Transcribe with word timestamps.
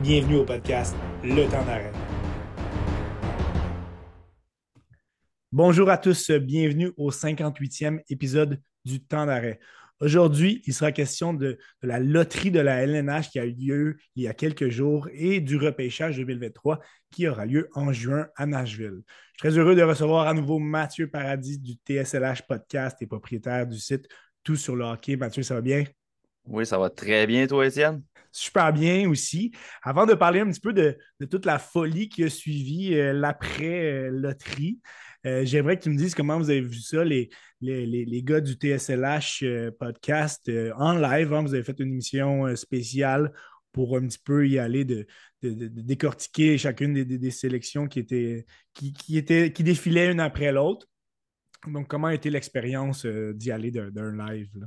Bienvenue 0.00 0.36
au 0.36 0.44
podcast 0.44 0.94
Le 1.24 1.50
temps 1.50 1.64
d'arrêt. 1.64 1.90
Bonjour 5.50 5.90
à 5.90 5.98
tous, 5.98 6.30
bienvenue 6.30 6.92
au 6.96 7.10
58e 7.10 8.02
épisode 8.08 8.60
du 8.84 9.04
temps 9.04 9.26
d'arrêt. 9.26 9.58
Aujourd'hui, 9.98 10.62
il 10.66 10.72
sera 10.72 10.92
question 10.92 11.34
de, 11.34 11.58
la 11.82 11.98
loterie 11.98 12.52
de 12.52 12.60
la 12.60 12.86
LNH 12.86 13.30
qui 13.30 13.40
a 13.40 13.44
eu 13.44 13.54
lieu 13.54 13.96
il 14.14 14.22
y 14.22 14.28
a 14.28 14.34
quelques 14.34 14.68
jours 14.68 15.08
et 15.12 15.40
du 15.40 15.56
repêchage 15.56 16.18
2023 16.18 16.78
qui 17.10 17.26
aura 17.26 17.44
lieu 17.44 17.68
en 17.74 17.92
juin 17.92 18.28
à 18.36 18.46
Nashville. 18.46 19.02
Je 19.02 19.10
suis 19.32 19.38
très 19.38 19.58
heureux 19.58 19.74
de 19.74 19.82
recevoir 19.82 20.28
à 20.28 20.34
nouveau 20.34 20.60
Mathieu 20.60 21.10
Paradis 21.10 21.58
du 21.58 21.72
TSLH 21.72 22.46
Podcast 22.46 22.98
et 23.00 23.08
propriétaire 23.08 23.66
du 23.66 23.80
site 23.80 24.06
Tout 24.44 24.54
sur 24.54 24.76
le 24.76 24.84
hockey. 24.84 25.16
Mathieu, 25.16 25.42
ça 25.42 25.54
va 25.54 25.60
bien? 25.60 25.82
Oui, 26.44 26.64
ça 26.64 26.78
va 26.78 26.88
très 26.88 27.26
bien, 27.26 27.48
toi, 27.48 27.66
Étienne? 27.66 28.04
Super 28.32 28.72
bien 28.72 29.08
aussi. 29.08 29.52
Avant 29.82 30.06
de 30.06 30.14
parler 30.14 30.40
un 30.40 30.50
petit 30.50 30.60
peu 30.60 30.72
de, 30.72 30.98
toute 31.30 31.46
la 31.46 31.58
folie 31.58 32.08
qui 32.08 32.24
a 32.24 32.30
suivi 32.30 32.94
euh, 32.94 33.12
l'après-loterie, 33.12 34.80
euh, 35.26 35.44
j'aimerais 35.44 35.76
que 35.76 35.82
tu 35.84 35.90
me 35.90 35.96
dises 35.96 36.14
comment 36.14 36.38
vous 36.38 36.50
avez 36.50 36.60
vu 36.60 36.78
ça, 36.80 37.04
les, 37.04 37.28
les, 37.60 38.22
gars 38.22 38.40
du 38.40 38.52
TSLH 38.52 39.42
euh, 39.42 39.70
podcast 39.78 40.50
en 40.76 40.94
live. 40.94 41.32
Hein. 41.32 41.42
vous 41.42 41.54
avez 41.54 41.64
fait 41.64 41.78
une 41.80 41.92
émission 41.92 42.54
spéciale 42.56 43.32
pour 43.72 43.96
un 43.96 44.06
petit 44.06 44.20
peu 44.24 44.48
y 44.48 44.58
aller 44.58 44.84
de, 44.84 45.06
décortiquer 45.42 46.58
chacune 46.58 46.94
des, 47.04 47.30
sélections 47.30 47.86
qui, 47.86 48.00
étaient, 48.00 48.46
qui, 48.74 48.92
qui, 48.92 49.18
étaient, 49.18 49.52
qui 49.52 49.62
défilaient 49.62 50.10
une 50.10 50.20
après 50.20 50.52
l'autre. 50.52 50.86
Donc, 51.66 51.88
comment 51.88 52.06
a 52.06 52.14
été 52.14 52.30
l'expérience 52.30 53.04
d'y 53.04 53.50
aller 53.50 53.70
d'un 53.70 54.16
live? 54.16 54.48
Là? 54.54 54.66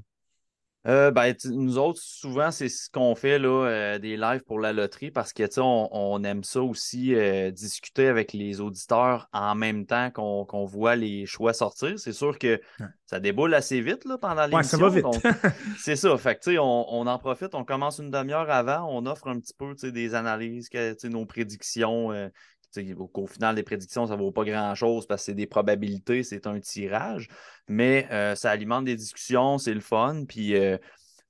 Euh, 0.88 1.12
ben, 1.12 1.36
nous 1.46 1.78
autres, 1.78 2.02
souvent, 2.02 2.50
c'est 2.50 2.70
ce 2.70 2.90
qu'on 2.90 3.14
fait 3.14 3.38
là, 3.38 3.68
euh, 3.68 4.00
des 4.00 4.18
lives 4.18 4.42
pour 4.42 4.60
la 4.60 4.74
loterie 4.74 5.12
parce 5.12 5.32
que 5.32 5.44
on, 5.60 5.90
on 5.92 6.24
aime 6.24 6.44
ça 6.44 6.62
aussi 6.62 7.14
euh, 7.14 7.52
discuter 7.52 8.08
avec 8.08 8.34
les 8.34 8.62
auditeurs 8.62 9.30
en 9.32 9.54
même 9.54 9.86
temps 9.86 10.10
qu'on 10.10 10.66
voit 10.66 10.96
les 10.96 11.28
choix 11.28 11.54
sortir. 11.54 12.00
C'est 12.00 12.14
sûr 12.14 12.40
que 12.40 12.60
ça 13.06 13.20
déboule 13.20 13.54
assez 13.54 13.80
vite 13.80 14.06
là, 14.06 14.18
pendant 14.18 14.48
l'émission. 14.48 14.80
Ouais, 14.80 15.02
ça 15.02 15.02
va 15.02 15.20
vite. 15.20 15.54
c'est 15.78 15.96
ça. 15.96 16.18
Fait 16.18 16.36
que, 16.36 16.58
on, 16.58 16.86
on 16.90 17.06
en 17.06 17.20
profite, 17.20 17.54
on 17.54 17.64
commence 17.64 18.00
une 18.00 18.10
demi-heure 18.10 18.50
avant, 18.50 18.88
on 18.90 19.06
offre 19.06 19.28
un 19.28 19.40
petit 19.40 19.54
peu 19.54 19.76
des 19.92 20.16
analyses, 20.16 20.70
nos 21.04 21.26
prédictions 21.26 22.12
au 23.14 23.28
final, 23.28 23.56
les 23.56 23.64
prédictions, 23.64 24.08
ça 24.08 24.16
ne 24.16 24.22
vaut 24.22 24.32
pas 24.32 24.44
grand-chose 24.44 25.06
parce 25.06 25.22
que 25.22 25.26
c'est 25.28 25.34
des 25.34 25.48
probabilités, 25.48 26.24
c'est 26.24 26.48
un 26.48 26.60
tirage, 26.60 27.28
mais 27.68 28.08
euh, 28.12 28.36
ça 28.36 28.52
alimente 28.52 28.86
des 28.86 28.96
discussions, 28.96 29.58
c'est 29.58 29.74
le 29.74 29.80
fun. 29.82 30.26
Puis 30.28 30.56
euh, 30.56 30.78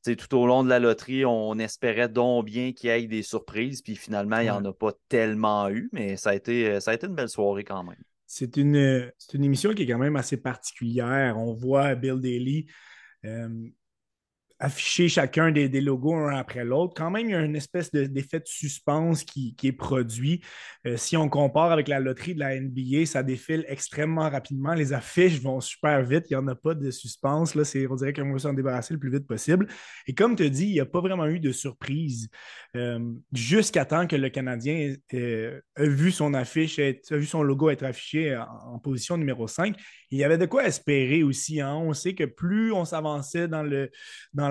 tout 0.03 0.36
au 0.38 0.48
long 0.48 0.64
de 0.64 0.70
la 0.70 0.80
loterie, 0.80 1.25
on 1.25 1.58
espérait 1.59 2.09
donc 2.09 2.45
bien 2.45 2.73
qu'il 2.73 2.89
y 2.89 2.94
ait 2.94 3.08
des 3.08 3.23
surprises, 3.23 3.81
puis 3.81 3.95
finalement, 3.95 4.39
il 4.39 4.45
n'y 4.45 4.50
en 4.50 4.66
a 4.66 4.73
pas 4.73 4.92
tellement 5.09 5.70
eu, 5.70 5.89
mais 5.92 6.17
ça 6.17 6.31
a 6.31 6.36
été, 6.36 6.70
euh, 6.70 6.80
ça 6.80 6.92
a 6.92 6.94
été 6.94 7.08
une 7.08 7.16
belle 7.16 7.30
soirée 7.30 7.64
quand 7.64 7.83
même. 7.83 8.02
C'est 8.26 8.55
une, 8.55 9.11
une 9.33 9.44
émission 9.44 9.73
qui 9.73 9.83
est 9.83 9.88
quand 9.88 9.98
même 9.98 10.16
assez 10.16 10.38
particulière. 10.38 11.38
On 11.38 11.53
voit 11.53 11.95
Bill 11.95 12.20
Daly 12.22 12.66
afficher 14.62 15.09
chacun 15.09 15.52
des, 15.52 15.81
logos 15.81 16.14
un 16.14 16.38
après 16.38 16.64
l'autre. 16.64 16.94
Quand 16.95 17.09
même, 17.09 17.26
il 17.28 17.31
y 17.31 17.36
a 17.36 17.42
une 17.42 17.56
espèce 17.56 17.92
d'effet 17.92 18.40
de, 18.40 18.45
suspense 18.45 19.23
qui, 19.23 19.56
est 19.64 19.72
produit. 19.72 20.42
Euh, 20.86 20.98
si 20.98 21.17
on 21.17 21.30
compare 21.30 21.72
avec 21.72 21.88
la 21.88 22.00
loterie 22.00 22.36
de 22.36 22.40
la 22.40 22.59
NBA, 22.59 23.08
ça 23.08 23.23
défile 23.23 23.66
extrêmement 23.67 24.30
rapidement. 24.30 24.73
Les 24.73 24.94
affiches 24.94 25.42
vont 25.42 25.59
super 25.62 26.04
vite. 26.04 26.26
Il 26.30 26.38
n'y 26.38 26.44
en 26.44 26.48
a 26.48 26.56
pas 26.56 26.76
de 26.76 26.92
suspense. 26.92 27.56
Là, 27.56 27.64
on 27.89 27.95
dirait 27.95 28.14
qu'on 28.14 28.32
va 28.32 28.39
s'en 28.39 28.54
débarrasser 28.54 28.94
le 28.94 29.00
plus 29.00 29.12
vite 29.12 29.26
possible. 29.26 29.67
Et 30.06 30.14
comme 30.14 30.36
tu 30.36 30.48
dis, 30.50 30.67
il 30.67 30.73
n'y 30.73 30.80
a 30.80 30.86
pas 30.86 31.02
vraiment 31.02 31.26
eu 31.26 31.39
de 31.39 31.52
surprise 31.52 32.30
euh, 32.78 33.00
jusqu'à 33.34 33.86
temps 33.86 34.06
que 34.06 34.16
le 34.16 34.30
Canadien 34.30 34.94
euh, 35.16 35.59
a 35.76 35.84
vu 35.84 36.12
son 36.12 36.36
affiche, 36.36 36.78
a 36.78 37.17
vu 37.17 37.26
son 37.26 37.42
logo 37.42 37.72
être 37.72 37.84
affiché 37.84 38.38
en, 38.38 38.78
position 38.78 39.17
numéro 39.17 39.48
5. 39.48 39.76
Il 40.11 40.20
y 40.20 40.23
avait 40.23 40.38
de 40.38 40.45
quoi 40.45 40.66
espérer 40.66 41.23
aussi. 41.23 41.61
Hein. 41.61 41.73
On 41.76 41.94
sait 41.94 42.14
que 42.14 42.26
plus 42.26 42.71
on 42.71 42.86
s'avançait 42.86 43.48
dans 43.48 43.64
le 43.64 43.89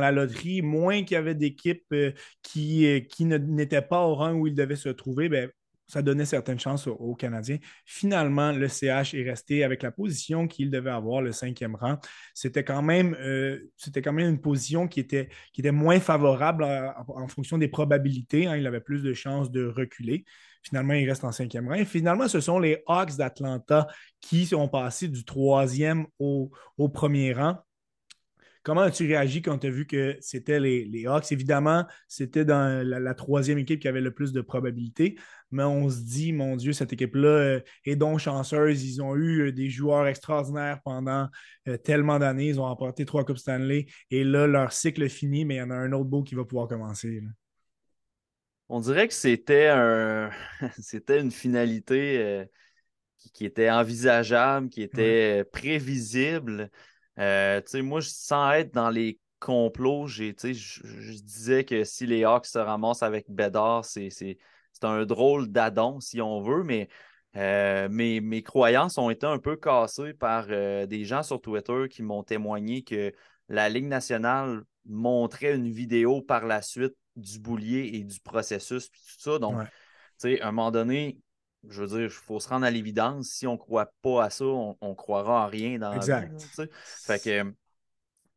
la 0.01 0.13
loterie, 0.13 0.63
moins 0.63 1.03
qu'il 1.03 1.15
y 1.15 1.17
avait 1.17 1.35
d'équipes 1.35 1.85
euh, 1.93 2.13
qui, 2.43 2.87
euh, 2.87 3.01
qui 3.01 3.25
n'étaient 3.25 3.83
pas 3.83 4.03
au 4.03 4.15
rang 4.15 4.33
où 4.33 4.47
ils 4.47 4.55
devaient 4.55 4.77
se 4.77 4.89
trouver, 4.89 5.29
ben, 5.29 5.51
ça 5.91 6.03
donnait 6.03 6.25
certaines 6.25 6.61
chances 6.61 6.87
aux, 6.87 7.15
Canadiens. 7.17 7.59
Finalement, 7.85 8.53
le 8.53 8.69
CH 8.69 9.15
est 9.15 9.29
resté 9.29 9.65
avec 9.65 9.83
la 9.83 9.91
position 9.91 10.47
qu'il 10.47 10.71
devait 10.71 10.91
avoir, 10.91 11.21
le 11.21 11.33
cinquième 11.33 11.75
rang. 11.75 11.99
C'était 12.33 12.63
quand 12.63 12.83
même, 12.83 13.17
euh, 13.21 13.59
une 14.07 14.41
position 14.41 14.87
qui 14.87 15.01
était, 15.01 15.29
moins 15.73 15.99
favorable 15.99 16.65
en 17.09 17.27
fonction 17.27 17.59
des 17.59 17.69
probabilités. 17.69 18.47
Hein. 18.47 18.57
il 18.57 18.67
avait 18.67 18.81
plus 18.81 19.03
de 19.03 19.13
chances 19.13 19.51
de 19.51 19.67
reculer. 19.67 20.25
Finalement, 20.63 20.95
il 20.95 21.09
reste 21.09 21.25
en 21.25 21.33
cinquième 21.33 21.69
rang. 21.69 21.85
Finalement, 21.85 22.29
ce 22.29 22.41
sont 22.41 22.61
les 22.61 22.83
Hawks 22.87 23.17
d'Atlanta 23.17 23.89
qui 24.21 24.47
sont 24.47 24.69
passés 24.69 25.09
du 25.09 25.25
troisième 25.25 26.07
au 26.19 26.51
premier 26.93 27.33
rang. 27.33 27.57
Comment 28.63 28.83
as-tu 28.83 29.07
réagi 29.07 29.41
quand 29.41 29.59
tu 29.59 29.69
as 29.69 29.71
vu 29.71 29.87
que 29.87 30.19
c'était 30.21 30.61
les, 30.61 31.07
Hawks? 31.07 31.33
Évidemment, 31.33 31.87
c'était 32.09 32.45
dans 32.45 32.87
la, 32.87 33.15
troisième 33.15 33.59
équipe 33.59 33.81
qui 33.81 33.89
avait 33.89 34.03
le 34.03 34.13
plus 34.13 34.33
de 34.33 34.43
probabilités, 34.43 35.17
mais 35.51 35.63
on 35.63 35.89
se 35.89 36.03
dit, 36.03 36.35
mon 36.35 36.57
Dieu, 36.57 36.75
cette 36.75 36.93
équipe-là 36.93 37.29
euh, 37.29 37.61
est 37.87 37.97
donc 37.97 38.19
chanceuse. 38.19 38.85
Ils 38.85 39.01
ont 39.03 39.17
eu 39.17 39.47
euh, 39.47 39.53
des 39.53 39.71
joueurs 39.71 40.07
extraordinaires 40.07 40.81
pendant 40.85 41.29
euh, 41.69 41.79
tellement 41.79 42.19
d'années. 42.19 42.49
Ils 42.49 42.61
ont 42.61 42.65
remporté 42.65 43.07
trois 43.07 43.25
Coupes 43.25 43.39
Stanley 43.39 43.87
et 44.11 44.25
là, 44.25 44.47
leur 44.47 44.73
cycle 44.73 45.03
est 45.03 45.09
fini, 45.09 45.47
mais 45.47 45.55
il 45.55 45.59
y 45.59 45.63
en 45.63 45.71
a 45.71 45.75
un 45.77 45.93
autre 45.93 46.11
beau 46.11 46.23
qui 46.23 46.35
va 46.35 46.45
pouvoir 46.45 46.69
commencer. 46.69 47.23
On 48.69 48.81
dirait 48.81 49.09
que 49.09 49.15
c'était 49.15 49.69
un... 49.69 50.31
c'était 50.79 51.19
une 51.19 51.31
finalité 51.31 52.47
qui, 53.33 53.47
était 53.47 53.71
envisageable, 53.71 54.69
qui 54.69 54.83
était 54.83 55.45
prévisible. 55.45 56.71
Euh, 57.21 57.61
moi, 57.83 58.01
sans 58.03 58.53
être 58.53 58.73
dans 58.73 58.91
les 58.91 59.19
complots, 59.39 60.07
je, 60.07 60.33
disais 61.23 61.65
que 61.65 61.85
si 61.85 62.07
les 62.07 62.25
Hawks 62.25 62.47
se 62.47 62.59
ramassent 62.59 63.03
avec 63.03 63.31
Bédard, 63.31 63.85
c'est 63.85 64.37
un 64.83 65.05
drôle 65.05 65.49
d'adon, 65.49 66.01
si 66.01 66.21
on 66.21 66.41
veut, 66.41 66.63
mais 66.63 66.89
euh, 67.37 67.89
mes, 67.91 68.43
croyances 68.43 68.99
ont 68.99 69.11
été 69.11 69.27
un 69.27 69.39
peu 69.39 69.57
cassées 69.57 70.15
par 70.15 70.47
euh, 70.49 70.87
des 70.87 71.05
gens 71.05 71.23
sur 71.23 71.41
Twitter 71.41 71.87
qui 71.89 72.03
m'ont 72.03 72.23
témoigné 72.23 72.83
que 72.83 73.13
la 73.49 73.69
Ligue 73.69 73.87
nationale 73.87 74.63
montrait 74.87 75.55
une 75.55 75.71
vidéo 75.71 76.23
par 76.23 76.47
la 76.47 76.63
suite 76.63 76.95
du 77.17 77.39
boulier 77.39 77.91
et 77.95 78.05
du 78.05 78.19
processus, 78.21 78.89
puis 78.89 79.01
tout 79.03 79.21
ça. 79.21 79.39
Donc, 79.39 79.57
à 79.61 80.49
un 80.49 80.53
moment 80.53 80.71
donné, 80.71 81.19
je 81.69 81.83
veux 81.83 81.89
dire, 81.89 82.01
il 82.01 82.11
faut 82.11 82.41
se 82.41 82.49
rendre 82.49 82.65
à 82.65 82.71
l'évidence. 82.71 83.29
Si 83.29 83.47
on 83.47 83.53
ne 83.53 83.59
croit 83.59 83.93
pas 84.03 84.25
à 84.25 84.31
ça, 84.31 84.45
on 84.45 84.77
ne 84.83 84.95
croira 84.95 85.45
en 85.45 85.47
rien 85.47 85.79
dans 85.79 85.93
exact. 85.93 86.33
la 86.59 86.65
vie. 86.65 86.71
Fait 86.85 87.23
que, 87.23 87.53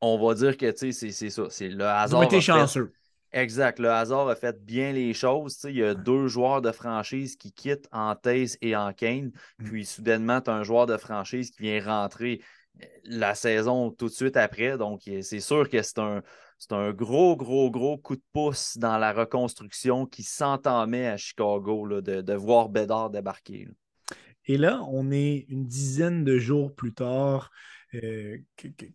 on 0.01 0.17
va 0.17 0.34
dire 0.34 0.57
que 0.57 0.73
c'est 0.75 1.11
ça. 1.11 1.44
C'est 1.50 1.69
le 1.69 1.85
hasard. 1.85 2.23
Été 2.23 2.41
chanceux. 2.41 2.91
Exact. 3.31 3.79
Le 3.79 3.89
hasard 3.89 4.28
a 4.28 4.35
fait 4.35 4.63
bien 4.63 4.91
les 4.91 5.13
choses. 5.13 5.57
Il 5.63 5.78
y 5.78 5.83
a 5.83 5.95
deux 5.95 6.28
joueurs 6.28 6.62
de 6.62 6.72
franchise 6.72 7.35
qui 7.35 7.51
quittent 7.51 7.88
en 7.91 8.16
Thèse 8.16 8.57
et 8.62 8.75
en 8.75 8.94
Kane. 8.94 9.31
Mm. 9.57 9.66
Puis 9.66 9.85
soudainement, 9.85 10.41
tu 10.41 10.51
as 10.51 10.53
un 10.53 10.63
joueur 10.63 10.85
de 10.85 10.97
franchise 10.97 11.50
qui 11.50 11.63
vient 11.63 11.83
rentrer 11.83 12.41
euh, 12.81 12.85
la 13.06 13.33
saison 13.33 13.89
tout 13.89 14.07
de 14.07 14.13
suite 14.13 14.38
après. 14.38 14.78
Donc, 14.78 15.01
c'est 15.22 15.39
sûr 15.39 15.67
que 15.67 15.81
c'est 15.81 15.97
un, 15.97 16.22
c'est 16.63 16.75
un 16.75 16.94
gros, 16.94 17.35
gros, 17.35 17.69
gros 17.69 17.97
coup 17.97 18.16
de 18.16 18.24
pouce 18.31 18.78
dans 18.78 18.97
la 18.97 19.12
reconstruction 19.12 20.06
qui 20.06 20.24
s'entamait 20.24 21.07
à 21.07 21.18
Chicago 21.18 21.85
là, 21.85 22.00
de, 22.00 22.34
voir 22.34 22.69
Bédard 22.69 23.09
débarquer. 23.09 23.68
Et 24.46 24.57
là, 24.57 24.81
on 24.88 25.12
est 25.12 25.46
une 25.50 25.68
dizaine 25.68 26.24
de 26.24 26.38
jours 26.38 26.74
plus 26.74 26.94
tard 26.94 27.51
euh, 27.96 28.38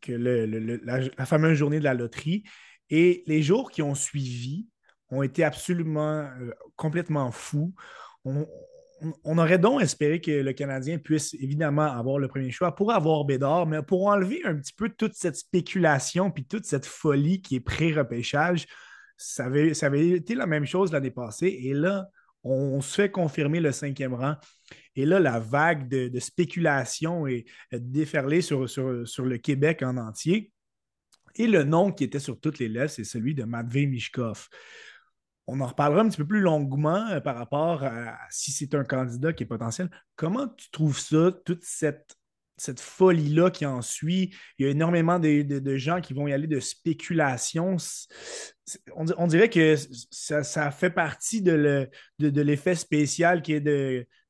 que, 0.01 0.13
la, 0.13 1.27
fameuse 1.27 1.59
journée 1.59 1.79
de 1.79 1.85
la 1.85 1.93
loterie. 1.93 2.43
Et 2.89 3.23
les 3.27 3.43
jours 3.43 3.71
qui 3.71 3.83
ont 3.83 3.95
suivi 3.95 4.67
ont 5.11 5.23
été 5.23 5.45
absolument 5.45 6.23
euh, 6.23 6.53
complètement 6.77 7.31
fous. 7.31 7.75
On 9.25 9.39
aurait 9.39 9.59
donc 9.59 9.83
espéré 9.83 10.21
que 10.21 10.31
le 10.31 10.53
Canadien 10.53 10.99
puisse 10.99 11.35
évidemment 11.35 11.91
avoir 11.93 12.19
le 12.19 12.29
premier 12.29 12.51
choix 12.51 12.75
pour 12.75 12.93
avoir 12.93 13.25
Bédard, 13.25 13.67
mais 13.67 13.83
pour 13.83 14.07
enlever 14.07 14.41
un 14.45 14.57
petit 14.57 14.73
peu 14.73 14.89
toute 14.89 15.15
cette 15.15 15.37
spéculation 15.37 16.31
puis 16.31 16.45
toute 16.45 16.65
cette 16.65 16.87
folie 16.87 17.41
qui 17.41 17.57
est 17.57 17.61
pré-repêchage, 17.61 18.67
ça 19.17 19.47
avait, 19.47 20.09
été 20.09 20.35
la 20.35 20.47
même 20.47 20.65
chose 20.65 20.93
l'année 20.93 21.11
passée. 21.11 21.59
Et 21.63 21.75
là, 21.75 22.09
on 22.45 22.81
se 22.81 22.95
fait 22.95 23.11
confirmer 23.11 23.61
le 23.61 23.73
cinquième 23.73 24.15
rang. 24.15 24.37
Et 24.95 25.05
là, 25.05 25.19
la 25.19 25.39
vague 25.41 25.89
de, 25.89 26.19
spéculation 26.21 27.27
est 27.27 27.45
déferlée 27.73 28.41
sur, 28.41 28.61
le 28.61 29.37
Québec 29.37 29.83
en 29.83 29.97
entier. 29.97 30.53
Et 31.35 31.47
le 31.47 31.63
nom 31.63 31.93
qui 31.93 32.05
était 32.05 32.19
sur 32.19 32.41
toutes 32.41 32.59
les 32.59 32.69
lèvres, 32.69 32.91
c'est 32.91 33.05
celui 33.05 33.35
de 33.35 33.45
Matvey 33.45 33.87
Mishkov 33.87 34.49
on 35.49 35.61
en 35.61 35.67
reparlera 35.67 36.03
un 36.03 36.09
petit 36.09 36.19
peu 36.19 36.27
plus 36.27 36.41
longuement 36.41 37.09
euh, 37.09 37.21
par 37.21 37.37
rapport 37.37 37.83
à 37.83 38.17
si 38.31 38.53
c'est 38.53 38.75
un 38.75 38.85
candidat 38.85 39.33
qui 39.33 39.43
est 39.43 39.47
potentiel. 39.47 39.91
Comment 40.15 40.47
tu 40.47 40.71
trouves 40.71 40.99
ça, 40.99 41.33
toute 41.45 41.65
cette 41.65 42.81
folie-là 42.81 43.51
qui 43.51 43.65
en 43.65 43.81
suit? 43.81 44.35
Il 44.59 44.67
y 44.67 44.69
a 44.69 44.71
énormément 44.71 45.19
de, 45.19 45.77
gens 45.79 46.03
qui 46.03 46.13
vont 46.13 46.29
y 46.29 46.35
aller 46.35 46.47
de 46.47 46.61
spéculation. 46.61 47.77
On, 48.95 49.27
dirait 49.27 49.49
que 49.49 49.77
ça, 50.11 50.71
fait 50.71 50.91
partie 50.91 51.41
de 51.41 51.89
l'effet 52.19 52.75
spécial 52.75 53.41
qui 53.41 53.55
est 53.55 53.67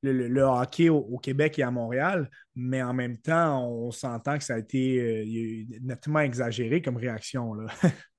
le, 0.03 0.43
hockey 0.43 0.88
au, 0.88 1.19
Québec 1.19 1.59
et 1.59 1.65
à 1.65 1.73
Montréal, 1.73 2.31
mais 2.55 2.81
en 2.81 2.94
même 2.94 3.17
temps, 3.19 3.69
on 3.69 3.91
s'entend 3.91 4.38
que 4.38 4.44
ça 4.44 4.55
a 4.55 4.59
été 4.59 5.00
euh, 5.00 5.79
nettement 5.82 6.20
exagéré 6.20 6.81
comme 6.81 6.97
réaction. 6.97 7.56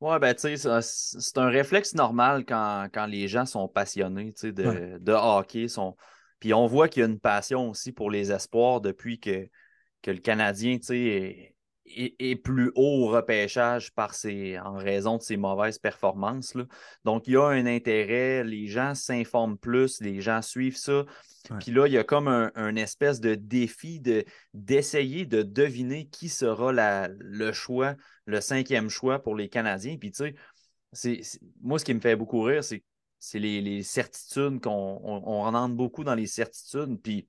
Ouais, 0.00 0.18
ben, 0.18 0.34
tu 0.34 0.56
sais, 0.56 0.80
c'est 0.82 1.38
un 1.38 1.48
réflexe 1.48 1.94
normal 1.94 2.46
quand, 2.46 3.06
les 3.06 3.28
gens 3.28 3.44
sont 3.44 3.68
passionnés 3.68 4.32
de, 4.42 4.98
de 4.98 5.12
hockey. 5.12 5.68
Sont... 5.68 5.94
Puis 6.38 6.54
on 6.54 6.66
voit 6.66 6.88
qu'il 6.88 7.00
y 7.00 7.04
a 7.04 7.08
une 7.08 7.20
passion 7.20 7.68
aussi 7.68 7.92
pour 7.92 8.10
les 8.10 8.32
espoirs 8.32 8.80
depuis 8.80 9.20
que, 9.20 9.46
que 10.00 10.10
le 10.10 10.18
Canadien 10.18 10.78
est, 10.90 11.54
est, 11.96 12.36
plus 12.36 12.70
haut 12.74 13.04
au 13.04 13.08
repêchage 13.08 13.92
par 13.92 14.14
ses, 14.14 14.58
en 14.58 14.74
raison 14.74 15.16
de 15.16 15.22
ses 15.22 15.36
mauvaises 15.36 15.78
performances. 15.78 16.54
Là. 16.54 16.64
Donc, 17.04 17.26
il 17.26 17.34
y 17.34 17.36
a 17.36 17.44
un 17.44 17.66
intérêt, 17.66 18.44
les 18.44 18.66
gens 18.66 18.94
s'informent 18.94 19.58
plus, 19.58 20.00
les 20.00 20.20
gens 20.20 20.42
suivent 20.42 20.76
ça. 20.76 21.04
Puis 21.58 21.72
là, 21.72 21.86
il 21.86 21.92
y 21.92 21.98
a 21.98 22.04
comme 22.04 22.28
un, 22.28 22.76
espèce 22.76 23.20
de 23.20 23.34
défi 23.34 24.00
de, 24.00 24.24
d'essayer 24.54 25.26
de 25.26 25.42
deviner 25.42 26.06
qui 26.06 26.28
sera 26.28 26.72
la, 26.72 27.08
le 27.18 27.52
choix, 27.52 27.94
le 28.26 28.40
cinquième 28.40 28.88
choix 28.88 29.22
pour 29.22 29.34
les 29.34 29.48
Canadiens. 29.48 29.96
Puis 29.96 30.12
tu 30.12 30.34
sais, 30.92 31.20
moi, 31.62 31.78
ce 31.78 31.84
qui 31.84 31.94
me 31.94 32.00
fait 32.00 32.16
beaucoup 32.16 32.42
rire, 32.42 32.62
c'est, 32.62 32.82
c'est 33.18 33.38
les, 33.38 33.82
certitudes 33.82 34.60
qu'on 34.60 35.00
on, 35.02 35.42
rentre 35.42 35.74
beaucoup 35.74 36.04
dans 36.04 36.14
les 36.14 36.26
certitudes. 36.26 37.00
Puis 37.02 37.28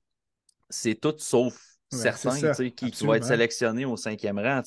c'est 0.69 0.95
tout 0.95 1.15
sauf 1.17 1.70
certain 1.91 2.53
qui, 2.69 2.91
qui 2.91 3.05
va 3.05 3.17
être 3.17 3.25
sélectionné 3.25 3.85
au 3.85 3.97
cinquième 3.97 4.39
rang. 4.39 4.61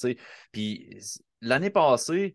Puis 0.53 0.99
l'année 1.41 1.71
passée, 1.71 2.35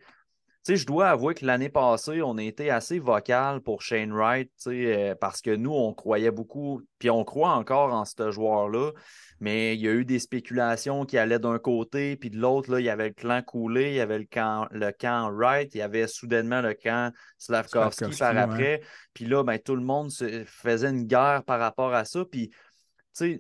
je 0.68 0.86
dois 0.86 1.10
avouer 1.10 1.34
que 1.34 1.46
l'année 1.46 1.70
passée, 1.70 2.22
on 2.22 2.38
a 2.38 2.44
été 2.44 2.70
assez 2.70 3.00
vocal 3.00 3.62
pour 3.62 3.82
Shane 3.82 4.12
Wright, 4.14 4.52
euh, 4.68 5.16
parce 5.16 5.42
que 5.42 5.56
nous, 5.56 5.74
on 5.74 5.94
croyait 5.94 6.32
beaucoup, 6.32 6.82
puis 7.00 7.10
on 7.10 7.24
croit 7.24 7.52
encore 7.52 7.94
en 7.94 8.06
ce 8.06 8.32
joueur-là, 8.32 8.92
mais 9.40 9.76
il 9.76 9.82
y 9.82 9.88
a 9.88 9.92
eu 9.92 10.06
des 10.06 10.20
spéculations 10.20 11.06
qui 11.06 11.18
allaient 11.18 11.40
d'un 11.40 11.60
côté, 11.60 12.18
puis 12.18 12.30
de 12.30 12.38
l'autre, 12.38 12.80
il 12.80 12.86
y 12.86 12.90
avait 12.90 13.10
le 13.10 13.14
clan 13.14 13.42
Coulé, 13.42 13.90
il 13.90 13.96
y 13.96 14.02
avait 14.02 14.20
le 14.20 14.28
camp, 14.30 14.68
le 14.72 14.92
camp 14.92 15.32
Wright, 15.32 15.74
il 15.74 15.80
y 15.80 15.82
avait 15.82 16.08
soudainement 16.08 16.62
le 16.62 16.74
camp 16.74 17.14
Slavkovski 17.38 18.18
par 18.18 18.38
après, 18.38 18.82
puis 19.14 19.26
là, 19.26 19.44
ben, 19.44 19.58
tout 19.58 19.76
le 19.76 19.84
monde 19.84 20.12
se 20.12 20.44
faisait 20.46 20.90
une 20.90 21.06
guerre 21.06 21.44
par 21.46 21.60
rapport 21.60 21.94
à 21.94 22.06
ça, 22.06 22.24
puis 22.30 22.52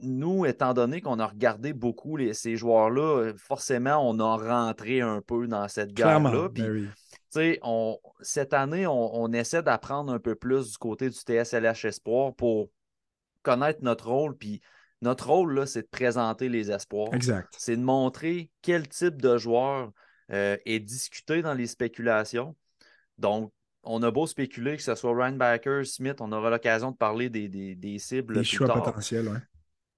nous, 0.01 0.45
étant 0.45 0.73
donné 0.73 1.01
qu'on 1.01 1.19
a 1.19 1.27
regardé 1.27 1.73
beaucoup 1.73 2.17
ces 2.33 2.57
joueurs-là, 2.57 3.33
forcément, 3.37 3.97
on 4.09 4.19
a 4.19 4.35
rentré 4.35 5.01
un 5.01 5.21
peu 5.21 5.47
dans 5.47 5.67
cette 5.67 5.93
guerre-là. 5.93 6.49
Ben 6.49 6.91
cette 8.21 8.53
année, 8.53 8.87
on, 8.87 9.31
essaie 9.33 9.63
d'apprendre 9.63 10.11
un 10.11 10.19
peu 10.19 10.35
plus 10.35 10.71
du 10.71 10.77
côté 10.77 11.09
du 11.09 11.15
TSLH 11.15 11.85
Espoir 11.85 12.33
pour 12.35 12.69
connaître 13.43 13.79
notre 13.83 14.09
rôle. 14.09 14.35
Puis 14.35 14.61
notre 15.01 15.27
rôle, 15.29 15.53
là, 15.53 15.65
c'est 15.65 15.83
de 15.83 15.87
présenter 15.87 16.49
les 16.49 16.71
espoirs. 16.71 17.13
Exact. 17.13 17.47
C'est 17.57 17.77
de 17.77 17.81
montrer 17.81 18.49
quel 18.61 18.87
type 18.87 19.21
de 19.21 19.37
joueur 19.37 19.91
euh, 20.31 20.57
est 20.65 20.79
discuté 20.79 21.41
dans 21.41 21.53
les 21.53 21.67
spéculations. 21.67 22.55
Donc, 23.17 23.53
on 23.83 24.03
a 24.03 24.11
beau 24.11 24.27
spéculer 24.27 24.75
que 24.75 24.83
ce 24.83 24.93
soit 24.95 25.15
Ryan 25.15 25.37
Baker, 25.37 25.83
Smith, 25.85 26.17
on 26.19 26.31
aura 26.31 26.49
l'occasion 26.49 26.91
de 26.91 26.97
parler 26.97 27.29
des, 27.29 27.47
des, 27.47 27.99
cibles. 27.99 28.35
Des 28.35 28.43
choix 28.43 28.67
potentiels, 28.67 29.29
oui. 29.29 29.37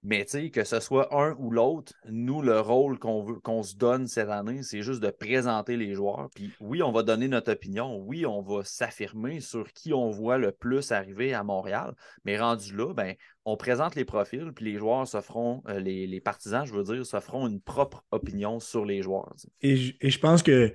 Mais 0.03 0.25
que 0.25 0.63
ce 0.63 0.79
soit 0.79 1.15
un 1.15 1.35
ou 1.37 1.51
l'autre, 1.51 1.93
nous, 2.09 2.41
le 2.41 2.59
rôle 2.59 2.97
qu'on 2.97 3.61
se 3.61 3.75
donne 3.75 4.07
cette 4.07 4.29
année, 4.29 4.63
c'est 4.63 4.81
juste 4.81 4.99
de 4.99 5.11
présenter 5.11 5.77
les 5.77 5.93
joueurs. 5.93 6.29
Puis 6.33 6.51
oui, 6.59 6.81
on 6.81 6.91
va 6.91 7.03
donner 7.03 7.27
notre 7.27 7.51
opinion. 7.51 7.97
Oui, 7.97 8.25
on 8.25 8.41
va 8.41 8.63
s'affirmer 8.63 9.41
sur 9.41 9.71
qui 9.73 9.93
on 9.93 10.09
voit 10.09 10.39
le 10.39 10.51
plus 10.51 10.91
arriver 10.91 11.35
à 11.35 11.43
Montréal. 11.43 11.93
Mais 12.25 12.39
rendu 12.39 12.75
là, 12.75 12.95
ben, 12.95 13.13
on 13.45 13.57
présente 13.57 13.93
les 13.93 14.03
profils, 14.03 14.51
puis 14.55 14.65
les 14.65 14.79
joueurs 14.79 15.07
se 15.07 15.21
feront, 15.21 15.61
euh, 15.67 15.79
les, 15.79 16.19
partisans, 16.19 16.65
je 16.65 16.73
veux 16.73 16.83
dire, 16.83 17.05
se 17.05 17.19
feront 17.19 17.47
une 17.47 17.61
propre 17.61 18.03
opinion 18.09 18.59
sur 18.59 18.85
les 18.85 19.03
joueurs. 19.03 19.35
Et 19.61 19.75
je, 19.75 20.19
pense 20.19 20.41
que 20.41 20.73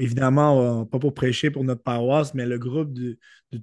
évidemment, 0.00 0.84
pas 0.86 0.98
pour 0.98 1.14
prêcher 1.14 1.50
pour 1.52 1.62
notre 1.62 1.82
paroisse, 1.82 2.34
mais 2.34 2.46
le 2.46 2.58
groupe 2.58 2.92
de, 2.92 3.16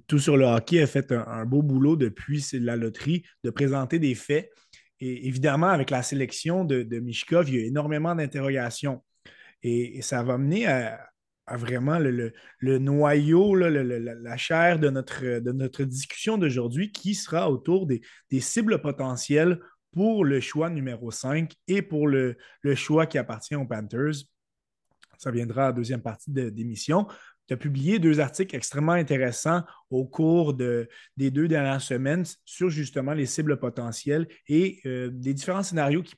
Tout 0.06 0.18
sur 0.18 0.38
le 0.38 0.46
hockey 0.46 0.82
a 0.82 0.86
fait 0.86 1.12
un 1.12 1.44
beau 1.44 1.62
boulot 1.62 1.96
depuis 1.96 2.42
la 2.54 2.76
loterie 2.76 3.22
de 3.44 3.50
présenter 3.50 3.98
des 3.98 4.14
faits 4.14 4.50
et 5.00 5.26
évidemment, 5.28 5.68
avec 5.68 5.90
la 5.90 6.02
sélection 6.02 6.64
de, 6.64 6.98
Mishkov, 6.98 7.48
il 7.48 7.56
y 7.56 7.62
a 7.62 7.66
énormément 7.66 8.14
d'interrogations. 8.14 9.02
Et, 9.62 10.02
ça 10.02 10.22
va 10.22 10.38
mener 10.38 10.66
à, 10.66 11.10
vraiment 11.56 11.98
le, 11.98 12.32
noyau, 12.78 13.54
la, 13.54 14.36
chair 14.36 14.78
de 14.78 14.90
notre, 14.90 15.84
discussion 15.84 16.38
d'aujourd'hui 16.38 16.92
qui 16.92 17.14
sera 17.14 17.50
autour 17.50 17.86
des, 17.86 18.02
cibles 18.40 18.80
potentielles 18.80 19.60
pour 19.92 20.24
le 20.24 20.40
choix 20.40 20.70
numéro 20.70 21.10
5 21.10 21.52
et 21.68 21.82
pour 21.82 22.08
le, 22.08 22.36
choix 22.74 23.06
qui 23.06 23.18
appartient 23.18 23.56
aux 23.56 23.66
Panthers. 23.66 24.24
Ça 25.18 25.30
viendra 25.30 25.64
à 25.64 25.66
la 25.66 25.72
deuxième 25.72 26.02
partie 26.02 26.30
de 26.30 26.52
l'émission 26.54 27.06
tu 27.46 27.54
as 27.54 27.56
publié 27.56 27.98
deux 27.98 28.20
articles 28.20 28.56
extrêmement 28.56 28.92
intéressants 28.92 29.62
au 29.90 30.04
cours 30.04 30.54
de, 30.54 30.88
des 31.16 31.30
deux 31.30 31.46
dernières 31.46 31.80
semaines 31.80 32.24
sur 32.44 32.70
justement 32.70 33.12
les 33.12 33.26
cibles 33.26 33.58
potentielles 33.58 34.26
et 34.48 34.80
euh, 34.86 35.10
des 35.12 35.34
différents 35.34 35.62
scénarios 35.62 36.02
qui, 36.02 36.16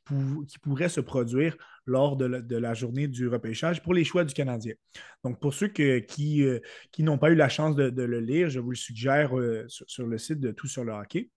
pourraient 0.63 0.89
se 0.89 1.01
produire 1.01 1.57
lors 1.85 2.17
de 2.17 2.57
la, 2.57 2.75
journée 2.75 3.09
du 3.09 3.29
repêchage 3.29 3.83
pour 3.83 3.95
les 3.95 4.05
choix 4.05 4.25
du 4.25 4.35
Canadien. 4.35 4.75
Donc, 5.25 5.41
pour 5.41 5.55
ceux 5.55 5.69
qui, 5.69 6.45
euh, 6.45 6.61
qui 6.91 7.03
n'ont 7.03 7.19
pas 7.19 7.31
eu 7.31 7.37
la 7.37 7.49
chance 7.49 7.77
de, 7.77 8.03
le 8.03 8.21
lire, 8.21 8.49
je 8.49 8.61
vous 8.61 8.71
le 8.71 8.77
suggère 8.77 9.39
euh, 9.39 9.65
sur, 9.69 10.07
le 10.07 10.19
site 10.19 10.41
de 10.41 10.51
Tout 10.51 10.67
sur 10.67 10.85
le 10.85 10.93
hockey. 10.93 11.31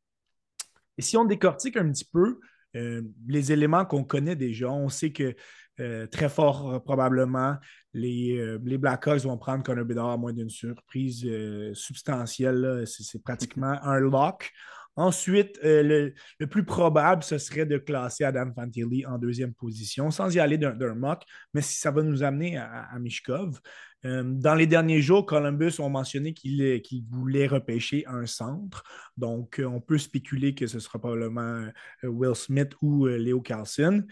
Et 0.97 1.01
si 1.01 1.17
on 1.17 1.25
décortique 1.25 1.77
un 1.77 1.89
petit 1.91 2.05
peu 2.05 2.39
les 2.73 3.51
éléments 3.51 3.83
qu'on 3.83 4.03
connaît 4.03 4.35
déjà, 4.35 4.69
on 4.69 4.89
sait 4.89 5.11
que 5.11 5.33
euh, 5.79 6.07
très 6.07 6.29
fort 6.29 6.69
euh, 6.69 6.79
probablement. 6.79 7.55
Les, 7.93 8.37
euh, 8.37 8.59
les, 8.63 8.77
Blackhawks 8.77 9.21
vont 9.21 9.37
prendre 9.37 9.63
Connor 9.63 9.85
Bedard 9.85 10.09
à 10.09 10.17
moins 10.17 10.33
d'une 10.33 10.49
surprise 10.49 11.25
substantielle. 11.73 12.83
C'est 12.85 13.21
pratiquement 13.23 13.77
un 13.83 13.99
lock. 13.99 14.51
Ensuite, 14.95 15.57
le, 15.63 16.13
plus 16.49 16.65
probable, 16.65 17.23
ce 17.23 17.37
serait 17.37 17.65
de 17.65 17.77
classer 17.77 18.25
Adam 18.25 18.51
Fantilli 18.53 19.05
en 19.05 19.17
deuxième 19.17 19.53
position, 19.53 20.11
sans 20.11 20.35
y 20.35 20.41
aller 20.41 20.57
d'un 20.57 20.93
mock, 20.93 21.23
mais 21.53 21.61
si 21.61 21.79
ça 21.79 21.89
va 21.89 22.03
nous 22.03 22.21
amener 22.21 22.57
à, 22.57 22.89
Mishkov. 22.99 23.61
dans 24.03 24.55
les 24.55 24.67
derniers 24.67 25.01
jours, 25.01 25.25
Columbus 25.25 25.79
ont 25.79 25.89
mentionné 25.89 26.33
qu'ils 26.33 27.05
voulaient 27.09 27.47
repêcher 27.47 28.03
un 28.07 28.25
centre. 28.25 28.83
Donc, 29.15 29.61
on 29.65 29.79
peut 29.79 29.99
spéculer 29.99 30.53
que 30.53 30.67
ce 30.67 30.79
sera 30.79 30.99
probablement 30.99 31.69
Will 32.03 32.35
Smith 32.35 32.73
ou 32.81 33.05
Léo 33.05 33.39
Carlson. 33.39 34.03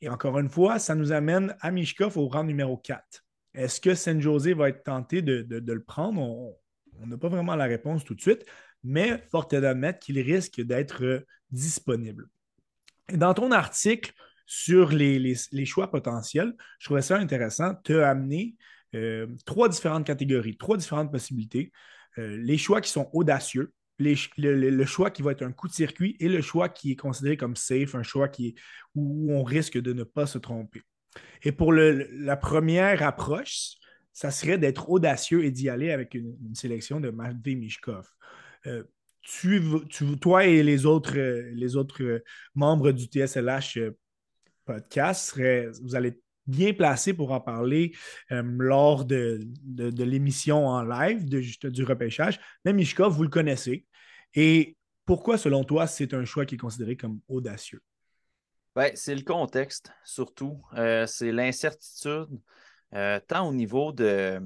Et 0.00 0.08
encore 0.08 0.38
une 0.38 0.48
fois, 0.48 0.78
ça 0.78 0.94
nous 0.94 1.12
amène 1.12 1.56
à 1.60 1.70
Mishkov 1.70 2.16
au 2.16 2.28
rang 2.28 2.44
numéro 2.44 2.76
4. 2.76 3.24
Est-ce 3.54 3.80
que 3.80 3.94
San 3.94 4.20
José 4.20 4.54
va 4.54 4.68
être 4.68 4.84
tenté 4.84 5.22
de, 5.22 5.44
le 5.50 5.82
prendre? 5.82 6.20
On 7.00 7.06
n'a 7.06 7.16
pas 7.16 7.28
vraiment 7.28 7.56
la 7.56 7.64
réponse 7.64 8.04
tout 8.04 8.14
de 8.14 8.20
suite, 8.20 8.44
mais 8.84 9.18
fort 9.30 9.48
est 9.52 9.60
d'admettre 9.60 9.98
qu'il 9.98 10.20
risque 10.20 10.60
d'être 10.60 11.24
disponible. 11.50 12.28
dans 13.12 13.34
ton 13.34 13.50
article 13.50 14.12
sur 14.46 14.90
les, 14.90 15.34
choix 15.64 15.90
potentiels, 15.90 16.54
je 16.78 16.86
trouvais 16.86 17.02
ça 17.02 17.18
intéressant. 17.18 17.74
Tu 17.84 18.00
as 18.00 18.10
amené 18.10 18.56
euh, 18.94 19.26
trois 19.44 19.68
différentes 19.68 20.06
catégories, 20.06 20.56
trois 20.56 20.76
différentes 20.76 21.10
possibilités. 21.10 21.72
Euh, 22.18 22.36
les 22.38 22.56
choix 22.56 22.80
qui 22.80 22.90
sont 22.90 23.10
audacieux, 23.12 23.72
le, 23.98 24.84
choix 24.84 25.10
qui 25.10 25.22
va 25.22 25.32
être 25.32 25.42
un 25.42 25.52
coup 25.52 25.68
de 25.68 25.72
circuit 25.72 26.16
et 26.20 26.28
le 26.28 26.40
choix 26.40 26.68
qui 26.68 26.92
est 26.92 26.96
considéré 26.96 27.36
comme 27.36 27.56
safe, 27.56 27.94
un 27.94 28.02
choix 28.02 28.28
qui 28.28 28.48
est, 28.48 28.54
où 28.94 29.32
on 29.32 29.42
risque 29.42 29.78
de 29.78 29.92
ne 29.92 30.04
pas 30.04 30.26
se 30.26 30.38
tromper. 30.38 30.82
Et 31.42 31.52
pour 31.52 31.72
la 31.72 32.36
première 32.36 33.02
approche, 33.02 33.76
ça 34.12 34.30
serait 34.30 34.58
d'être 34.58 34.90
audacieux 34.90 35.44
et 35.44 35.50
d'y 35.50 35.68
aller 35.68 35.92
avec 35.92 36.14
une, 36.14 36.36
sélection 36.54 37.00
de 37.00 37.10
Matvey 37.10 37.54
Mishkov. 37.54 38.08
Euh, 38.66 38.82
tu, 39.22 39.62
toi 40.20 40.46
et 40.46 40.62
les 40.62 40.86
autres, 40.86 42.22
membres 42.54 42.92
du 42.92 43.04
TSLH 43.04 43.78
euh, 43.78 43.90
podcast, 44.64 45.38
vous 45.82 45.94
allez 45.94 46.20
bien 46.48 46.72
placé 46.72 47.12
pour 47.12 47.30
en 47.30 47.40
parler 47.40 47.94
euh, 48.32 48.42
lors 48.42 49.04
de, 49.04 49.38
l'émission 50.02 50.66
en 50.66 50.82
live 50.82 51.26
du 51.26 51.84
repêchage. 51.84 52.40
Mais 52.64 52.72
Mishkov, 52.72 53.12
vous 53.12 53.22
le 53.22 53.28
connaissez. 53.28 53.86
Et 54.34 54.76
pourquoi, 55.04 55.38
selon 55.38 55.64
toi, 55.64 55.86
c'est 55.86 56.14
un 56.14 56.24
choix 56.24 56.44
qui 56.46 56.56
est 56.56 56.58
considéré 56.58 56.96
comme 56.96 57.20
audacieux? 57.28 57.82
Ben, 58.74 58.92
c'est 58.94 59.14
le 59.14 59.22
contexte, 59.22 59.90
surtout. 60.04 60.62
Euh, 60.74 61.06
c'est 61.06 61.32
l'incertitude, 61.32 62.28
euh, 62.94 63.18
tant 63.26 63.48
au 63.48 63.52
niveau 63.52 63.92
de, 63.92 64.40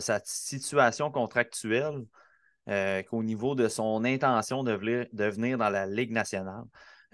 sa 0.00 0.20
situation 0.24 1.10
contractuelle 1.10 2.04
qu'au 2.66 3.22
niveau 3.22 3.54
de 3.54 3.66
son 3.66 4.04
intention 4.04 4.62
de, 4.62 5.08
de 5.12 5.24
venir 5.24 5.58
dans 5.58 5.70
la 5.70 5.86
Ligue 5.86 6.12
nationale. 6.12 6.64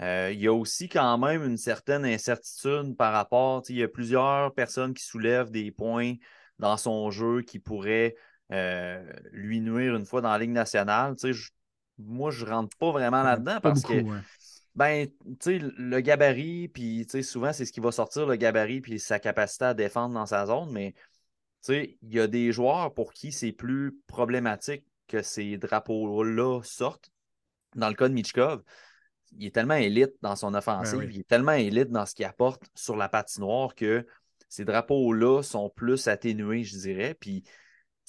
Euh, 0.00 0.30
il 0.32 0.40
y 0.40 0.46
a 0.46 0.52
aussi 0.52 0.88
quand 0.88 1.18
même 1.18 1.42
une 1.42 1.56
certaine 1.56 2.04
incertitude 2.04 2.96
par 2.96 3.12
rapport, 3.12 3.62
il 3.68 3.76
y 3.76 3.82
a 3.82 3.88
plusieurs 3.88 4.54
personnes 4.54 4.94
qui 4.94 5.04
soulèvent 5.04 5.50
des 5.50 5.72
points 5.72 6.14
dans 6.58 6.76
son 6.76 7.10
jeu 7.10 7.42
qui 7.42 7.58
pourraient 7.58 8.14
euh, 8.52 9.02
lui 9.32 9.60
nuire 9.60 9.94
une 9.96 10.06
fois 10.06 10.20
dans 10.20 10.30
la 10.30 10.38
Ligue 10.38 10.50
nationale. 10.50 11.14
moi, 11.98 12.30
je 12.30 12.44
ne 12.44 12.50
rentre 12.50 12.76
pas 12.76 12.90
vraiment 12.90 13.22
là-dedans 13.22 13.58
parce 13.62 13.82
que 13.82 14.02
ben, 14.74 15.08
le 15.46 16.00
gabarit, 16.00 16.68
puis 16.68 17.06
souvent, 17.22 17.52
c'est 17.52 17.64
ce 17.64 17.72
qui 17.72 17.80
va 17.80 17.90
sortir, 17.90 18.26
le 18.26 18.36
gabarit, 18.36 18.80
puis 18.80 19.00
sa 19.00 19.18
capacité 19.18 19.64
à 19.64 19.74
défendre 19.74 20.14
dans 20.14 20.26
sa 20.26 20.46
zone, 20.46 20.70
mais 20.70 20.94
il 21.68 21.96
y 22.02 22.20
a 22.20 22.26
des 22.26 22.52
joueurs 22.52 22.94
pour 22.94 23.12
qui 23.12 23.32
c'est 23.32 23.52
plus 23.52 23.98
problématique 24.06 24.84
que 25.08 25.22
ces 25.22 25.58
drapeaux-là 25.58 26.60
sortent. 26.62 27.10
Dans 27.74 27.88
le 27.88 27.94
cas 27.94 28.08
de 28.08 28.14
Michkov, 28.14 28.62
il 29.32 29.46
est 29.46 29.54
tellement 29.54 29.74
élite 29.74 30.12
dans 30.22 30.36
son 30.36 30.54
offensive, 30.54 31.00
ben 31.00 31.10
il 31.10 31.20
est 31.20 31.28
tellement 31.28 31.52
élite 31.52 31.90
dans 31.90 32.06
ce 32.06 32.14
qu'il 32.14 32.24
apporte 32.24 32.62
sur 32.74 32.96
la 32.96 33.08
patinoire 33.08 33.74
que 33.74 34.06
ces 34.48 34.64
drapeaux-là 34.64 35.42
sont 35.42 35.68
plus 35.70 36.08
atténués, 36.08 36.64
je 36.64 36.78
dirais. 36.78 37.14
Puis, 37.18 37.44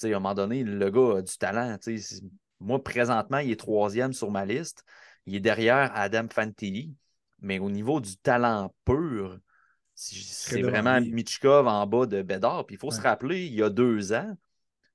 à 0.04 0.06
un 0.06 0.10
moment 0.12 0.34
donné, 0.34 0.64
le 0.64 0.90
gars 0.90 1.18
a 1.18 1.22
du 1.22 1.36
talent. 1.36 1.76
Moi, 2.60 2.82
présentement, 2.82 3.38
il 3.38 3.50
est 3.50 3.60
troisième 3.60 4.12
sur 4.12 4.30
ma 4.30 4.44
liste. 4.44 4.84
Il 5.26 5.34
est 5.34 5.40
derrière 5.40 5.90
Adam 5.94 6.26
Fantilli. 6.30 6.94
Mais 7.42 7.58
au 7.58 7.70
niveau 7.70 8.00
du 8.00 8.16
talent 8.18 8.74
pur, 8.84 9.38
c'est 9.94 10.62
vraiment 10.62 11.00
Michkov 11.00 11.66
en 11.66 11.86
bas 11.86 12.06
de 12.06 12.20
Bédard. 12.22 12.66
Puis 12.66 12.76
il 12.76 12.78
faut 12.78 12.90
se 12.90 13.00
rappeler, 13.00 13.46
il 13.46 13.54
y 13.54 13.62
a 13.62 13.70
deux 13.70 14.12
ans, 14.12 14.36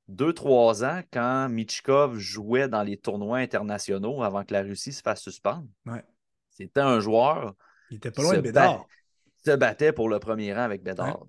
deux, 0.07 0.33
trois 0.33 0.83
ans, 0.83 1.01
quand 1.11 1.49
Michkov 1.49 2.17
jouait 2.17 2.67
dans 2.67 2.83
les 2.83 2.97
tournois 2.97 3.39
internationaux 3.39 4.21
avant 4.21 4.43
que 4.43 4.53
la 4.53 4.61
Russie 4.61 4.93
se 4.93 5.01
fasse 5.01 5.21
suspendre, 5.21 5.67
c'était 6.51 6.81
un 6.81 6.99
joueur. 6.99 7.55
Il 7.89 7.97
était 7.97 8.11
pas 8.11 8.21
loin 8.21 8.35
de 8.35 8.41
Bédard. 8.41 8.85
Il 9.43 9.51
se 9.51 9.55
battait 9.55 9.91
pour 9.91 10.07
le 10.07 10.19
premier 10.19 10.53
rang 10.53 10.61
avec 10.61 10.83
Bédard. 10.83 11.25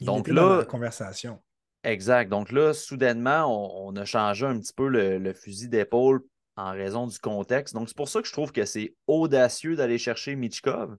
Donc 0.00 0.26
là, 0.28 0.58
la 0.58 0.64
conversation. 0.64 1.40
Exact. 1.84 2.28
Donc 2.28 2.52
là, 2.52 2.74
soudainement, 2.74 3.86
on, 3.86 3.94
a 3.96 4.04
changé 4.04 4.46
un 4.46 4.58
petit 4.58 4.72
peu 4.72 4.88
le, 4.88 5.32
fusil 5.32 5.68
d'épaule 5.68 6.22
en 6.56 6.72
raison 6.72 7.06
du 7.06 7.18
contexte. 7.18 7.74
Donc 7.74 7.88
c'est 7.88 7.96
pour 7.96 8.08
ça 8.08 8.20
que 8.20 8.28
je 8.28 8.32
trouve 8.32 8.52
que 8.52 8.64
c'est 8.64 8.94
audacieux 9.06 9.76
d'aller 9.76 9.98
chercher 9.98 10.36
Michkov 10.36 10.96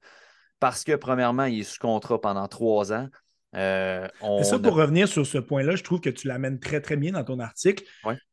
parce 0.59 0.83
que, 0.83 0.95
premièrement, 0.95 1.45
il 1.45 1.61
est 1.61 1.63
sous 1.63 1.79
contrat 1.79 2.19
pendant 2.21 2.47
trois 2.47 2.93
ans. 2.93 3.09
Euh, 3.55 4.07
ça, 4.43 4.59
pour 4.59 4.75
revenir 4.75 5.07
sur 5.07 5.25
ce 5.25 5.37
point-là, 5.37 5.75
je 5.75 5.83
trouve 5.83 5.99
que 5.99 6.09
tu 6.09 6.27
l'amènes 6.27 6.59
très, 6.59 6.81
très 6.81 6.97
bien 6.97 7.11
dans 7.11 7.23
ton 7.23 7.39
article. 7.39 7.83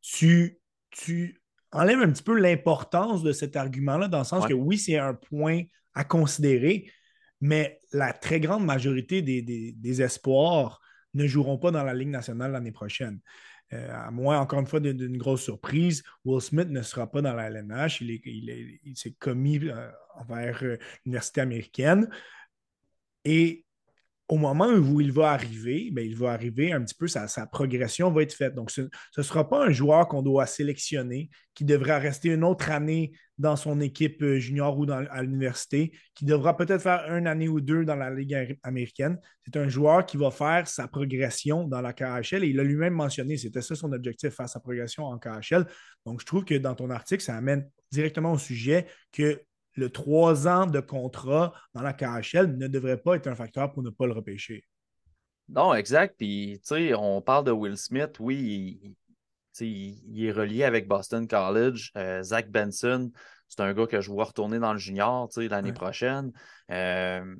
Tu, 0.01 0.59
tu 0.91 1.41
enlèves 1.71 1.99
un 1.99 2.11
petit 2.11 2.23
peu 2.23 2.39
l'importance 2.39 3.23
de 3.23 3.31
cet 3.31 3.55
argument-là, 3.55 4.07
dans 4.07 4.19
le 4.19 4.25
sens 4.25 4.47
que 4.47 4.53
oui, 4.53 4.77
c'est 4.77 4.97
un 4.97 5.13
point 5.13 5.63
à 5.93 6.03
considérer, 6.03 6.89
mais 7.41 7.79
la 7.91 8.13
très 8.13 8.39
grande 8.39 8.65
majorité 8.65 9.21
des, 9.21 10.01
espoirs 10.01 10.79
ne 11.13 11.27
joueront 11.27 11.57
pas 11.57 11.71
dans 11.71 11.83
la 11.83 11.93
Ligue 11.93 12.09
nationale 12.09 12.51
l'année 12.51 12.71
prochaine. 12.71 13.19
Euh, 13.73 13.91
à 13.93 14.09
moins, 14.09 14.39
encore 14.39 14.59
une 14.59 14.65
fois, 14.65 14.79
d'une 14.79 15.17
grosse 15.17 15.43
surprise, 15.43 16.03
Will 16.25 16.41
Smith 16.41 16.69
ne 16.69 16.81
sera 16.81 17.09
pas 17.09 17.21
dans 17.21 17.33
la 17.33 17.49
LNH. 17.49 18.01
Il, 18.01 18.93
s'est 18.95 19.15
commis 19.19 19.59
euh, 19.63 19.89
envers 20.15 20.63
euh, 20.63 20.77
l'université 21.05 21.41
américaine. 21.41 22.09
Et 23.25 23.65
au 24.29 24.37
moment 24.37 24.67
où 24.67 25.01
il 25.01 25.11
va 25.11 25.31
arriver, 25.31 25.89
ben, 25.91 26.05
il 26.05 26.15
va 26.15 26.31
arriver 26.31 26.71
un 26.71 26.83
petit 26.83 26.93
peu, 26.93 27.07
sa, 27.07 27.27
progression 27.47 28.11
va 28.11 28.21
être 28.21 28.33
faite. 28.33 28.53
Donc, 28.53 28.69
ce 28.69 28.81
ne 29.17 29.23
sera 29.23 29.49
pas 29.49 29.65
un 29.65 29.71
joueur 29.71 30.07
qu'on 30.07 30.21
doit 30.21 30.45
sélectionner, 30.45 31.31
qui 31.55 31.65
devra 31.65 31.97
rester 31.97 32.29
une 32.29 32.43
autre 32.43 32.69
année 32.69 33.11
dans 33.39 33.55
son 33.55 33.81
équipe 33.81 34.21
euh, 34.21 34.37
junior 34.37 34.77
ou 34.77 34.85
à 34.91 35.23
l'université, 35.23 35.97
qui 36.13 36.25
devra 36.25 36.55
peut-être 36.55 36.83
faire 36.83 37.11
une 37.11 37.25
année 37.25 37.49
ou 37.49 37.59
deux 37.59 37.85
dans 37.85 37.95
la 37.95 38.11
Ligue 38.11 38.55
américaine. 38.61 39.17
C'est 39.45 39.57
un 39.57 39.67
joueur 39.67 40.05
qui 40.05 40.17
va 40.17 40.29
faire 40.29 40.67
sa 40.67 40.87
progression 40.87 41.67
dans 41.67 41.81
la 41.81 41.93
KHL 41.93 42.43
et 42.43 42.49
il 42.49 42.59
a 42.59 42.63
lui-même 42.63 42.93
mentionné, 42.93 43.35
c'était 43.35 43.63
ça 43.63 43.73
son 43.73 43.91
objectif, 43.93 44.35
faire 44.35 44.47
sa 44.47 44.59
progression 44.59 45.05
en 45.05 45.17
KHL. 45.17 45.65
Donc, 46.05 46.21
je 46.21 46.25
trouve 46.27 46.45
que 46.45 46.53
dans 46.53 46.75
ton 46.75 46.91
article, 46.91 47.23
ça 47.23 47.35
amène 47.35 47.67
directement 47.91 48.33
au 48.33 48.37
sujet 48.37 48.85
que 49.11 49.41
le 49.79 49.89
trois 49.89 50.47
ans 50.47 50.67
de 50.67 50.79
contrat 50.79 51.53
dans 51.73 51.81
la 51.81 51.93
KHL 51.93 52.57
ne 52.57 52.67
devrait 52.67 53.01
pas 53.01 53.15
être 53.15 53.27
un 53.27 53.35
facteur 53.35 53.71
pour 53.71 53.81
ne 53.81 53.89
pas 53.89 54.05
le 54.05 54.13
repêcher. 54.13 54.63
Non, 55.47 55.73
exact. 55.73 56.15
Puis, 56.17 56.59
tu 56.63 56.75
sais, 56.75 56.93
on 56.93 57.21
parle 57.21 57.45
de 57.45 57.51
Will 57.51 57.77
Smith. 57.77 58.17
Oui, 58.19 58.95
il, 59.59 60.25
est 60.25 60.31
relié 60.31 60.63
avec 60.63 60.87
Boston 60.87 61.27
College. 61.27 61.91
Euh, 61.97 62.21
Zach 62.21 62.51
Benson, 62.51 63.11
c'est 63.47 63.61
un 63.61 63.73
gars 63.73 63.87
que 63.87 63.99
je 63.99 64.11
vois 64.11 64.25
retourner 64.25 64.59
dans 64.59 64.73
le 64.73 64.79
junior 64.79 65.27
l'année 65.37 65.73
prochaine. 65.73 66.31
Euh, 66.69 67.35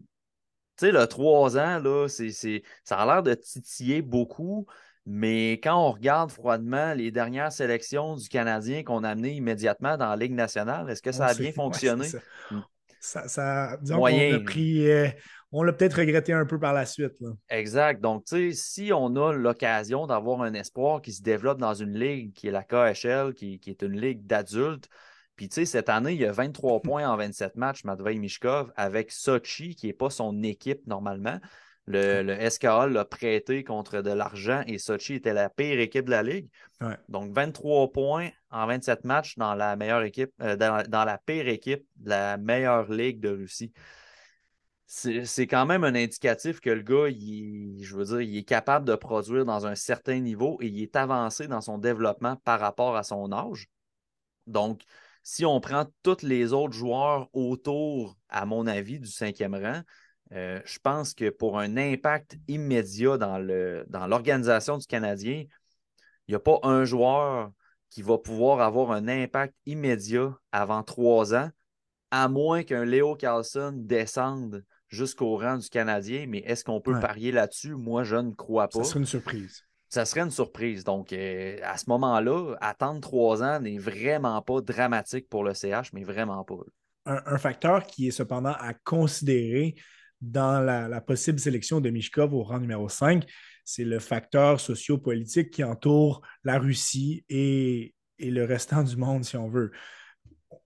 tu 0.78 0.88
sais, 0.88 0.92
le 0.92 1.06
trois 1.06 1.58
ans, 1.58 1.80
là, 1.80 2.08
ça 2.08 2.98
a 2.98 3.06
l'air 3.06 3.22
de 3.22 3.36
titiller 3.36 4.02
beaucoup. 4.02 4.66
Mais 5.12 5.54
quand 5.54 5.76
on 5.76 5.92
regarde 5.92 6.30
froidement 6.30 6.94
les 6.94 7.10
dernières 7.10 7.52
sélections 7.52 8.16
du 8.16 8.30
Canadien 8.30 8.84
qu'on 8.84 9.04
a 9.04 9.10
amenées 9.10 9.34
immédiatement 9.34 9.98
dans 9.98 10.08
la 10.08 10.16
Ligue 10.16 10.34
nationale, 10.34 10.88
est-ce 10.88 11.02
que 11.02 11.12
ça 11.12 11.26
a 11.26 11.34
bien 11.34 11.52
fonctionné? 11.52 12.08
ça. 13.00 13.28
Ça, 13.28 13.78
disons 13.82 14.06
a 14.06 14.40
pris, 14.42 14.88
euh, 14.88 15.08
on 15.52 15.64
l'a 15.64 15.74
peut-être 15.74 15.96
regretté 15.96 16.32
un 16.32 16.46
peu 16.46 16.60
par 16.60 16.74
la 16.74 16.86
suite. 16.86 17.14
Exact. 17.50 18.02
Donc, 18.02 18.26
tu 18.26 18.52
sais, 18.52 18.54
si 18.54 18.94
on 18.94 19.16
a 19.16 19.34
l'occasion 19.34 20.06
d'avoir 20.06 20.44
un 20.44 20.54
espoir 20.54 21.02
qui 21.02 21.12
se 21.12 21.24
développe 21.24 21.58
dans 21.58 21.74
une 21.74 21.98
ligue 21.98 22.34
qui 22.34 22.48
est 22.48 22.52
la 22.52 22.64
KHL, 22.64 23.34
qui, 23.34 23.60
qui 23.60 23.72
est 23.72 23.82
une 23.82 24.00
ligue 24.00 24.28
d'adultes, 24.28 24.90
puis, 25.36 25.50
tu 25.50 25.56
sais, 25.56 25.66
cette 25.66 25.90
année, 25.90 26.14
il 26.14 26.20
y 26.20 26.26
a 26.26 26.32
23 26.32 26.82
points 26.84 27.10
en 27.10 27.18
27 27.18 27.56
matchs, 27.56 27.84
Matvei 27.84 28.20
Mishkov, 28.20 28.72
avec 28.76 29.12
Sochi, 29.12 29.74
qui 29.74 29.88
n'est 29.88 29.94
pas 29.94 30.12
son 30.12 30.44
équipe 30.44 30.86
normalement. 30.86 31.40
Le, 31.90 32.22
le 32.22 32.50
SKA 32.50 32.86
l'a 32.86 33.04
prêté 33.04 33.64
contre 33.64 34.02
de 34.02 34.12
l'argent 34.12 34.64
et 34.68 34.78
Sochi 34.78 35.16
était 35.16 35.34
la 35.34 35.50
pire 35.50 35.80
équipe 35.80 36.06
de 36.06 36.12
la 36.12 36.22
Ligue. 36.22 36.48
Donc 37.10 37.34
23 37.34 37.92
points 37.92 38.30
en 38.52 38.68
27 38.68 39.06
matchs 39.06 39.38
dans 39.38 39.56
la 39.56 39.76
meilleure 39.76 40.04
équipe, 40.04 40.32
euh, 40.40 40.56
dans, 40.56 41.04
la 41.04 41.18
pire 41.18 41.48
équipe 41.48 41.84
de 41.96 42.10
la 42.10 42.38
meilleure 42.38 42.92
Ligue 42.92 43.20
de 43.20 43.30
Russie. 43.30 43.74
C'est 44.86 45.48
quand 45.48 45.66
même 45.66 45.84
un 45.84 45.96
indicatif 45.96 46.60
que 46.60 46.70
le 46.70 46.84
gars, 46.84 47.10
je 47.10 47.96
veux 47.96 48.06
dire, 48.06 48.22
il 48.22 48.38
est 48.38 48.44
capable 48.44 48.86
de 48.86 48.96
produire 48.96 49.46
dans 49.46 49.66
un 49.66 49.76
certain 49.76 50.20
niveau 50.20 50.60
et 50.62 50.68
il 50.68 50.82
est 50.82 50.96
avancé 50.96 51.48
dans 51.48 51.62
son 51.62 51.80
développement 51.80 52.36
par 52.38 52.60
rapport 52.60 52.96
à 52.96 53.04
son 53.04 53.32
âge. 53.32 53.68
Donc, 54.46 54.82
si 55.24 55.46
on 55.46 55.60
prend 55.60 55.86
tous 56.04 56.24
les 56.24 56.54
autres 56.54 56.74
joueurs 56.74 57.30
autour, 57.34 58.18
à 58.30 58.46
mon 58.46 58.68
avis, 58.68 59.00
du 59.00 59.08
cinquième 59.08 59.56
rang, 59.56 59.82
euh, 60.34 60.62
je 60.64 60.78
pense 60.80 61.14
que 61.14 61.30
pour 61.30 61.58
un 61.60 61.76
impact 61.78 62.38
immédiat 62.48 63.18
dans, 63.18 63.40
le, 63.40 63.86
dans 63.90 64.06
l'organisation 64.06 64.78
du 64.78 64.86
Canadien, 64.86 65.46
il 66.28 66.32
n'y 66.32 66.36
a 66.36 66.40
pas 66.40 66.60
un 66.64 66.86
joueur 66.86 67.52
qui 67.90 68.04
va 68.04 68.18
pouvoir 68.20 68.62
avoir 68.62 68.92
un 68.92 69.08
impact 69.08 69.56
immédiat 69.66 70.38
avant 70.52 70.84
trois 70.84 71.34
ans, 71.34 71.50
à 72.12 72.28
moins 72.28 72.64
qu'un 72.64 72.86
Léo 72.86 73.16
Carlson 73.16 73.74
descende 73.76 74.64
jusqu'au 74.88 75.38
rang 75.38 75.58
du 75.58 75.70
Canadien. 75.70 76.26
Mais 76.28 76.40
est-ce 76.40 76.64
qu'on 76.64 76.82
peut 76.82 77.00
parier 77.00 77.32
là-dessus? 77.32 77.74
Moi, 77.74 78.04
je 78.04 78.16
ne 78.16 78.32
crois 78.32 78.68
pas. 78.68 78.84
Ça 78.84 78.90
serait 78.90 79.00
une 79.00 79.06
surprise. 79.06 79.64
Ça 79.88 80.06
serait 80.06 80.22
une 80.22 80.30
surprise. 80.30 80.84
Donc, 80.84 81.14
euh, 81.14 81.58
à 81.64 81.78
ce 81.78 81.86
moment-là, 81.90 82.56
attendre 82.62 83.02
trois 83.02 83.42
ans 83.42 83.60
n'est 83.60 83.80
vraiment 83.80 84.40
pas 84.44 84.62
dramatique 84.62 85.28
pour 85.30 85.44
le 85.44 85.56
CH, 85.56 85.94
mais 85.94 86.04
vraiment 86.04 86.44
pas. 86.44 86.58
un 87.06 87.38
facteur 87.40 87.88
qui 87.88 88.08
est 88.08 88.12
cependant 88.12 88.54
à 88.60 88.76
considérer, 88.76 89.74
dans 90.22 90.60
la, 90.60 91.02
possible 91.02 91.40
sélection 91.40 91.80
de 91.82 91.90
Mishkov 91.90 92.34
au 92.34 92.44
rang 92.44 92.60
numéro 92.60 92.90
5, 92.90 93.26
c'est 93.64 93.86
le 93.86 94.00
facteur 94.00 94.60
sociopolitique 94.60 95.52
qui 95.52 95.64
entoure 95.64 96.22
la 96.44 96.58
Russie 96.60 97.24
et, 97.30 97.96
le 98.20 98.44
restant 98.44 98.84
du 98.84 98.98
monde, 98.98 99.24
si 99.24 99.38
on 99.38 99.48
veut. 99.48 99.72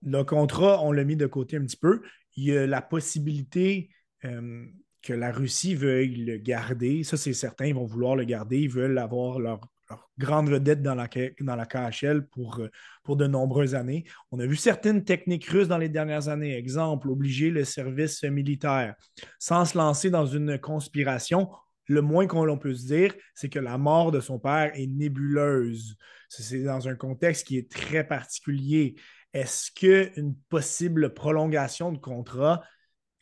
Le 0.02 0.22
contrat, 0.24 0.82
on 0.82 0.90
l'a 0.90 1.04
mis 1.04 1.16
de 1.16 1.26
côté 1.26 1.56
un 1.56 1.64
petit 1.64 1.76
peu. 1.76 2.02
Il 2.36 2.44
y 2.44 2.56
a 2.56 2.66
la 2.66 2.82
possibilité 2.82 3.90
euh, 4.24 4.66
que 5.02 5.12
la 5.12 5.30
Russie 5.30 5.74
veuille 5.74 6.16
le 6.24 6.38
garder. 6.38 7.04
Ça, 7.04 7.16
c'est 7.16 7.32
certain, 7.32 7.66
ils 7.66 7.74
vont 7.74 7.84
vouloir 7.84 8.16
le 8.16 8.24
garder. 8.24 8.58
Ils 8.60 8.70
veulent 8.70 8.98
avoir 8.98 9.38
leur 9.38 9.60
grande 10.18 10.48
vedette 10.48 10.82
dans 10.82 10.94
la, 10.94 11.06
KHL 11.08 12.26
pour, 12.28 12.60
euh, 12.60 12.70
pour 13.02 13.16
de 13.16 13.26
nombreuses 13.26 13.74
années. 13.74 14.04
On 14.30 14.38
a 14.38 14.46
vu 14.46 14.56
certaines 14.56 15.04
techniques 15.04 15.46
russes 15.46 15.68
dans 15.68 15.78
les 15.78 15.88
dernières 15.88 16.28
années. 16.28 16.56
Exemple, 16.56 17.08
obliger 17.08 17.50
le 17.50 17.64
service 17.64 18.22
militaire. 18.24 18.94
Sans 19.38 19.64
se 19.64 19.76
lancer 19.76 20.10
dans 20.10 20.26
une 20.26 20.58
conspiration, 20.58 21.48
le 21.86 22.00
moins 22.00 22.26
qu'on 22.26 22.58
peut 22.58 22.74
se 22.74 22.86
dire, 22.86 23.14
c'est 23.34 23.48
que 23.48 23.58
la 23.58 23.78
mort 23.78 24.10
de 24.10 24.20
son 24.20 24.38
père 24.38 24.72
est 24.74 24.86
nébuleuse. 24.86 25.96
C'est 26.28 26.62
dans 26.62 26.88
un 26.88 26.94
contexte 26.94 27.46
qui 27.46 27.58
est 27.58 27.70
très 27.70 28.04
particulier. 28.06 28.94
Est-ce 29.32 29.70
qu'une 29.72 30.34
possible 30.48 31.12
prolongation 31.12 31.92
de 31.92 31.98
contrat 31.98 32.62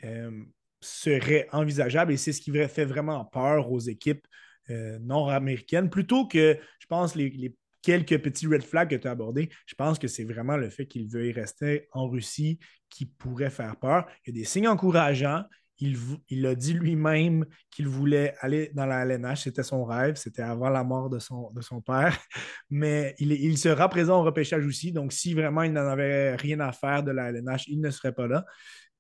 euh, 0.05 0.45
serait 0.81 1.49
envisageable? 1.53 2.13
Et 2.13 2.17
c'est 2.17 2.33
ce 2.33 2.41
qui 2.41 2.53
fait 2.53 2.85
vraiment 2.85 3.25
peur 3.25 3.73
aux 3.73 3.81
équipes 3.81 4.27
euh, 4.71 4.99
nord-américaine, 5.01 5.91
plutôt 5.91 6.27
que, 6.27 6.59
je 6.79 6.87
pense, 6.87 7.15
les, 7.15 7.55
quelques 7.83 8.19
petits 8.19 8.47
red 8.47 8.63
flags 8.63 8.89
que 8.89 8.97
tu 8.97 9.09
as 9.09 9.11
abordés, 9.11 9.51
je 9.67 9.75
pense 9.75 9.99
que 9.99 10.09
c'est 10.09 10.25
vraiment 10.25 10.57
le 10.57 10.71
fait 10.71 10.87
qu'il 10.87 11.09
veuille 11.09 11.33
rester 11.33 11.89
en 11.93 12.09
Russie 12.09 12.59
qui 12.89 13.07
pourrait 13.07 13.51
faire 13.51 13.77
peur. 13.77 14.07
Il 14.25 14.35
y 14.35 14.39
a 14.39 14.41
des 14.41 14.47
signes 14.47 14.69
encourageants. 14.69 15.45
Il, 15.79 16.47
a 16.47 16.55
dit 16.55 16.75
lui-même 16.75 17.45
qu'il 17.69 17.89
voulait 17.89 18.37
aller 18.39 18.71
dans 18.73 18.87
la 18.87 19.05
LNH. 19.05 19.43
C'était 19.43 19.65
son 19.65 19.85
rêve. 19.85 20.15
C'était 20.15 20.43
avant 20.43 20.69
la 20.69 20.85
mort 20.85 21.11
de 21.11 21.19
son, 21.19 21.51
de 21.51 21.61
son 21.61 21.81
père. 21.81 22.17
Mais 22.71 23.17
il, 23.19 23.59
sera 23.59 23.89
présent 23.89 24.21
au 24.21 24.23
repêchage 24.23 24.65
aussi. 24.65 24.93
Donc, 24.93 25.13
si 25.13 25.35
vraiment 25.35 25.63
il 25.63 25.73
n'en 25.73 25.89
avait 25.89 26.37
rien 26.37 26.61
à 26.61 26.71
faire 26.71 27.03
de 27.03 27.11
la 27.11 27.31
LNH, 27.31 27.67
il 27.67 27.81
ne 27.81 27.91
serait 27.91 28.13
pas 28.13 28.29
là. 28.29 28.45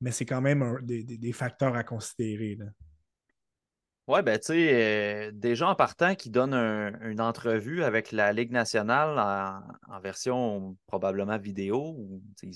Mais 0.01 0.11
c'est 0.11 0.27
quand 0.27 0.41
même 0.41 0.81
des, 0.83 1.33
facteurs 1.33 1.77
à 1.77 1.85
considérer. 1.85 2.59
Oui, 4.09 4.21
ben 4.23 4.37
tu 4.37 4.47
sais, 4.47 5.29
euh, 5.29 5.31
des 5.33 5.55
gens 5.55 5.71
en 5.71 5.75
partant 5.77 6.17
qui 6.17 6.29
donnent 6.29 6.55
une 6.55 7.21
entrevue 7.21 7.85
avec 7.85 8.11
la 8.11 8.33
Ligue 8.33 8.51
nationale 8.51 9.65
en, 9.89 10.01
version 10.01 10.77
probablement 10.89 11.39
vidéo, 11.39 11.97
il 12.43 12.51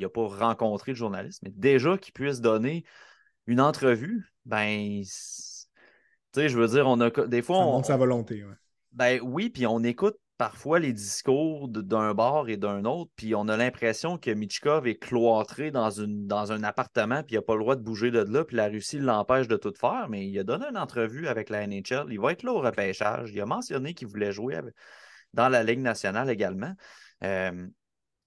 n'a 0.00 0.08
pas, 0.08 0.26
rencontré 0.26 0.92
le 0.92 0.96
journaliste, 0.96 1.42
mais 1.44 1.52
déjà 1.54 1.96
qu'ils 1.96 2.12
puissent 2.12 2.40
donner 2.40 2.84
une 3.46 3.60
entrevue, 3.60 4.32
ben, 4.46 5.02
tu 5.02 5.08
sais, 6.34 6.48
je 6.48 6.58
veux 6.58 6.66
dire, 6.66 6.88
on 6.88 7.00
a 7.00 7.10
des 7.26 7.42
fois. 7.42 7.58
Ça 7.58 7.64
montre 7.64 7.86
sa 7.86 7.96
volonté, 7.96 8.44
Ben 8.90 9.20
oui, 9.22 9.48
puis 9.48 9.68
on 9.68 9.84
écoute 9.84 10.16
parfois 10.40 10.78
les 10.78 10.94
discours 10.94 11.68
d'un 11.68 12.14
bord 12.14 12.48
et 12.48 12.56
d'un 12.56 12.86
autre, 12.86 13.10
puis 13.14 13.34
on 13.34 13.46
a 13.48 13.58
l'impression 13.58 14.16
que 14.16 14.30
Michkov 14.30 14.86
est 14.86 14.96
cloîtré 14.96 15.70
dans, 15.70 15.90
une, 15.90 16.26
dans 16.26 16.50
un 16.50 16.64
appartement, 16.64 17.22
puis 17.22 17.34
il 17.34 17.36
n'a 17.36 17.42
pas 17.42 17.52
le 17.56 17.60
droit 17.60 17.76
de 17.76 17.82
bouger 17.82 18.10
de 18.10 18.20
là, 18.20 18.42
puis 18.46 18.56
la 18.56 18.68
Russie 18.68 18.98
l'empêche 18.98 19.48
de 19.48 19.58
tout 19.58 19.74
faire, 19.78 20.06
mais 20.08 20.26
il 20.26 20.38
a 20.38 20.42
donné 20.42 20.64
une 20.70 20.78
entrevue 20.78 21.28
avec 21.28 21.50
la 21.50 21.66
NHL. 21.66 22.06
Il 22.08 22.18
va 22.18 22.32
être 22.32 22.42
là 22.42 22.54
au 22.54 22.60
repêchage. 22.62 23.32
Il 23.34 23.40
a 23.42 23.44
mentionné 23.44 23.92
qu'il 23.92 24.08
voulait 24.08 24.32
jouer 24.32 24.58
dans 25.34 25.50
la 25.50 25.62
Ligue 25.62 25.80
nationale 25.80 26.30
également. 26.30 26.72
Euh, 27.22 27.68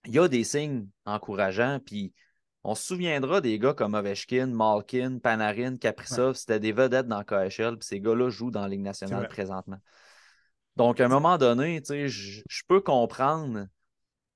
il 0.05 0.13
y 0.13 0.20
a 0.20 0.27
des 0.27 0.43
signes 0.43 0.88
encourageants, 1.05 1.79
puis 1.84 2.13
on 2.63 2.75
se 2.75 2.84
souviendra 2.84 3.41
des 3.41 3.58
gars 3.58 3.74
comme 3.74 3.96
Ovechkin, 3.96 4.51
Malkin, 4.51 5.17
Panarin, 5.17 5.77
Kaprizov, 5.77 6.36
c'était 6.36 6.60
des 6.60 6.74
vedettes 6.74 7.08
dans 7.08 7.24
KHL, 7.24 7.77
puis 7.79 7.88
ces 7.88 8.00
gars-là 8.00 8.29
jouent 8.29 8.51
dans 8.51 8.62
la 8.62 8.67
Ligue 8.67 8.82
nationale 8.82 9.27
présentement. 9.29 9.79
Donc, 10.75 11.00
à 11.00 11.06
un 11.06 11.10
moment 11.10 11.38
donné, 11.38 11.82
je, 11.88 12.63
peux 12.68 12.82
comprendre 12.82 13.68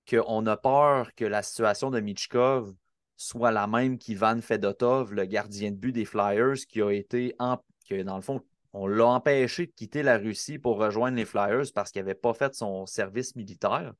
qu'on 0.09 0.45
a 0.45 0.57
peur 0.57 1.13
que 1.15 1.25
la 1.25 1.41
situation 1.41 1.89
de 1.89 1.99
Michkov 1.99 2.73
soit 3.15 3.51
la 3.51 3.65
même 3.65 3.97
qu'Ivan 3.97 4.41
Fedotov, 4.41 5.13
le 5.13 5.25
gardien 5.25 5.71
de 5.71 5.77
but 5.77 5.91
des 5.91 6.05
Flyers, 6.05 6.65
qui 6.69 6.81
a 6.81 6.91
été, 6.91 7.33
en, 7.39 7.57
que 7.89 8.03
dans 8.03 8.15
le 8.15 8.21
fond, 8.21 8.41
on 8.73 8.85
l'a 8.85 9.07
empêché 9.07 9.65
de 9.65 9.71
quitter 9.71 10.03
la 10.03 10.17
Russie 10.17 10.59
pour 10.59 10.77
rejoindre 10.77 11.17
les 11.17 11.25
Flyers 11.25 11.65
parce 11.73 11.91
qu'il 11.91 12.03
n'avait 12.03 12.13
pas 12.13 12.33
fait 12.33 12.53
son 12.53 12.85
service 12.85 13.35
militaire. 13.35 13.93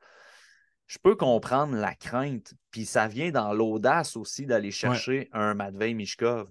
Je 0.86 1.00
peux 1.00 1.16
comprendre 1.16 1.76
la 1.76 1.96
crainte, 1.96 2.54
puis 2.70 2.86
ça 2.86 3.08
vient 3.08 3.32
dans 3.32 3.54
l'audace 3.54 4.16
aussi 4.16 4.46
d'aller 4.46 4.72
chercher 4.72 5.30
un 5.34 5.54
Matvei 5.54 5.94
Mishkov. 5.94 6.48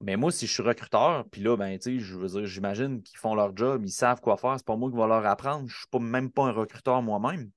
Mais 0.00 0.16
moi, 0.16 0.30
si 0.32 0.46
je 0.46 0.52
suis 0.52 0.62
recruteur, 0.62 1.24
puis 1.30 1.40
là, 1.40 1.56
ben, 1.56 1.78
tu 1.78 1.98
sais, 1.98 2.04
je 2.04 2.16
veux 2.16 2.28
dire, 2.28 2.46
j'imagine 2.46 3.02
qu'ils 3.02 3.18
font 3.18 3.34
leur 3.34 3.56
job, 3.56 3.82
ils 3.84 3.92
savent 3.92 4.20
quoi 4.20 4.36
faire, 4.36 4.54
c'est 4.58 4.66
pas 4.66 4.76
moi 4.76 4.90
qui 4.90 4.96
vais 4.96 5.06
leur 5.06 5.24
apprendre. 5.26 5.68
Je 5.68 5.76
suis 5.76 5.86
pas, 5.90 5.98
même 5.98 6.30
pas 6.30 6.44
un 6.44 6.52
recruteur 6.52 7.00
moi-même. 7.00 7.50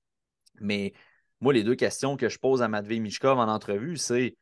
Mais 0.62 0.94
moi, 1.42 1.54
les 1.54 1.64
deux 1.64 1.76
questions 1.76 2.16
que 2.16 2.30
je 2.30 2.40
pose 2.40 2.62
à 2.62 2.68
Matvey 2.68 3.00
Mishkov 3.00 3.38
en 3.38 3.48
entrevue, 3.48 3.98
c'est 3.98 4.38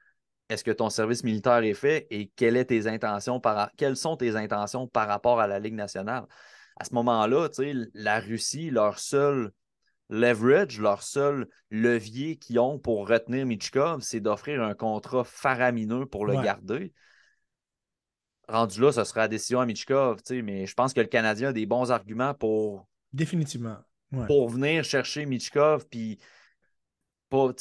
est-ce 0.49 0.63
que 0.63 0.71
ton 0.71 0.89
service 0.89 1.23
militaire 1.23 1.63
est 1.63 1.73
fait 1.73 2.05
et 2.11 2.31
quelles, 2.35 2.57
est 2.57 2.65
tes 2.65 2.87
intentions 2.87 3.39
par, 3.39 3.71
quelles 3.77 3.97
sont 3.97 4.15
tes 4.15 4.35
intentions 4.35 4.87
par 4.87 5.07
rapport 5.07 5.39
à 5.39 5.47
la 5.47 5.59
Ligue 5.59 5.73
nationale? 5.73 6.25
À 6.77 6.83
ce 6.83 6.93
moment-là, 6.93 7.49
la 7.93 8.19
Russie, 8.19 8.69
leur 8.69 8.99
seul 8.99 9.51
leverage, 10.09 10.79
leur 10.79 11.01
seul 11.01 11.47
levier 11.71 12.37
qu'ils 12.37 12.59
ont 12.59 12.77
pour 12.77 13.07
retenir 13.07 13.45
Michkov, 13.45 14.01
c'est 14.01 14.19
d'offrir 14.19 14.61
un 14.61 14.75
contrat 14.75 15.23
faramineux 15.23 16.05
pour 16.05 16.27
le 16.27 16.39
garder 16.41 16.93
rendu 18.47 18.81
là, 18.81 18.91
ce 18.91 19.03
sera 19.03 19.21
la 19.21 19.27
décision 19.27 19.59
à 19.59 19.65
Michkov, 19.65 20.19
mais 20.43 20.65
je 20.65 20.73
pense 20.73 20.93
que 20.93 21.01
le 21.01 21.07
Canadien 21.07 21.49
a 21.49 21.53
des 21.53 21.65
bons 21.65 21.91
arguments 21.91 22.33
pour. 22.33 22.87
Définitivement. 23.13 23.77
Pour 24.27 24.49
venir 24.49 24.83
chercher 24.83 25.25
Michkov, 25.25 25.87
puis 25.89 26.19
pour, 27.29 27.53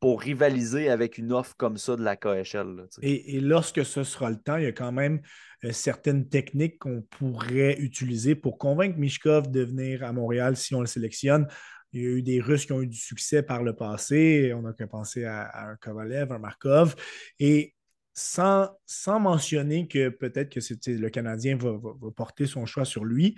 pour, 0.00 0.20
rivaliser 0.20 0.90
avec 0.90 1.16
une 1.16 1.32
offre 1.32 1.54
comme 1.56 1.76
ça 1.76 1.96
de 1.96 2.02
la 2.02 2.16
KHL. 2.16 2.86
et, 3.02 3.40
lorsque 3.40 3.84
ce 3.84 4.04
sera 4.04 4.30
le 4.30 4.36
temps, 4.36 4.56
il 4.56 4.64
y 4.64 4.66
a 4.66 4.72
quand 4.72 4.92
même 4.92 5.20
euh, 5.64 5.72
certaines 5.72 6.28
techniques 6.28 6.78
qu'on 6.78 7.02
pourrait 7.02 7.78
utiliser 7.78 8.34
pour 8.34 8.58
convaincre 8.58 8.98
Michkov 8.98 9.50
de 9.50 9.62
venir 9.62 10.02
à 10.02 10.12
Montréal 10.12 10.56
si 10.56 10.74
on 10.74 10.80
le 10.80 10.86
sélectionne. 10.86 11.46
Il 11.92 12.02
y 12.02 12.06
a 12.06 12.10
eu 12.10 12.22
des 12.22 12.40
Russes 12.40 12.66
qui 12.66 12.72
ont 12.72 12.82
eu 12.82 12.86
du 12.86 12.98
succès 12.98 13.42
par 13.42 13.62
le 13.62 13.74
passé. 13.74 14.52
On 14.54 14.64
a 14.66 14.72
qu'à 14.72 14.86
penser 14.86 15.24
à, 15.24 15.42
à, 15.42 15.70
un 15.70 15.76
Kovalev, 15.76 16.30
un 16.30 16.38
Markov. 16.38 16.94
Et 17.38 17.74
sans, 18.12 18.70
mentionner 19.06 19.88
que 19.88 20.08
peut-être 20.08 20.50
que 20.50 20.90
le 20.90 21.08
Canadien 21.08 21.56
va, 21.56 21.78
porter 22.16 22.46
son 22.46 22.66
choix 22.66 22.84
sur 22.84 23.04
lui. 23.04 23.36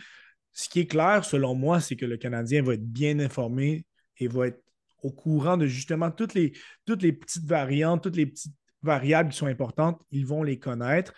Ce 0.52 0.68
qui 0.68 0.80
est 0.80 0.86
clair, 0.86 1.24
selon 1.24 1.54
moi, 1.54 1.80
c'est 1.80 1.96
que 1.96 2.06
le 2.06 2.16
Canadien 2.16 2.62
va 2.62 2.74
être 2.74 2.86
bien 2.86 3.18
informé 3.20 3.86
et 4.18 4.28
va 4.28 4.48
être 4.48 4.62
au 5.02 5.10
courant 5.10 5.56
de 5.56 5.66
justement 5.66 6.10
toutes 6.10 6.34
les, 6.34 6.52
toutes 6.84 7.02
les 7.02 7.12
petites 7.12 7.44
variantes, 7.44 8.02
toutes 8.02 8.16
les 8.16 8.26
petites 8.26 8.54
variables 8.82 9.30
qui 9.30 9.38
sont 9.38 9.46
importantes, 9.46 10.00
ils 10.10 10.26
vont 10.26 10.42
les 10.42 10.58
connaître. 10.58 11.12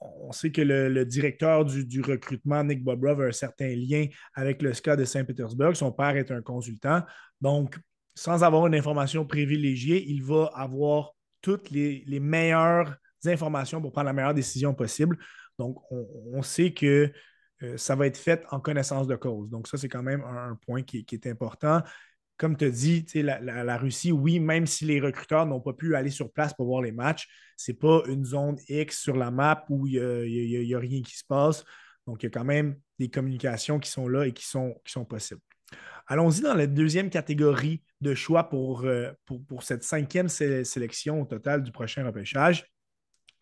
On 0.00 0.32
sait 0.32 0.50
que 0.50 0.62
le, 0.62 1.04
directeur 1.04 1.64
du, 1.64 2.00
recrutement, 2.00 2.64
Nick 2.64 2.82
Bobrov, 2.82 3.20
a 3.20 3.26
un 3.26 3.32
certain 3.32 3.68
lien 3.68 4.06
avec 4.34 4.62
le 4.62 4.72
SCA 4.72 4.96
de 4.96 5.04
Saint-Pétersbourg. 5.04 5.76
Son 5.76 5.92
père 5.92 6.16
est 6.16 6.30
un 6.30 6.42
consultant. 6.42 7.02
Donc, 7.40 7.78
sans 8.14 8.42
avoir 8.42 8.66
une 8.66 8.74
information 8.74 9.26
privilégiée, 9.26 10.04
il 10.08 10.22
va 10.22 10.50
avoir 10.54 11.12
toutes 11.40 11.70
les, 11.70 12.20
meilleures 12.20 12.96
informations 13.24 13.80
pour 13.80 13.92
prendre 13.92 14.06
la 14.06 14.12
meilleure 14.12 14.34
décision 14.34 14.74
possible. 14.74 15.18
Donc, 15.58 15.78
on, 15.90 16.42
sait 16.42 16.72
que 16.72 17.12
euh, 17.62 17.76
ça 17.76 17.94
va 17.94 18.06
être 18.06 18.16
fait 18.16 18.44
en 18.50 18.60
connaissance 18.60 19.06
de 19.06 19.16
cause. 19.16 19.50
Donc, 19.50 19.68
ça, 19.68 19.76
c'est 19.76 19.88
quand 19.88 20.02
même 20.02 20.22
un, 20.22 20.58
point 20.66 20.82
qui, 20.82 21.04
est 21.10 21.26
important. 21.26 21.82
Comme 22.38 22.56
tu 22.56 22.64
as 22.64 22.70
dit, 22.70 23.04
la, 23.14 23.76
Russie, 23.76 24.12
oui, 24.12 24.40
même 24.40 24.66
si 24.66 24.86
les 24.86 25.00
recruteurs 25.00 25.44
n'ont 25.44 25.60
pas 25.60 25.74
pu 25.74 25.94
aller 25.94 26.10
sur 26.10 26.32
place 26.32 26.54
pour 26.54 26.66
voir 26.66 26.80
les 26.80 26.92
matchs, 26.92 27.28
ce 27.56 27.70
n'est 27.70 27.76
pas 27.76 28.02
une 28.06 28.24
zone 28.24 28.56
X 28.68 28.98
sur 28.98 29.16
la 29.16 29.30
map 29.30 29.66
où 29.68 29.86
il 29.86 30.00
n'y 30.00 30.74
a, 30.74 30.78
rien 30.78 31.02
qui 31.02 31.16
se 31.16 31.24
passe. 31.24 31.64
Donc, 32.06 32.22
il 32.22 32.26
y 32.26 32.28
a 32.28 32.30
quand 32.30 32.44
même 32.44 32.76
des 32.98 33.10
communications 33.10 33.78
qui 33.78 33.90
sont 33.90 34.08
là 34.08 34.26
et 34.26 34.32
qui 34.32 34.46
sont, 34.46 34.74
qui 34.84 34.92
sont 34.92 35.04
possibles. 35.04 35.42
Allons-y 36.06 36.40
dans 36.40 36.54
la 36.54 36.66
deuxième 36.66 37.08
catégorie 37.08 37.82
de 38.00 38.14
choix 38.14 38.48
pour, 38.48 38.84
euh, 38.84 39.12
cette 39.60 39.84
cinquième 39.84 40.28
sélection 40.28 41.22
au 41.22 41.24
total 41.24 41.62
du 41.62 41.70
prochain 41.70 42.04
repêchage. 42.04 42.66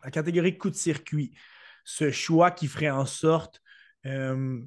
La 0.03 0.11
catégorie 0.11 0.57
coup 0.57 0.69
de 0.69 0.75
circuit. 0.75 1.33
Ce 1.83 2.11
choix 2.11 2.51
qui 2.51 2.67
ferait 2.67 2.89
en 2.91 3.05
sorte 3.05 3.61
euh, 4.05 4.61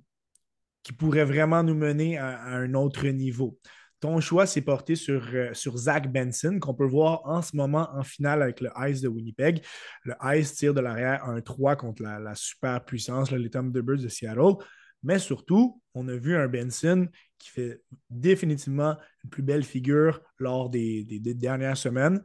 qui 0.82 0.92
pourrait 0.92 1.24
vraiment 1.24 1.62
nous 1.62 1.76
mener 1.76 2.18
à, 2.18 2.40
un 2.42 2.74
autre 2.74 3.06
niveau. 3.06 3.58
Ton 4.00 4.20
choix 4.20 4.46
s'est 4.46 4.62
porté 4.62 4.96
sur, 4.96 5.24
euh, 5.32 5.54
sur 5.54 5.76
Zach 5.76 6.10
Benson, 6.10 6.58
qu'on 6.60 6.74
peut 6.74 6.86
voir 6.86 7.20
en 7.24 7.40
ce 7.40 7.54
moment 7.56 7.88
en 7.94 8.02
finale 8.02 8.42
avec 8.42 8.60
le 8.60 8.70
Ice 8.88 9.00
de 9.00 9.06
Winnipeg. 9.06 9.64
Le 10.02 10.14
Ice 10.36 10.54
tire 10.54 10.74
de 10.74 10.80
l'arrière 10.80 11.24
un 11.24 11.40
3 11.40 11.76
contre 11.76 12.02
la, 12.02 12.34
super 12.34 12.84
puissance, 12.84 13.30
les 13.30 13.48
Thunderbirds 13.48 14.02
de 14.02 14.08
Seattle. 14.08 14.56
Mais 15.02 15.18
surtout, 15.18 15.80
on 15.94 16.08
a 16.08 16.14
vu 16.14 16.36
un 16.36 16.48
Benson 16.48 17.08
qui 17.38 17.50
fait 17.50 17.82
définitivement 18.08 18.96
une 19.24 19.30
plus 19.30 19.42
belle 19.42 19.64
figure 19.64 20.20
lors 20.38 20.70
des, 20.70 21.04
dernières 21.20 21.76
semaines. 21.76 22.22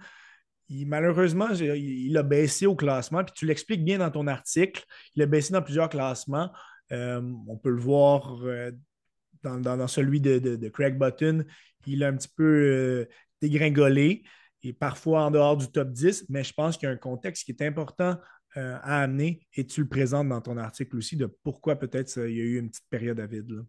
malheureusement, 0.69 1.49
il, 1.49 2.15
a 2.17 2.23
baissé 2.23 2.65
au 2.65 2.75
classement, 2.75 3.23
puis 3.23 3.33
tu 3.35 3.45
l'expliques 3.45 3.83
bien 3.83 3.97
dans 3.97 4.11
ton 4.11 4.27
article. 4.27 4.83
Il 5.15 5.23
a 5.23 5.25
baissé 5.25 5.53
dans 5.53 5.61
plusieurs 5.61 5.89
classements. 5.89 6.51
Euh, 6.91 7.21
on 7.47 7.57
peut 7.57 7.71
le 7.71 7.81
voir 7.81 8.39
euh, 8.43 8.71
dans, 9.43 9.87
celui 9.87 10.21
de, 10.21 10.69
Craig 10.69 10.97
Button. 10.97 11.45
Il 11.85 12.03
a 12.03 12.09
un 12.09 12.15
petit 12.15 12.31
peu 12.35 12.43
euh, 12.43 13.09
dégringolé 13.41 14.23
et 14.63 14.73
parfois 14.73 15.23
en 15.23 15.31
dehors 15.31 15.57
du 15.57 15.67
top 15.71 15.91
10, 15.91 16.25
mais 16.29 16.43
je 16.43 16.53
pense 16.53 16.77
qu'il 16.77 16.87
y 16.87 16.91
a 16.91 16.93
un 16.93 16.97
contexte 16.97 17.43
qui 17.43 17.51
est 17.51 17.61
important 17.61 18.17
à 18.57 19.01
amener 19.01 19.39
et 19.53 19.65
tu 19.65 19.81
le 19.81 19.87
présentes 19.87 20.29
dans 20.29 20.41
ton 20.41 20.57
article 20.57 20.97
aussi 20.97 21.15
de 21.15 21.25
pourquoi 21.25 21.75
peut-être 21.77 22.17
il 22.27 22.35
y 22.35 22.41
a 22.41 22.43
eu 22.43 22.59
une 22.59 22.69
petite 22.69 22.89
période 22.89 23.19
à 23.19 23.27
vide. 23.27 23.51
Là. 23.51 23.61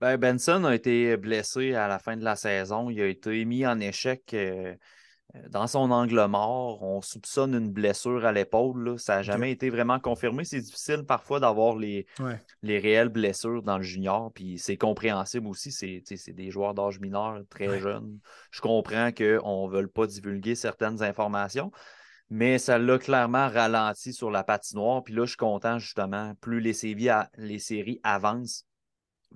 Ben, 0.00 0.18
Benson 0.18 0.64
a 0.64 0.74
été 0.74 1.16
blessé 1.16 1.74
à 1.74 1.88
la 1.88 1.98
fin 1.98 2.16
de 2.16 2.24
la 2.24 2.36
saison. 2.36 2.90
Il 2.90 3.00
a 3.00 3.06
été 3.06 3.42
mis 3.46 3.66
en 3.66 3.80
échec 3.80 4.34
euh, 4.34 4.74
dans 5.48 5.66
son 5.66 5.90
angle 5.90 6.22
mort. 6.26 6.82
On 6.82 7.00
soupçonne 7.00 7.54
une 7.54 7.72
blessure 7.72 8.26
à 8.26 8.32
l'épaule. 8.32 8.98
Ça 8.98 9.16
n'a 9.16 9.22
jamais 9.22 9.52
été 9.52 9.70
vraiment 9.70 9.98
confirmé. 9.98 10.44
C'est 10.44 10.60
difficile 10.60 11.04
parfois 11.06 11.40
d'avoir 11.40 11.76
les, 11.76 12.06
les 12.62 12.78
réelles 12.78 13.08
blessures 13.08 13.62
dans 13.62 13.78
le 13.78 13.84
junior. 13.84 14.30
Puis 14.34 14.58
c'est 14.58 14.76
compréhensible 14.76 15.46
aussi. 15.46 15.72
C'est 15.72 16.32
des 16.32 16.50
joueurs 16.50 16.74
d'âge 16.74 17.00
mineur 17.00 17.40
très 17.48 17.80
jeunes. 17.80 18.18
Je 18.50 18.60
comprends 18.60 19.12
qu'on 19.12 19.66
ne 19.66 19.72
veut 19.74 19.88
pas 19.88 20.06
divulguer 20.06 20.54
certaines 20.56 21.02
informations. 21.02 21.72
Mais 22.28 22.58
ça 22.58 22.78
l'a 22.78 22.98
clairement 22.98 23.48
ralenti 23.48 24.12
sur 24.12 24.30
la 24.30 24.42
patinoire. 24.42 25.04
Puis 25.04 25.14
là, 25.14 25.24
je 25.24 25.30
suis 25.30 25.36
content 25.36 25.78
justement. 25.78 26.34
Plus 26.40 26.60
les 26.60 26.72
séries, 26.72 27.08
les 27.36 27.58
séries 27.58 28.00
avancent, 28.02 28.66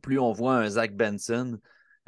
plus 0.02 0.18
on 0.18 0.32
voit 0.32 0.56
un 0.56 0.68
Zach 0.68 0.94
Benson 0.94 1.58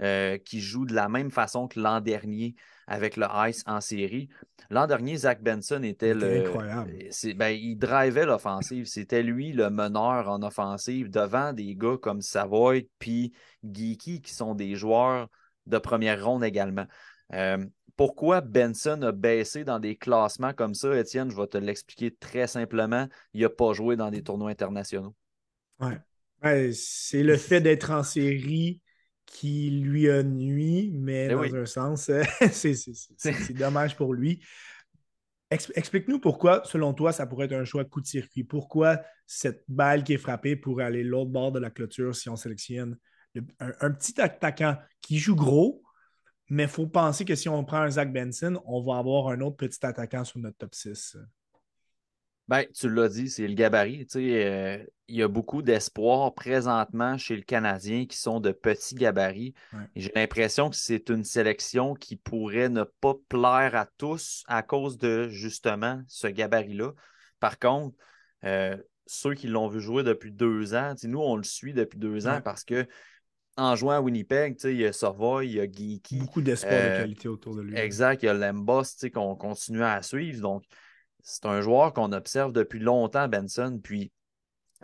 euh, 0.01 0.39
qui 0.39 0.61
joue 0.61 0.85
de 0.85 0.95
la 0.95 1.09
même 1.09 1.31
façon 1.31 1.69
que 1.69 1.79
l'an 1.79 2.01
dernier 2.01 2.57
avec 2.87 3.17
le 3.17 3.27
Ice 3.49 3.63
en 3.67 3.81
série. 3.81 4.29
L'an 4.71 4.87
dernier, 4.87 5.17
Zach 5.17 5.43
Benson 5.43 5.83
était 5.83 6.15
le. 6.15 6.47
Incroyable. 6.47 6.93
Ben, 7.37 7.51
il 7.51 7.77
drivait 7.77 8.27
l'offensive. 8.27 8.87
C'était 8.87 9.23
lui 9.23 9.53
le 9.53 9.71
meneur 9.71 10.29
en 10.29 10.43
offensive 10.43 11.11
devant 11.11 11.53
des 11.53 11.77
gars 11.77 11.97
comme 12.01 12.21
Savoy 12.21 12.89
puis 12.99 13.33
Geeky 13.63 14.21
qui 14.21 14.35
sont 14.35 14.55
des 14.55 14.75
joueurs 14.75 15.29
de 15.67 15.79
première 15.79 16.25
ronde 16.25 16.43
également. 16.43 16.87
Euh, 17.35 17.65
pourquoi 17.97 18.41
Benson 18.41 19.01
a 19.03 19.13
baissé 19.13 19.65
dans 19.65 19.79
des 19.79 19.97
classements 19.97 20.53
comme 20.53 20.75
ça, 20.75 20.97
Étienne? 20.99 21.31
Je 21.31 21.37
vais 21.37 21.47
te 21.47 21.59
l'expliquer 21.59 22.15
très 22.15 22.47
simplement. 22.47 23.07
Il 23.35 23.43
n'a 23.43 23.49
pas 23.49 23.73
joué 23.73 23.97
dans 23.97 24.11
des 24.11 24.23
tournois 24.23 24.51
internationaux. 24.51 25.15
Ouais. 25.81 26.73
c'est 26.73 27.23
le 27.23 27.37
fait 27.37 27.61
d'être 27.61 27.91
en 27.91 28.03
série 28.03 28.81
qui 29.27 29.71
lui 29.71 30.11
a 30.11 30.23
nuit, 30.23 30.91
mais 30.95 31.29
ben 31.29 31.49
dans 31.49 31.57
un 31.57 31.67
sens, 31.67 32.11
c'est 32.53 33.55
dommage 33.55 33.97
pour 33.97 34.15
lui. 34.15 34.41
Explique-nous 35.51 36.19
pourquoi, 36.19 36.63
selon 36.65 36.95
toi, 36.95 37.13
ça 37.13 37.27
pourrait 37.27 37.47
être 37.47 37.53
un 37.53 37.65
choix 37.65 37.85
coup 37.85 38.01
de 38.01 38.07
circuit. 38.07 38.43
Pourquoi 38.43 39.01
cette 39.27 39.65
balle 39.69 40.03
qui 40.03 40.15
est 40.15 40.19
frappée 40.19 40.57
pourrait 40.57 40.85
aller 40.85 41.05
l'autre 41.05 41.31
bord 41.31 41.53
de 41.53 41.59
la 41.59 41.71
clôture 41.71 42.17
si 42.17 42.31
on 42.31 42.37
sélectionne 42.37 42.97
un, 43.61 43.91
petit 43.91 44.21
attaquant 44.21 44.77
qui 45.01 45.19
joue 45.19 45.37
gros, 45.37 45.83
mais 46.53 46.65
il 46.65 46.69
faut 46.69 46.87
penser 46.87 47.25
que 47.25 47.35
si 47.35 47.49
on 47.49 47.65
prend 47.65 47.79
un 47.79 47.89
Zach 47.89 48.13
Benson, 48.13 48.61
on 48.67 48.83
va 48.83 48.99
avoir 48.99 49.29
un 49.29 49.41
autre 49.41 49.57
petit 49.57 49.87
attaquant 49.87 50.23
sur 50.23 50.39
notre 50.39 50.59
top 50.59 50.75
6. 50.75 51.17
Ben, 52.47 52.67
tu 52.75 52.91
l'as 52.91 53.09
dit, 53.09 53.31
c'est 53.31 53.49
le 53.49 53.55
gabarit. 53.55 54.07
Euh, 54.17 54.85
il 55.09 55.17
y 55.17 55.23
a 55.23 55.29
beaucoup 55.29 55.63
d'espoir 55.63 56.35
présentement 56.35 57.17
chez 57.17 57.37
le 57.37 57.43
Canadien 57.43 58.05
qui 58.05 58.19
sont 58.19 58.39
de 58.39 58.53
petits 58.53 58.97
gabarits. 58.97 59.55
J'ai 59.97 60.13
l'impression 60.15 60.69
que 60.69 60.77
c'est 60.77 61.09
une 61.09 61.25
sélection 61.25 61.95
qui 61.95 62.17
pourrait 62.17 62.69
ne 62.69 62.85
pas 62.85 63.15
plaire 63.31 63.75
à 63.75 63.87
tous 63.97 64.45
à 64.47 64.63
cause 64.63 64.99
de 64.99 65.31
justement 65.31 66.03
ce 66.07 66.27
gabarit-là. 66.27 66.93
Par 67.41 67.59
contre, 67.59 67.97
euh, 68.45 68.77
ceux 69.07 69.33
qui 69.33 69.47
l'ont 69.47 69.69
vu 69.69 69.81
jouer 69.81 70.03
depuis 70.03 70.33
deux 70.33 70.75
ans, 70.75 70.93
nous, 71.05 71.21
on 71.21 71.37
le 71.37 71.45
suit 71.45 71.73
depuis 71.73 71.99
deux 71.99 72.27
ans 72.27 72.43
parce 72.43 72.63
que 72.63 72.87
en 73.57 73.77
jouant 73.77 73.93
à 73.93 74.01
Winnipeg, 74.01 74.57
il 74.65 74.81
y 74.81 74.87
a 74.87 74.93
Savoy, 74.93 75.47
il 75.47 75.53
y 75.55 75.61
a 75.61 75.65
Geeky. 75.65 76.19
Beaucoup 76.19 76.43
d'espoir 76.43 76.73
de 76.73 76.77
euh, 76.77 76.99
qualité 77.01 77.29
autour 77.29 77.55
de 77.55 77.63
lui. 77.63 77.77
Exact, 77.77 78.23
il 78.23 78.27
y 78.27 78.29
a 78.29 78.35
Lembos 78.35 78.83
qu'on 79.13 79.37
continue 79.37 79.83
à 79.83 80.03
suivre. 80.03 80.41
Donc, 80.41 80.65
c'est 81.23 81.47
un 81.47 81.61
joueur 81.61 81.93
qu'on 81.93 82.13
observe 82.13 82.53
depuis 82.53 82.81
longtemps, 82.81 83.29
Benson. 83.29 83.79
Puis, 83.83 84.11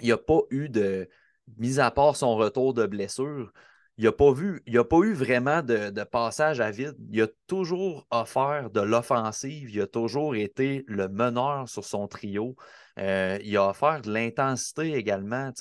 il 0.00 0.04
n'y 0.04 0.12
a 0.12 0.18
pas 0.18 0.40
eu 0.50 0.68
de, 0.68 1.08
mis 1.56 1.80
à 1.80 1.90
part 1.90 2.16
son 2.16 2.36
retour 2.36 2.74
de 2.74 2.86
blessure, 2.86 3.52
il 3.98 4.04
n'a 4.04 4.12
pas, 4.12 4.32
vu, 4.32 4.62
il 4.66 4.78
a 4.78 4.84
pas 4.84 4.98
eu 4.98 5.12
vraiment 5.12 5.60
de, 5.60 6.04
passage 6.04 6.60
à 6.60 6.70
vide. 6.70 6.94
Il 7.10 7.20
a 7.20 7.26
toujours 7.48 8.06
offert 8.12 8.70
de 8.70 8.80
l'offensive. 8.80 9.70
Il 9.70 9.80
a 9.80 9.88
toujours 9.88 10.36
été 10.36 10.84
le 10.86 11.08
meneur 11.08 11.68
sur 11.68 11.84
son 11.84 12.06
trio. 12.06 12.54
Euh, 12.98 13.38
il 13.42 13.56
a 13.56 13.68
offert 13.68 14.02
de 14.02 14.12
l'intensité 14.12 14.94
également. 14.94 15.52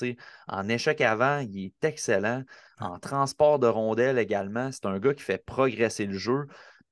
En 0.48 0.68
échec 0.68 1.00
avant, 1.00 1.38
il 1.38 1.66
est 1.66 1.84
excellent. 1.84 2.42
En 2.80 2.98
transport 2.98 3.58
de 3.58 3.66
rondelles 3.66 4.18
également, 4.18 4.70
c'est 4.72 4.86
un 4.86 4.98
gars 4.98 5.14
qui 5.14 5.22
fait 5.22 5.44
progresser 5.44 6.06
le 6.06 6.18
jeu. 6.18 6.46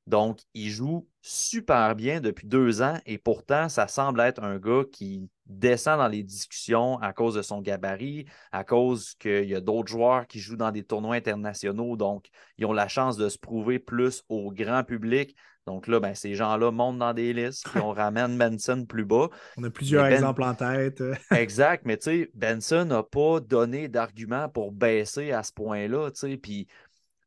Donc, 0.07 0.41
il 0.55 0.71
joue 0.71 1.09
super 1.21 1.97
bien 1.97 2.21
depuis 2.21 2.47
deux 2.47 2.81
ans 2.81 2.99
et 3.07 3.19
pourtant, 3.19 3.69
ça 3.69 3.89
semble 3.89 4.21
être 4.21 4.43
un 4.43 4.59
gars 4.59 4.85
qui 4.93 5.29
descend 5.47 5.99
dans 5.99 6.07
les 6.07 6.23
discussions 6.23 6.99
à 7.01 7.13
cause 7.13 7.35
de 7.35 7.43
son 7.43 7.61
gabarit, 7.61 8.27
à 8.53 8.63
cause 8.63 9.15
qu'il 9.15 9.47
y 9.47 9.55
a 9.57 9.61
d'autres 9.61 9.89
joueurs 9.89 10.29
qui 10.29 10.39
jouent 10.39 10.57
dans 10.57 10.71
des 10.71 10.85
tournois 10.85 11.17
internationaux, 11.17 11.97
donc 11.97 12.29
ils 12.57 12.67
ont 12.67 12.73
la 12.73 12.87
chance 12.87 13.17
de 13.17 13.29
se 13.29 13.39
prouver 13.39 13.81
plus 13.81 14.23
au 14.29 14.53
grand 14.53 14.85
public. 14.85 15.35
Donc 15.67 15.89
là, 15.89 15.99
ben, 15.99 16.15
ces 16.15 16.35
gens-là 16.35 16.71
montent 16.71 16.99
dans 16.99 17.13
des 17.13 17.33
listes, 17.33 17.69
puis 17.69 17.81
on 17.81 17.93
ramène 17.93 18.39
Benson 18.39 18.85
plus 18.89 19.05
bas. 19.05 19.29
On 19.57 19.65
a 19.65 19.71
plusieurs 19.71 20.05
ben 20.05 20.13
exemples 20.13 20.45
en 20.45 20.55
tête. 20.55 21.03
exact, 21.33 21.85
mais 21.85 21.97
tu 21.97 22.05
sais, 22.05 22.31
Benson 22.35 22.85
n'a 22.85 23.03
pas 23.03 23.41
donné 23.41 23.89
d'argument 23.89 24.49
pour 24.49 24.71
baisser 24.71 25.33
à 25.33 25.43
ce 25.43 25.53
point-là, 25.53 26.11
tu 26.11 26.21
sais, 26.21 26.37
puis 26.37 26.69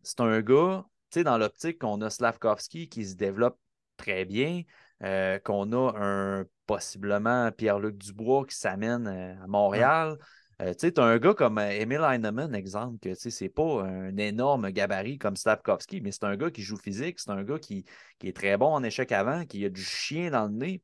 c'est 0.02 0.22
un 0.22 0.40
gars, 0.42 0.86
tu 1.12 1.20
sais, 1.20 1.24
dans 1.24 1.38
l'optique 1.38 1.80
qu'on 1.80 2.02
a 2.02 2.10
Slavkovski 2.10 2.88
qui 2.88 3.06
se 3.06 3.16
développe 3.16 3.58
très 3.98 4.24
bien, 4.24 4.64
euh, 5.04 5.38
qu'on 5.40 5.72
a 5.74 5.94
un 5.98 6.46
possiblement 6.66 7.52
Pierre-Luc 7.52 7.98
Dubois 7.98 8.46
qui 8.46 8.56
s'amène 8.56 9.08
euh, 9.08 9.44
à 9.44 9.48
Montréal. 9.48 10.18
Euh, 10.62 10.74
tu 10.74 10.88
sais, 10.88 11.00
as 11.00 11.04
un 11.04 11.18
gars 11.18 11.34
comme 11.34 11.58
Emil 11.58 12.02
Heinemann, 12.02 12.54
exemple, 12.54 13.00
que 13.00 13.14
c'est 13.16 13.50
pas 13.50 13.84
un 13.84 14.18
énorme 14.18 14.72
gabarit 14.72 15.18
comme 15.18 15.38
Slavkovski, 15.38 16.02
mais 16.02 16.12
c'est 16.12 16.26
un 16.26 16.36
gars 16.36 16.52
qui 16.52 16.62
joue 16.62 16.78
physique, 16.78 17.20
c'est 17.20 17.32
un 17.32 17.44
gars 17.44 17.60
qui, 17.60 17.86
qui, 18.20 18.28
est 18.28 18.36
très 18.36 18.58
bon 18.58 18.74
en 18.74 18.84
échec 18.84 19.12
avant, 19.14 19.46
qui 19.46 19.64
a 19.64 19.70
du 19.70 19.82
chien 19.82 20.32
dans 20.32 20.48
le 20.48 20.54
nez 20.54 20.84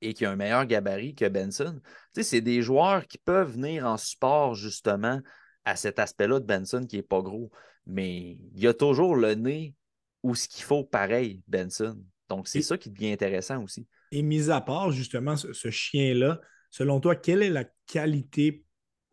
et 0.00 0.14
qui 0.14 0.24
a 0.24 0.30
un 0.30 0.36
meilleur 0.36 0.64
gabarit 0.64 1.14
que 1.14 1.28
Benson. 1.28 1.78
Tu 2.14 2.22
sais, 2.22 2.22
c'est 2.22 2.40
des 2.40 2.62
joueurs 2.62 3.06
qui 3.06 3.18
peuvent 3.18 3.52
venir 3.52 3.84
en 3.84 3.98
support 3.98 4.54
justement 4.54 5.20
à 5.66 5.76
cet 5.76 5.98
aspect-là 5.98 6.40
de 6.40 6.46
Benson 6.46 6.86
qui 6.88 6.96
n'est 6.96 7.02
pas 7.02 7.20
gros 7.20 7.50
mais 7.86 8.38
il 8.54 8.60
y 8.60 8.66
a 8.66 8.74
toujours 8.74 9.16
le 9.16 9.34
nez 9.34 9.74
ou 10.22 10.34
ce 10.34 10.48
qu'il 10.48 10.64
faut 10.64 10.84
pareil, 10.84 11.40
Benson. 11.48 11.98
Donc, 12.28 12.46
c'est 12.46 12.62
ça 12.62 12.78
qui 12.78 12.90
devient 12.90 13.12
intéressant 13.12 13.62
aussi. 13.62 13.86
Et 14.12 14.22
mis 14.22 14.50
à 14.50 14.60
part 14.60 14.92
justement 14.92 15.36
ce, 15.36 15.70
chien-là, 15.70 16.40
selon 16.70 17.00
toi, 17.00 17.16
quelle 17.16 17.42
est 17.42 17.50
la 17.50 17.64
qualité 17.86 18.64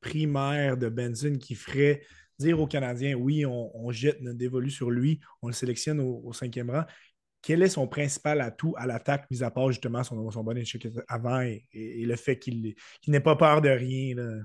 primaire 0.07 0.77
de 0.77 0.87
Benson 0.87 1.37
qui 1.39 1.55
ferait 1.55 2.01
dire 2.39 2.59
aux 2.61 2.67
Canadiens, 2.67 3.15
oui, 3.15 3.45
on, 3.45 3.91
jette 3.91 4.21
notre 4.21 4.37
dévolu 4.37 4.69
sur 4.69 4.89
lui, 4.89 5.19
on 5.41 5.47
le 5.47 5.53
sélectionne 5.53 5.99
au, 5.99 6.31
cinquième 6.33 6.69
rang. 6.69 6.83
Quel 7.41 7.61
est 7.61 7.69
son 7.69 7.87
principal 7.87 8.41
atout 8.41 8.73
à 8.77 8.85
l'attaque, 8.85 9.25
mis 9.31 9.43
à 9.43 9.51
part 9.51 9.69
justement 9.69 10.03
son, 10.03 10.29
son 10.31 10.43
bon 10.43 10.57
échec 10.57 10.87
avant 11.07 11.41
et, 11.41 11.65
le 11.73 12.15
fait 12.15 12.37
qu'il 12.37 12.75
n'ait 13.07 13.19
pas 13.19 13.35
peur 13.35 13.61
de 13.61 13.69
rien? 13.69 14.15
Là? 14.15 14.43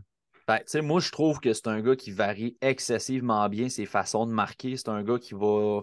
Ben, 0.48 0.60
moi, 0.82 1.00
je 1.00 1.10
trouve 1.10 1.38
que 1.38 1.52
c'est 1.52 1.68
un 1.68 1.80
gars 1.80 1.94
qui 1.94 2.10
varie 2.10 2.56
excessivement 2.60 3.48
bien 3.48 3.68
ses 3.68 3.86
façons 3.86 4.26
de 4.26 4.32
marquer. 4.32 4.76
C'est 4.76 4.88
un 4.88 5.02
gars 5.02 5.18
qui 5.18 5.34
va, 5.34 5.82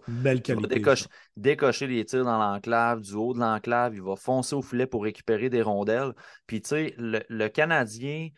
décocher, 1.37 1.87
les 1.87 2.05
tirs 2.05 2.25
dans 2.25 2.37
l'enclave, 2.37 3.01
du 3.01 3.13
haut 3.13 3.33
de 3.33 3.39
l'enclave. 3.39 3.95
Il 3.95 4.01
va 4.01 4.15
foncer 4.15 4.55
au 4.55 4.61
filet 4.61 4.85
pour 4.85 5.03
récupérer 5.03 5.49
des 5.49 5.61
rondelles. 5.61 6.13
Puis, 6.45 6.61
tu 6.61 6.69
sais, 6.69 6.95
le, 6.97 7.47
Canadien 7.47 8.29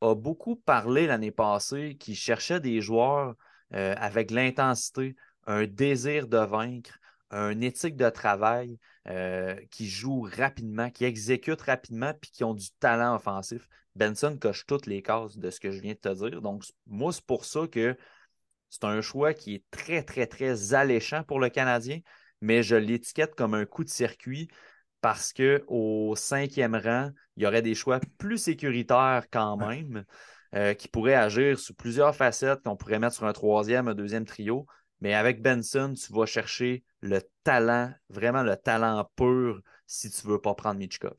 a 0.00 0.14
beaucoup 0.14 0.56
parlé 0.56 1.06
l'année 1.06 1.30
passée 1.30 1.96
qu'il 1.98 2.16
cherchait 2.16 2.60
des 2.60 2.80
joueurs 2.80 3.34
euh, 3.74 3.94
avec 3.98 4.30
l'intensité, 4.30 5.16
un 5.46 5.66
désir 5.66 6.28
de 6.28 6.38
vaincre, 6.38 6.98
un 7.30 7.60
éthique 7.60 7.96
de 7.96 8.08
travail 8.08 8.78
euh, 9.08 9.56
qui 9.70 9.88
joue 9.88 10.28
rapidement, 10.36 10.90
qui 10.90 11.04
exécute 11.04 11.60
rapidement, 11.62 12.12
puis 12.20 12.30
qui 12.30 12.44
ont 12.44 12.54
du 12.54 12.70
talent 12.78 13.16
offensif. 13.16 13.68
Benson 13.94 14.36
coche 14.40 14.66
toutes 14.66 14.86
les 14.86 15.02
cases 15.02 15.38
de 15.38 15.50
ce 15.50 15.58
que 15.58 15.70
je 15.70 15.80
viens 15.80 15.94
de 15.94 15.98
te 15.98 16.14
dire. 16.14 16.42
Donc, 16.42 16.64
moi, 16.86 17.12
c'est 17.12 17.24
pour 17.24 17.44
ça 17.44 17.66
que 17.66 17.96
c'est 18.68 18.84
un 18.84 19.00
choix 19.00 19.32
qui 19.34 19.54
est 19.54 19.64
très, 19.70 20.02
très, 20.02 20.26
très 20.26 20.74
alléchant 20.74 21.24
pour 21.24 21.40
le 21.40 21.48
Canadien, 21.48 22.00
mais 22.40 22.62
je 22.62 22.76
l'étiquette 22.76 23.34
comme 23.34 23.54
un 23.54 23.64
coup 23.64 23.84
de 23.84 23.88
circuit 23.88 24.48
parce 25.00 25.32
qu'au 25.32 26.14
cinquième 26.16 26.74
rang, 26.74 27.10
il 27.36 27.42
y 27.42 27.46
aurait 27.46 27.62
des 27.62 27.74
choix 27.74 28.00
plus 28.18 28.38
sécuritaires 28.38 29.24
quand 29.30 29.56
même, 29.56 30.04
euh, 30.54 30.74
qui 30.74 30.88
pourraient 30.88 31.14
agir 31.14 31.58
sous 31.58 31.74
plusieurs 31.74 32.14
facettes 32.14 32.62
qu'on 32.62 32.76
pourrait 32.76 32.98
mettre 32.98 33.16
sur 33.16 33.26
un 33.26 33.32
troisième, 33.32 33.88
un 33.88 33.94
deuxième 33.94 34.24
trio. 34.24 34.66
Mais 35.00 35.12
avec 35.12 35.42
Benson, 35.42 35.92
tu 35.94 36.12
vas 36.12 36.26
chercher 36.26 36.84
le 37.00 37.20
talent, 37.44 37.92
vraiment 38.08 38.42
le 38.42 38.56
talent 38.56 39.08
pur 39.16 39.60
si 39.86 40.10
tu 40.10 40.26
ne 40.26 40.32
veux 40.32 40.40
pas 40.40 40.54
prendre 40.54 40.78
Michkov. 40.78 41.16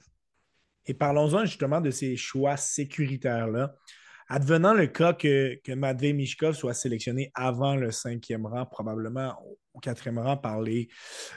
Et 0.86 0.94
parlons-en 0.94 1.46
justement 1.46 1.82
de 1.82 1.92
ces 1.92 2.16
choix 2.16 2.58
sécuritaires-là. 2.58 3.76
Advenant 4.30 4.74
le 4.74 4.88
cas 4.88 5.14
que, 5.14 5.56
que 5.64 6.12
Mishkov 6.12 6.54
soit 6.54 6.74
sélectionné 6.74 7.32
avant 7.34 7.76
le 7.76 7.92
cinquième 7.92 8.46
rang, 8.46 8.66
probablement 8.66 9.38
au 9.74 9.80
quatrième 9.80 10.20
rang 10.20 10.36
par 10.36 10.62
les, 10.62 10.90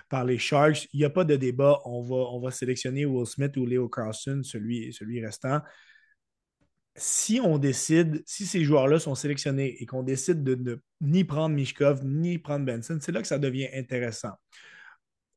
par 0.09 0.25
les 0.25 0.39
Sharks, 0.39 0.89
il 0.93 0.99
n'y 0.99 1.05
a 1.05 1.11
pas 1.11 1.25
de 1.25 1.37
débat. 1.37 1.79
On 1.85 2.03
va, 2.03 2.17
on 2.17 2.41
va 2.41 2.51
sélectionner 2.51 3.05
Will 3.05 3.27
Smith 3.27 3.57
ou 3.57 3.67
Leo 3.67 3.89
Carlson, 3.89 4.41
celui, 4.43 4.93
celui 4.93 5.25
restant. 5.25 5.61
Si 6.97 7.41
on 7.43 7.59
décide, 7.59 8.23
si 8.27 8.45
ces 8.45 8.65
joueurs-là 8.65 8.99
sont 8.99 9.15
sélectionnés 9.15 9.81
et 9.81 9.87
qu'on 9.87 10.03
décide 10.03 10.43
de 10.43 10.57
ne 10.57 10.77
ni 11.01 11.23
prendre 11.23 11.55
Mishkov 11.55 12.05
ni 12.05 12.39
prendre 12.39 12.67
Benson, 12.67 12.99
c'est 13.01 13.13
là 13.13 13.23
que 13.23 13.29
ça 13.29 13.39
devient 13.39 13.69
intéressant. 13.73 14.33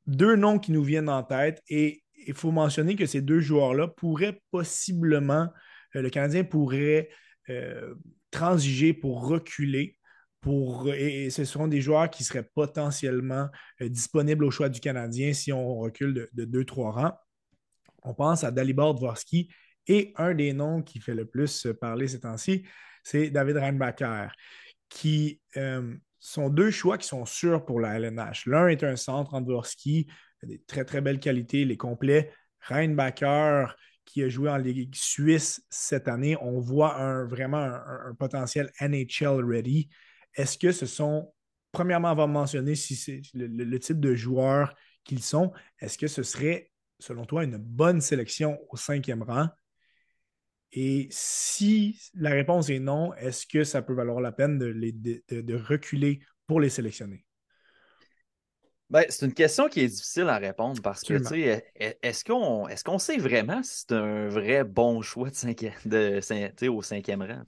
Deux 0.07 0.35
noms 0.35 0.57
qui 0.57 0.71
nous 0.71 0.83
viennent 0.83 1.07
en 1.09 1.23
tête 1.23 1.61
et 1.69 2.03
il 2.25 2.33
faut 2.33 2.51
mentionner 2.51 2.95
que 2.95 3.05
ces 3.05 3.21
deux 3.21 3.41
joueurs-là 3.41 3.87
pourraient 3.87 4.41
possiblement, 4.49 5.49
euh, 5.95 6.01
le 6.01 6.09
Canadien 6.09 6.43
pourrait 6.43 7.09
euh, 7.49 7.95
transiger 8.31 8.93
pour 8.93 9.27
reculer. 9.27 9.97
Et, 10.95 11.29
ce 11.29 11.45
seront 11.45 11.67
des 11.67 11.79
joueurs 11.79 12.09
qui 12.09 12.23
seraient 12.23 12.49
potentiellement 12.53 13.49
euh, 13.81 13.87
disponibles 13.87 14.43
au 14.43 14.51
choix 14.51 14.69
du 14.69 14.81
Canadien 14.81 15.33
si 15.33 15.53
on 15.53 15.77
recule 15.77 16.13
de, 16.13 16.45
deux, 16.45 16.65
trois 16.65 16.91
rangs. 16.91 17.17
On 18.03 18.13
pense 18.13 18.43
à 18.43 18.51
Dalibor 18.51 18.95
Dvorsky 18.95 19.49
et 19.87 20.13
un 20.17 20.33
des 20.33 20.51
noms 20.51 20.81
qui 20.81 20.99
fait 20.99 21.15
le 21.15 21.25
plus 21.25 21.67
parler 21.79 22.07
ces 22.07 22.21
temps-ci, 22.21 22.65
c'est 23.03 23.29
David 23.29 23.57
Reinbacher 23.57 24.27
qui 24.89 25.41
euh, 25.57 25.95
sont 26.19 26.49
deux 26.49 26.71
choix 26.71 26.97
qui 26.97 27.07
sont 27.07 27.25
sûrs 27.25 27.65
pour 27.65 27.79
la 27.79 27.97
LNH. 27.99 28.45
L'un 28.45 28.67
est 28.67 28.83
un 28.83 28.95
centre 28.95 29.33
en 29.33 29.41
Dvorsky, 29.41 30.07
des 30.43 30.61
très 30.67 30.85
très 30.85 31.01
belles 31.01 31.19
qualités, 31.19 31.65
les 31.65 31.77
complets. 31.77 32.31
Reinbacker, 32.61 33.75
qui 34.05 34.23
a 34.23 34.29
joué 34.29 34.49
en 34.49 34.57
Ligue 34.57 34.93
suisse 34.93 35.65
cette 35.69 36.07
année, 36.07 36.37
on 36.41 36.59
voit 36.59 36.97
un, 36.97 37.25
vraiment 37.25 37.57
un, 37.57 38.13
potentiel 38.17 38.71
NHL 38.81 39.43
ready. 39.45 39.89
Est-ce 40.35 40.57
que 40.57 40.71
ce 40.71 40.85
sont, 40.85 41.33
premièrement, 41.71 42.11
on 42.11 42.15
va 42.15 42.27
mentionner 42.27 42.73
le, 43.33 43.77
type 43.77 43.99
de 43.99 44.15
joueurs 44.15 44.75
qu'ils 45.03 45.23
sont. 45.23 45.51
Est-ce 45.79 45.97
que 45.97 46.07
ce 46.07 46.23
serait, 46.23 46.71
selon 46.99 47.25
toi, 47.25 47.43
une 47.43 47.57
bonne 47.57 48.01
sélection 48.01 48.59
au 48.69 48.77
cinquième 48.77 49.23
rang? 49.23 49.47
Et 50.71 51.07
si 51.11 51.99
la 52.15 52.31
réponse 52.31 52.69
est 52.69 52.79
non, 52.79 53.13
est-ce 53.13 53.45
que 53.45 53.63
ça 53.63 53.81
peut 53.83 53.93
valoir 53.93 54.21
la 54.21 54.31
peine 54.31 54.57
de, 54.57 54.71
de 55.29 55.55
reculer 55.55 56.19
pour 56.47 56.59
les 56.59 56.69
sélectionner? 56.69 57.25
Ben, 58.93 59.05
c'est 59.09 59.25
une 59.25 59.33
question 59.33 59.67
qui 59.69 59.79
est 59.79 59.87
difficile 59.87 60.29
à 60.29 60.37
répondre 60.37 60.79
parce 60.83 61.01
que, 61.01 61.15
tu 61.15 61.25
sais, 61.25 61.65
est-ce 62.03 62.23
qu'on 62.23 62.67
est 62.67 62.83
qu'on 62.83 62.99
sait 62.99 63.17
vraiment 63.17 63.63
si 63.63 63.85
c'est 63.87 63.95
un 63.95 64.27
vrai 64.27 64.63
bon 64.63 65.01
choix 65.01 65.31
de, 65.31 65.35
cinquième, 65.35 65.73
de 65.83 66.69
au 66.69 66.83
cinquième 66.83 67.23
rang? 67.23 67.41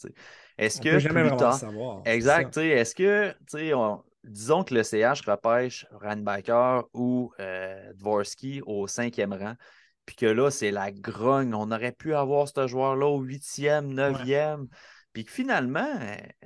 Est-ce 0.57 0.81
que. 0.81 0.89
Peut 0.89 0.99
jamais 0.99 1.21
vraiment 1.21 1.51
savoir. 1.51 2.01
Exact. 2.05 2.57
Est-ce 2.57 2.95
que, 2.95 3.29
tu 3.47 3.59
sais, 3.59 3.71
disons 4.23 4.63
que 4.63 4.73
le 4.73 4.81
CH 4.81 5.21
repêche 5.21 5.85
Randbacker 5.91 6.81
ou 6.95 7.31
euh, 7.39 7.93
Dvorsky 7.93 8.63
au 8.65 8.87
cinquième 8.87 9.33
rang, 9.33 9.53
puis 10.07 10.15
que 10.15 10.25
là, 10.25 10.49
c'est 10.49 10.71
la 10.71 10.91
grogne. 10.91 11.53
On 11.53 11.71
aurait 11.71 11.91
pu 11.91 12.15
avoir 12.15 12.47
ce 12.47 12.65
joueur-là 12.65 13.05
au 13.05 13.19
huitième, 13.19 13.93
neuvième. 13.93 14.67
Puis 15.15 15.23
que 15.23 15.31
finalement, 15.31 15.97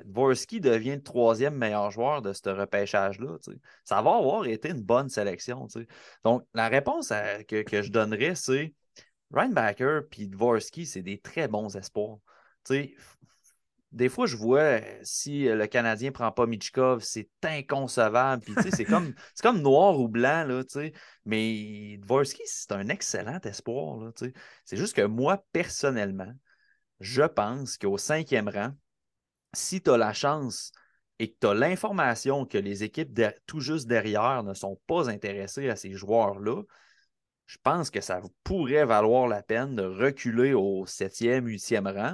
Dvorsky 0.05 0.61
devient 0.61 0.97
le 0.97 1.01
troisième 1.01 1.55
meilleur 1.55 1.89
joueur 1.89 2.21
de 2.21 2.33
ce 2.33 2.49
repêchage-là. 2.49 3.37
Ça 3.83 3.99
va 4.03 4.17
avoir 4.17 4.45
été 4.45 4.69
une 4.69 4.83
bonne 4.83 5.09
sélection. 5.09 5.67
Donc, 6.23 6.43
la 6.53 6.67
réponse 6.67 7.11
que, 7.47 7.81
je 7.81 7.89
donnerais, 7.89 8.35
c'est 8.35 8.75
Reinbacker 9.33 10.01
et 10.19 10.27
Dvorsky, 10.27 10.85
c'est 10.85 11.01
des 11.01 11.19
très 11.19 11.47
bons 11.47 11.75
espoirs. 11.75 12.19
des 13.91 14.07
fois, 14.07 14.27
je 14.27 14.37
vois 14.37 14.81
si 15.01 15.45
le 15.45 15.65
Canadien 15.65 16.09
ne 16.09 16.13
prend 16.13 16.31
pas 16.31 16.45
Michkov, 16.45 17.01
c'est 17.01 17.27
inconcevable. 17.43 18.43
c'est 18.71 18.85
comme, 18.85 19.15
comme 19.41 19.63
noir 19.63 19.99
ou 19.99 20.07
blanc, 20.07 20.45
là, 20.45 20.61
mais 21.25 21.97
Dvorsky, 22.03 22.43
c'est 22.45 22.71
un 22.71 22.87
excellent 22.89 23.39
espoir. 23.45 24.11
C'est 24.63 24.77
juste 24.77 24.95
que 24.95 25.01
moi, 25.01 25.43
personnellement, 25.53 26.31
je 26.99 27.23
pense 27.23 27.77
qu'au 27.77 27.97
cinquième 27.97 28.49
rang, 28.49 28.71
si 29.53 29.81
tu 29.81 29.89
as 29.89 29.97
la 29.97 30.13
chance 30.13 30.71
et 31.19 31.31
que 31.31 31.37
tu 31.39 31.47
as 31.47 31.53
l'information 31.53 32.45
que 32.45 32.57
les 32.57 32.83
équipes 32.83 33.19
tout 33.45 33.59
juste 33.59 33.87
derrière 33.87 34.43
ne 34.43 34.53
sont 34.53 34.79
pas 34.87 35.09
intéressées 35.09 35.69
à 35.69 35.75
ces 35.75 35.93
joueurs-là, 35.93 36.63
je 37.45 37.57
pense 37.63 37.89
que 37.89 38.01
ça 38.01 38.21
pourrait 38.43 38.85
valoir 38.85 39.27
la 39.27 39.41
peine 39.41 39.75
de 39.75 39.83
reculer 39.83 40.53
au 40.53 40.85
septième, 40.85 41.47
huitième 41.47 41.87
rang 41.87 42.13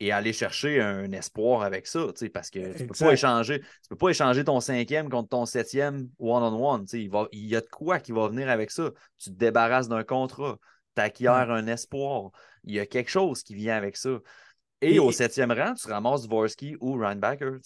et 0.00 0.12
aller 0.12 0.32
chercher 0.32 0.80
un 0.80 1.10
espoir 1.10 1.62
avec 1.62 1.86
ça, 1.86 2.06
parce 2.32 2.50
que 2.50 2.76
tu 2.76 2.82
ne 2.82 2.88
peux, 2.88 2.94
pas 2.94 3.12
échanger, 3.12 3.62
peux 3.88 3.96
pas 3.96 4.10
échanger 4.10 4.44
ton 4.44 4.60
cinquième 4.60 5.08
contre 5.08 5.30
ton 5.30 5.46
septième 5.46 6.08
one-on-one. 6.20 6.86
il, 6.92 7.10
il 7.32 7.46
y 7.46 7.56
a 7.56 7.60
de 7.60 7.68
quoi 7.68 7.98
qui 7.98 8.12
va 8.12 8.28
venir 8.28 8.48
avec 8.48 8.70
ça. 8.70 8.92
Tu 9.18 9.30
te 9.30 9.34
débarrasses 9.36 9.88
d'un 9.88 10.04
contrat, 10.04 10.58
tu 10.94 11.02
acquiers 11.02 11.28
un 11.28 11.66
espoir 11.66 12.30
il 12.64 12.74
y 12.74 12.80
a 12.80 12.86
quelque 12.86 13.10
chose 13.10 13.42
qui 13.42 13.54
vient 13.54 13.76
avec 13.76 13.96
ça. 13.96 14.18
Et, 14.80 14.98
au 14.98 15.10
septième 15.10 15.52
rang, 15.52 15.74
tu 15.74 15.88
ramasses 15.90 16.26
Dvorsky 16.26 16.76
ou 16.80 16.94
Reinbacker. 16.94 17.58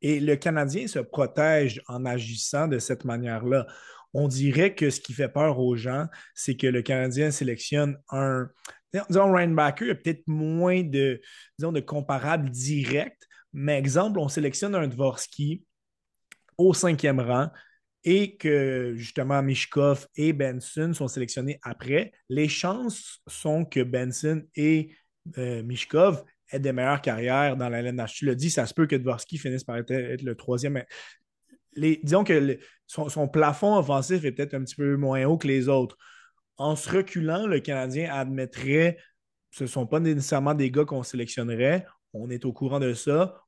Et 0.00 0.20
le 0.20 0.36
Canadien 0.36 0.86
se 0.86 0.98
protège 0.98 1.82
en 1.88 2.04
agissant 2.04 2.68
de 2.68 2.78
cette 2.78 3.04
manière-là. 3.04 3.66
On 4.14 4.28
dirait 4.28 4.74
que 4.74 4.90
ce 4.90 5.00
qui 5.00 5.12
fait 5.12 5.28
peur 5.28 5.58
aux 5.58 5.76
gens, 5.76 6.06
c'est 6.34 6.56
que 6.56 6.66
le 6.66 6.82
Canadien 6.82 7.30
sélectionne 7.30 7.98
un. 8.10 8.48
Disons, 9.08 9.32
Reinbacker 9.32 9.90
a 9.90 9.94
peut-être 9.94 10.22
moins 10.26 10.82
de, 10.82 11.20
disons, 11.58 11.72
de 11.72 11.80
comparables 11.80 12.48
directs, 12.50 13.18
mais 13.52 13.76
exemple, 13.76 14.20
on 14.20 14.28
sélectionne 14.28 14.74
un 14.74 14.86
Dvorsky 14.86 15.64
au 16.58 16.74
cinquième 16.74 17.20
rang 17.20 17.50
et 18.04 18.36
que 18.36 18.92
justement 18.96 19.42
Mishkov 19.42 20.06
et 20.16 20.32
Benson 20.32 20.92
sont 20.92 21.08
sélectionnés 21.08 21.58
après, 21.62 22.12
les 22.28 22.48
chances 22.48 23.20
sont 23.26 23.64
que 23.64 23.80
Benson 23.80 24.44
et 24.54 24.94
euh, 25.38 25.62
Mishkov 25.62 26.22
aient 26.50 26.60
des 26.60 26.72
meilleures 26.72 27.00
carrières 27.00 27.56
dans 27.56 27.70
la 27.70 27.80
LNH. 27.80 28.14
Tu 28.14 28.26
l'as 28.26 28.34
dit, 28.34 28.50
ça 28.50 28.66
se 28.66 28.74
peut 28.74 28.86
que 28.86 28.96
Dvorsky 28.96 29.38
finisse 29.38 29.64
par 29.64 29.76
être, 29.76 30.22
le 30.22 30.34
troisième. 30.34 30.84
Mais 31.76 32.00
disons 32.02 32.24
que 32.24 32.58
son, 32.86 33.28
plafond 33.28 33.76
offensif 33.76 34.24
est 34.24 34.32
peut-être 34.32 34.54
un 34.54 34.62
petit 34.62 34.76
peu 34.76 34.96
moins 34.96 35.24
haut 35.24 35.38
que 35.38 35.48
les 35.48 35.68
autres. 35.68 35.96
En 36.56 36.76
se 36.76 36.88
reculant, 36.88 37.46
le 37.46 37.60
Canadien 37.60 38.12
admettrait 38.12 38.98
ce 39.50 39.64
ne 39.64 39.68
sont 39.68 39.86
pas 39.86 40.00
nécessairement 40.00 40.54
des 40.54 40.70
gars 40.70 40.84
qu'on 40.84 41.04
sélectionnerait. 41.04 41.86
On 42.12 42.28
est 42.28 42.44
au 42.44 42.52
courant 42.52 42.80
de 42.80 42.92
ça. 42.92 43.40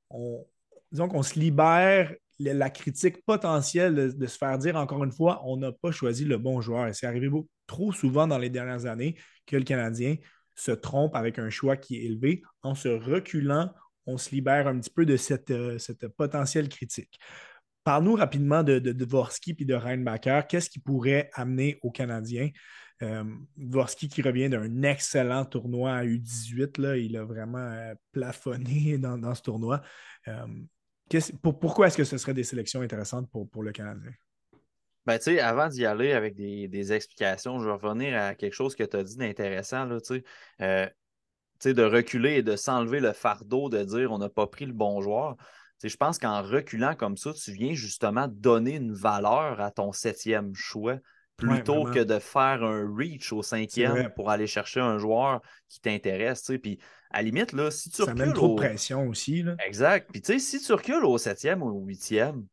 disons 0.93 1.09
qu'on 1.09 1.23
se 1.25 1.39
libère 1.39 2.15
la 2.39 2.71
critique 2.71 3.25
potentielle 3.25 4.17
de, 4.17 4.27
se 4.27 4.39
faire 4.39 4.59
dire 4.59 4.77
encore 4.77 5.03
une 5.05 5.13
fois, 5.13 5.43
on 5.45 5.57
n'a 5.57 5.73
pas 5.73 5.91
choisi 5.91 6.25
le 6.25 6.39
bon 6.39 6.61
joueur. 6.61 6.87
Et 6.87 6.93
c'est 6.93 7.07
arrivé 7.07 7.29
trop 7.67 7.93
souvent 7.93 8.27
dans 8.27 8.39
les 8.39 8.51
dernières 8.51 8.87
années 8.87 9.17
que 9.47 9.57
le 9.57 9.65
Canadien 9.65 10.17
se 10.55 10.73
trompe 10.73 11.15
avec 11.17 11.39
un 11.39 11.51
choix 11.51 11.77
qui 11.77 11.97
est 11.97 12.05
élevé. 12.05 12.43
En 12.63 12.75
se 12.75 12.89
reculant, 12.89 13.73
on 14.07 14.19
se 14.19 14.31
libère 14.31 14.69
un 14.69 14.79
petit 14.79 14.91
peu 14.91 15.07
de 15.07 15.17
cette, 15.17 15.51
euh, 15.51 15.79
potentielle 16.17 16.69
critique. 16.69 17.19
Parle-nous 17.85 18.15
rapidement 18.15 18.63
de, 18.63 18.79
de 18.79 18.93
Dvorsky 18.93 19.57
et 19.59 19.65
de 19.65 19.75
Reinbacher. 19.75 20.43
Qu'est-ce 20.49 20.71
qui 20.71 20.81
pourrait 20.81 21.31
amener 21.35 21.79
aux 21.83 21.91
Canadiens? 21.91 22.51
Euh, 23.03 23.25
Dvorsky 23.57 24.09
qui 24.09 24.23
revient 24.23 24.49
d'un 24.49 24.83
excellent 24.83 25.45
tournoi 25.45 25.93
à 25.93 26.05
U18, 26.05 26.81
là, 26.81 26.97
il 26.97 27.17
a 27.17 27.25
vraiment 27.25 27.59
euh, 27.59 27.95
plafonné 28.13 28.99
dans, 28.99 29.35
ce 29.35 29.43
tournoi. 29.43 29.83
Euh, 31.15 31.21
pourquoi 31.41 31.87
est-ce 31.87 31.97
que 31.97 32.05
ce 32.05 32.19
serait 32.19 32.35
des 32.35 32.45
sélections 32.45 32.81
intéressantes 32.81 33.31
pour, 33.31 33.49
pour 33.49 33.63
le 33.63 33.73
Canadien? 33.73 34.13
Ben, 35.07 35.21
avant 35.41 35.69
d'y 35.69 35.87
aller 35.87 36.13
avec 36.13 36.35
des, 36.35 36.93
explications, 36.93 37.61
je 37.61 37.67
vais 37.67 37.75
revenir 37.75 38.21
à 38.21 38.35
quelque 38.35 38.55
chose 38.55 38.75
que 38.75 38.83
tu 38.83 38.97
as 38.97 39.05
dit 39.05 39.17
d'intéressant. 39.17 39.89
Euh, 40.61 40.89
de 41.65 41.83
reculer 41.83 42.35
et 42.35 42.43
de 42.43 42.57
s'enlever 42.57 43.01
le 43.01 43.13
fardeau 43.13 43.69
de 43.69 43.83
dire 43.85 44.13
on 44.13 44.19
n'a 44.19 44.29
pas 44.29 44.47
pris 44.47 44.67
le 44.67 44.73
bon 44.73 45.01
joueur. 45.01 45.37
je 45.83 45.97
pense 45.97 46.19
qu'en 46.19 46.43
reculant 46.43 46.95
comme 46.95 47.17
ça, 47.17 47.33
tu 47.33 47.53
viens 47.53 47.73
justement 47.75 48.29
donner 48.29 48.75
une 48.75 48.93
valeur 48.93 49.61
à 49.61 49.71
ton 49.71 49.93
septième 49.93 50.55
choix 50.55 50.99
plutôt 51.37 51.85
que 51.85 51.99
de 51.99 52.19
faire 52.19 52.63
un 52.63 52.93
reach 52.97 53.33
au 53.33 53.43
cinquième 53.43 54.11
pour 54.15 54.31
aller 54.31 54.47
chercher 54.47 54.81
un 54.81 54.99
joueur 54.99 55.41
qui 55.69 55.81
t'intéresse. 55.81 56.51
Puis 56.63 56.79
à 57.11 57.19
la 57.19 57.23
limite, 57.25 57.53
là, 57.53 57.71
si 57.71 57.91
tu 57.91 58.03
Ça 58.03 58.15
trop 58.15 58.55
de 58.55 58.55
pression 58.55 59.09
aussi. 59.09 59.43
Là. 59.43 59.57
Exact. 59.65 60.09
Puis 60.11 60.23
tu 60.23 60.33
sais, 60.33 60.39
si 60.39 60.61
tu 60.61 60.73
recules 60.73 61.05
au 61.05 61.19
septième 61.19 61.63
ou 61.63 61.69
au 61.69 61.85
huitième, 61.85 62.47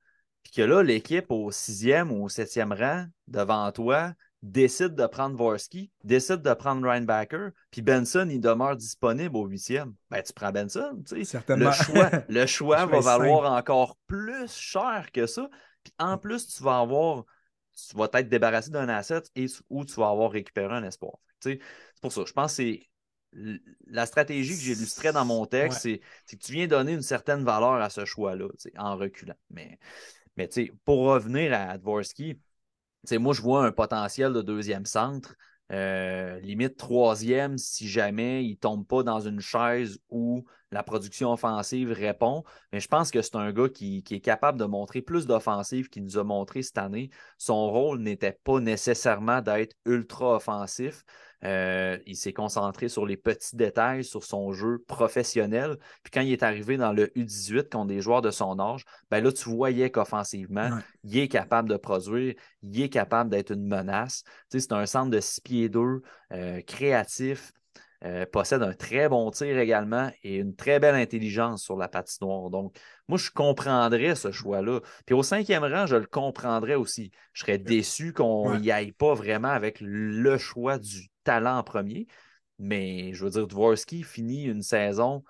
puis 0.44 0.52
que 0.52 0.62
là, 0.62 0.84
l'équipe 0.84 1.32
au 1.32 1.52
sixième 1.52 2.12
ou 2.12 2.26
au 2.26 2.30
septième 2.30 2.74
rang 2.74 3.06
devant 3.28 3.72
toi 3.72 4.14
décide 4.44 4.94
de 4.94 5.08
prendre 5.08 5.38
Vorsky, 5.38 5.90
décide 6.04 6.42
de 6.42 6.54
prendre 6.54 6.86
Reinbacker, 6.86 7.52
puis 7.72 7.82
Benson, 7.82 8.28
il 8.30 8.42
demeure 8.42 8.76
disponible 8.76 9.38
au 9.38 9.46
huitième, 9.46 9.94
ben 10.12 10.22
tu 10.22 10.34
prends 10.34 10.52
Benson. 10.52 11.02
Certainement. 11.24 11.70
Le 11.70 11.72
choix, 11.72 12.12
le 12.28 12.46
choix 12.46 12.86
va 12.86 13.00
valoir 13.00 13.54
encore 13.54 13.98
plus 14.06 14.54
cher 14.54 15.08
que 15.14 15.26
ça. 15.28 15.50
Puis 15.82 15.94
en 15.98 16.18
plus, 16.18 16.48
tu 16.48 16.62
vas 16.62 16.80
avoir 16.80 17.24
tu 17.76 17.98
vas 17.98 18.10
être 18.14 18.30
débarrassé 18.30 18.70
d'un 18.72 18.90
asset 18.90 19.24
et, 19.36 19.48
ou 19.70 19.86
tu 19.86 19.96
vas 19.96 20.10
avoir 20.10 20.32
récupéré 20.32 20.74
un 20.74 20.84
espoir. 20.84 21.14
C'est 21.40 21.60
pour 22.02 22.12
ça. 22.12 22.24
Je 22.26 22.34
pense 22.34 22.58
que 22.58 22.64
c'est 22.64 22.90
la 23.88 24.06
stratégie 24.06 24.54
que 24.54 24.62
j'illustrais 24.62 25.12
dans 25.12 25.26
mon 25.26 25.46
texte, 25.46 25.82
c'est 25.82 26.00
que 26.38 26.44
tu 26.44 26.54
viens 26.54 26.68
donner 26.68 26.94
une 26.94 27.02
certaine 27.02 27.44
valeur 27.44 27.76
à 27.76 27.90
ce 27.90 28.06
choix-là 28.06 28.48
en 28.78 28.96
reculant. 28.96 29.36
Mais, 29.50 29.80
mais 30.38 30.50
pour 30.86 31.00
revenir 31.00 31.54
à 31.54 31.78
Dvorsky, 31.78 32.40
moi, 33.12 33.34
je 33.34 33.42
vois 33.42 33.66
un 33.66 33.72
potentiel 33.72 34.34
de 34.34 34.42
deuxième 34.42 34.86
centre. 34.86 35.36
Euh, 35.72 36.40
limite 36.42 36.78
troisième 36.78 37.58
si 37.58 37.88
jamais 37.88 38.46
il 38.46 38.52
ne 38.52 38.56
tombe 38.56 38.86
pas 38.86 39.02
dans 39.02 39.22
une 39.22 39.40
chaise 39.40 39.98
où 40.10 40.46
la 40.74 40.84
production 40.84 41.32
offensive 41.32 41.92
répond. 41.92 42.44
Mais 42.72 42.80
je 42.80 42.88
pense 42.88 43.12
que 43.12 43.22
c'est 43.22 43.36
un 43.36 43.52
gars 43.52 43.70
qui, 43.70 44.04
est 44.10 44.20
capable 44.20 44.60
de 44.60 44.66
montrer 44.66 45.02
plus 45.02 45.26
d'offensive 45.26 45.90
qu'il 45.90 46.04
nous 46.04 46.18
a 46.18 46.24
montré 46.24 46.64
cette 46.64 46.78
année. 46.78 47.10
Son 47.38 47.70
rôle 47.70 48.00
n'était 48.00 48.38
pas 48.44 48.60
nécessairement 48.60 49.42
d'être 49.42 49.76
ultra 49.86 50.36
offensif. 50.36 51.04
Euh, 51.44 51.98
il 52.06 52.16
s'est 52.16 52.32
concentré 52.32 52.88
sur 52.88 53.06
les 53.06 53.18
petits 53.18 53.56
détails, 53.56 54.04
sur 54.04 54.24
son 54.24 54.54
jeu 54.54 54.82
professionnel. 54.88 55.78
Puis 56.02 56.12
quand 56.12 56.22
il 56.22 56.32
est 56.32 56.44
arrivé 56.44 56.78
dans 56.78 56.94
le 56.94 57.08
U18 57.18 57.70
contre 57.70 57.88
des 57.88 58.02
joueurs 58.02 58.22
de 58.22 58.32
son 58.32 58.60
âge, 58.60 58.86
ben 59.12 59.22
là, 59.22 59.32
tu 59.32 59.50
voyais 59.50 59.92
qu'offensivement, 59.92 60.70
il 61.04 61.18
est 61.18 61.28
capable 61.28 61.70
de 61.70 61.76
produire, 61.76 62.34
il 62.62 62.82
est 62.82 62.90
capable 62.90 63.30
d'être 63.30 63.52
une 63.52 63.68
menace. 63.68 64.24
c'est 64.50 64.72
un 64.72 64.86
centre 64.86 65.10
de 65.10 65.20
6 65.20 65.42
pieds 65.42 65.70
2, 65.70 66.02
euh, 66.32 66.62
créatif, 66.62 67.52
euh, 68.06 68.26
possède 68.26 68.64
un 68.64 68.74
très 68.74 69.08
bon 69.10 69.32
tir 69.32 69.58
également 69.58 70.12
et 70.24 70.36
une 70.36 70.56
très 70.56 70.80
belle 70.80 70.96
intelligence 70.96 71.64
sur 71.64 71.78
la 71.78 71.88
patinoire. 71.88 72.50
Donc, 72.50 72.76
moi, 73.08 73.18
je 73.18 73.32
comprendrais 73.32 74.16
ce 74.16 74.32
choix-là. 74.32 74.82
Puis 75.06 75.16
au 75.16 75.24
cinquième 75.24 75.64
rang, 75.64 75.86
je 75.86 75.96
le 75.96 76.06
comprendrais 76.06 76.76
aussi. 76.76 77.12
Je 77.34 77.42
serais 77.42 77.58
déçu 77.58 78.14
qu'on 78.14 78.60
n'y 78.60 78.72
aille 78.72 78.92
pas 78.92 79.14
vraiment 79.14 79.50
avec 79.50 79.78
le 79.82 80.38
choix 80.38 80.78
du 80.78 81.10
talent 81.24 81.58
en 81.58 81.64
premier. 81.64 82.08
Mais 82.60 83.14
je 83.14 83.24
veux 83.24 83.32
dire, 83.32 83.48
Dvorsky 83.48 84.04
finit 84.04 84.44
une 84.44 84.62
saison, 84.64 85.24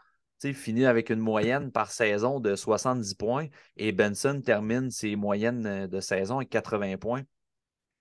finit 0.51 0.85
avec 0.85 1.09
une 1.09 1.19
moyenne 1.19 1.71
par 1.71 1.91
saison 1.91 2.41
de 2.41 2.55
70 2.55 3.15
points 3.15 3.47
et 3.77 3.93
Benson 3.93 4.41
termine 4.43 4.91
ses 4.91 5.15
moyennes 5.15 5.65
euh, 5.65 5.87
de 5.87 6.01
saison 6.01 6.37
avec 6.37 6.49
80 6.49 6.97
points. 6.97 7.23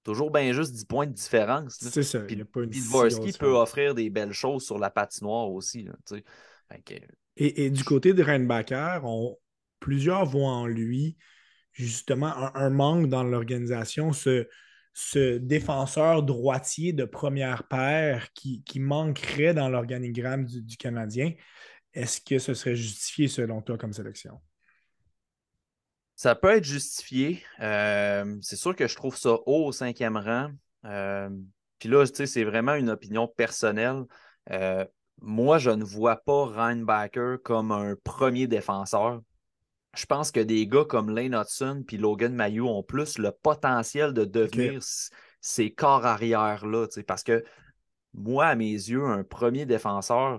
Toujours 0.05 0.31
bien 0.31 0.53
juste 0.53 0.73
10 0.73 0.85
points 0.85 1.07
de 1.07 1.13
différence. 1.13 1.77
C'est 1.81 2.03
ça. 2.03 2.21
Puis, 2.21 2.37
Dvorsky 2.37 3.33
peut 3.39 3.55
offrir 3.55 3.95
des 3.95 4.11
belles 4.11 4.33
choses 4.33 4.65
sur 4.65 4.79
la 4.79 4.91
patinoire 4.91 5.51
aussi. 5.51 5.89
et, 7.37 7.71
du 7.71 7.85
côté 7.85 8.13
de 8.13 8.23
Reinbacher, 8.23 8.99
plusieurs 9.79 10.25
voient 10.25 10.51
en 10.51 10.67
lui 10.67 11.17
justement 11.73 12.55
un, 12.55 12.71
manque 12.71 13.09
dans 13.09 13.23
l'organisation, 13.23 14.13
ce, 14.13 14.47
ce, 14.93 15.39
défenseur 15.39 16.23
droitier 16.23 16.93
de 16.93 17.05
première 17.05 17.67
paire 17.69 18.29
qui, 18.35 18.63
manquerait 18.77 19.55
dans 19.55 19.69
l'organigramme 19.69 20.47
du, 20.47 20.77
Canadien. 20.77 21.33
Est-ce 21.95 22.21
que 22.21 22.39
ce 22.39 22.55
serait 22.55 22.77
justifié 22.77 23.29
selon 23.29 23.63
toi 23.63 23.79
comme 23.79 23.93
sélection? 23.93 24.41
Ça 26.23 26.37
peut 26.37 26.51
être 26.51 26.63
justifié. 26.63 27.43
Euh, 27.59 28.37
c'est 28.43 28.55
sûr 28.55 28.77
que 28.77 28.87
je 28.87 28.95
trouve 28.95 29.17
ça 29.17 29.39
haut 29.45 29.67
au 29.67 29.73
cinquième 29.73 30.17
rang. 30.17 30.53
Euh, 30.85 31.29
puis 31.81 31.89
là, 31.89 32.05
c'est 32.07 32.45
vraiment 32.45 32.75
une 32.75 32.91
opinion 32.91 33.27
personnelle. 33.27 34.05
Euh, 34.53 34.85
moi, 35.21 35.59
je 35.59 35.71
ne 35.71 35.83
vois 35.83 36.19
pas 36.19 36.45
Reinbacker 36.45 37.39
comme 37.43 37.73
un 37.73 37.97
premier 38.05 38.47
défenseur. 38.47 39.21
Je 39.97 40.07
pense 40.07 40.31
que 40.31 40.39
des 40.39 40.69
gars 40.69 40.85
comme 40.89 41.13
Lane 41.13 41.35
Hudson 41.35 41.83
puis 41.85 41.97
Logan 41.97 42.33
Mayou 42.33 42.69
ont 42.69 42.85
plus 42.85 43.19
le 43.19 43.33
potentiel 43.33 44.13
de 44.13 44.25
devenir 44.25 44.81
ces 45.41 45.73
corps 45.73 46.07
arrière-là. 46.07 46.87
Parce 47.05 47.25
que 47.25 47.43
moi, 48.15 48.47
à 48.47 48.55
mes 48.55 48.71
yeux, 48.71 49.07
un 49.07 49.25
premier 49.25 49.67
défenseur, 49.67 50.39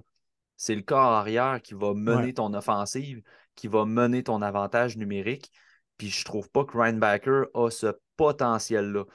c'est 0.56 0.76
le 0.76 0.82
corps 0.82 1.12
arrière 1.12 1.62
qui 1.62 1.74
va 1.74 1.94
mener 1.94 2.34
ton 2.34 2.54
offensive, 2.54 3.22
qui 3.56 3.68
va 3.68 3.84
mener 3.84 4.24
ton 4.24 4.42
avantage 4.42 4.96
numérique. 4.96 5.52
Puis 5.98 6.10
je 6.10 6.26
trouve 6.26 6.50
pas 6.50 6.66
que 6.66 6.78
Reinbacker 6.78 7.46
a 7.54 7.70
ce 7.70 7.88
potentiel-là. 8.18 9.06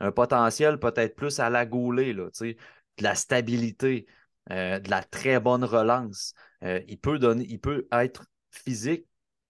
Un 0.00 0.12
potentiel 0.12 0.78
peut-être 0.78 1.16
plus 1.16 1.40
à 1.40 1.50
la 1.50 1.66
gaulée, 1.66 2.12
là, 2.12 2.28
de 2.40 3.02
la 3.02 3.14
stabilité, 3.14 4.06
euh, 4.50 4.78
de 4.78 4.90
la 4.90 5.02
très 5.02 5.40
bonne 5.40 5.64
relance. 5.64 6.34
Euh, 6.62 6.80
il, 6.88 6.98
peut 6.98 7.18
donner, 7.18 7.44
il 7.48 7.60
peut 7.60 7.86
être 7.92 8.24
physique, 8.50 9.06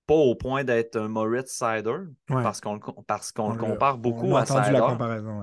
pas 0.06 0.14
au 0.14 0.34
point 0.34 0.64
d'être 0.64 0.96
un 0.96 1.08
Moritz 1.08 1.50
Sider, 1.52 1.98
parce 2.26 2.60
qu'on 2.60 2.78
parce 2.78 3.30
qu'on 3.30 3.52
le 3.52 3.58
compare 3.58 3.98
beaucoup 3.98 4.36
à 4.36 4.46
Sider. 4.46 4.72
la 4.72 4.80
comparaison, 4.80 5.42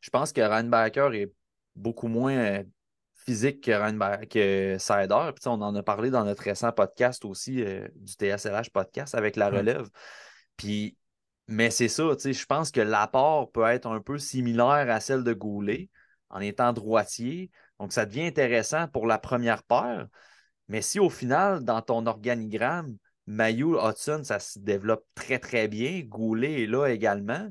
Je 0.00 0.10
pense 0.10 0.32
que 0.32 0.40
Reinbacker 0.40 1.14
est 1.14 1.32
beaucoup 1.74 2.08
moins 2.08 2.36
euh, 2.36 2.62
physique 3.14 3.64
que, 3.64 4.24
que 4.26 4.76
Sider. 4.78 5.30
Puis, 5.34 5.48
on 5.48 5.60
en 5.62 5.74
a 5.74 5.82
parlé 5.82 6.10
dans 6.10 6.24
notre 6.24 6.42
récent 6.42 6.70
podcast 6.72 7.24
aussi, 7.24 7.64
du 7.96 8.12
TSLH 8.12 8.70
podcast 8.72 9.14
avec 9.14 9.36
la 9.36 9.48
relève. 9.50 9.88
Puis, 10.58 10.98
mais 11.46 11.70
c'est 11.70 11.88
ça, 11.88 12.04
tu 12.14 12.20
sais, 12.20 12.32
je 12.34 12.44
pense 12.44 12.70
que 12.70 12.82
l'apport 12.82 13.50
peut 13.50 13.64
être 13.64 13.86
un 13.86 14.02
peu 14.02 14.18
similaire 14.18 14.90
à 14.90 15.00
celle 15.00 15.24
de 15.24 15.32
Goulet 15.32 15.88
en 16.28 16.40
étant 16.40 16.74
droitier. 16.74 17.50
Donc, 17.80 17.94
ça 17.94 18.04
devient 18.04 18.26
intéressant 18.26 18.86
pour 18.88 19.06
la 19.06 19.18
première 19.18 19.62
paire. 19.62 20.08
Mais 20.68 20.82
si 20.82 21.00
au 21.00 21.08
final, 21.08 21.64
dans 21.64 21.80
ton 21.80 22.04
organigramme, 22.06 22.98
Mayu, 23.26 23.76
Hudson, 23.78 24.22
ça 24.24 24.38
se 24.38 24.58
développe 24.58 25.06
très, 25.14 25.38
très 25.38 25.68
bien. 25.68 26.02
Goulet 26.04 26.64
est 26.64 26.66
là 26.66 26.88
également. 26.88 27.48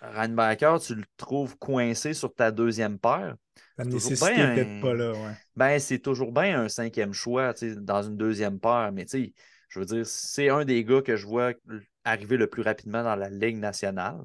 Reinbacker, 0.00 0.78
tu 0.80 0.94
le 0.94 1.04
trouves 1.16 1.58
coincé 1.58 2.14
sur 2.14 2.32
ta 2.34 2.50
deuxième 2.50 2.98
paire. 2.98 3.36
La 3.76 3.84
nécessité 3.84 4.34
peut-être 4.34 4.80
pas 4.80 4.94
là, 4.94 5.12
ouais. 5.12 5.36
Ben, 5.56 5.78
c'est 5.78 5.98
toujours 5.98 6.32
bien 6.32 6.60
un 6.60 6.68
cinquième 6.68 7.12
choix 7.12 7.52
dans 7.78 8.02
une 8.02 8.16
deuxième 8.16 8.60
paire. 8.60 8.90
Mais 8.92 9.04
tu 9.04 9.24
sais, 9.24 9.32
je 9.68 9.80
veux 9.80 9.86
dire, 9.86 10.06
c'est 10.06 10.50
un 10.50 10.64
des 10.64 10.84
gars 10.84 11.02
que 11.02 11.16
je 11.16 11.26
vois 11.26 11.52
arriver 12.04 12.36
le 12.36 12.46
plus 12.46 12.62
rapidement 12.62 13.02
dans 13.02 13.16
la 13.16 13.30
Ligue 13.30 13.58
nationale. 13.58 14.18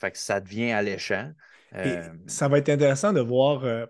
Fait 0.00 0.10
que 0.10 0.18
ça 0.18 0.40
devient 0.40 0.70
alléchant. 0.70 1.32
Euh, 1.74 2.08
ça 2.26 2.48
va 2.48 2.58
être 2.58 2.68
intéressant 2.68 3.12
de 3.12 3.20
voir 3.20 3.64
euh, 3.64 3.84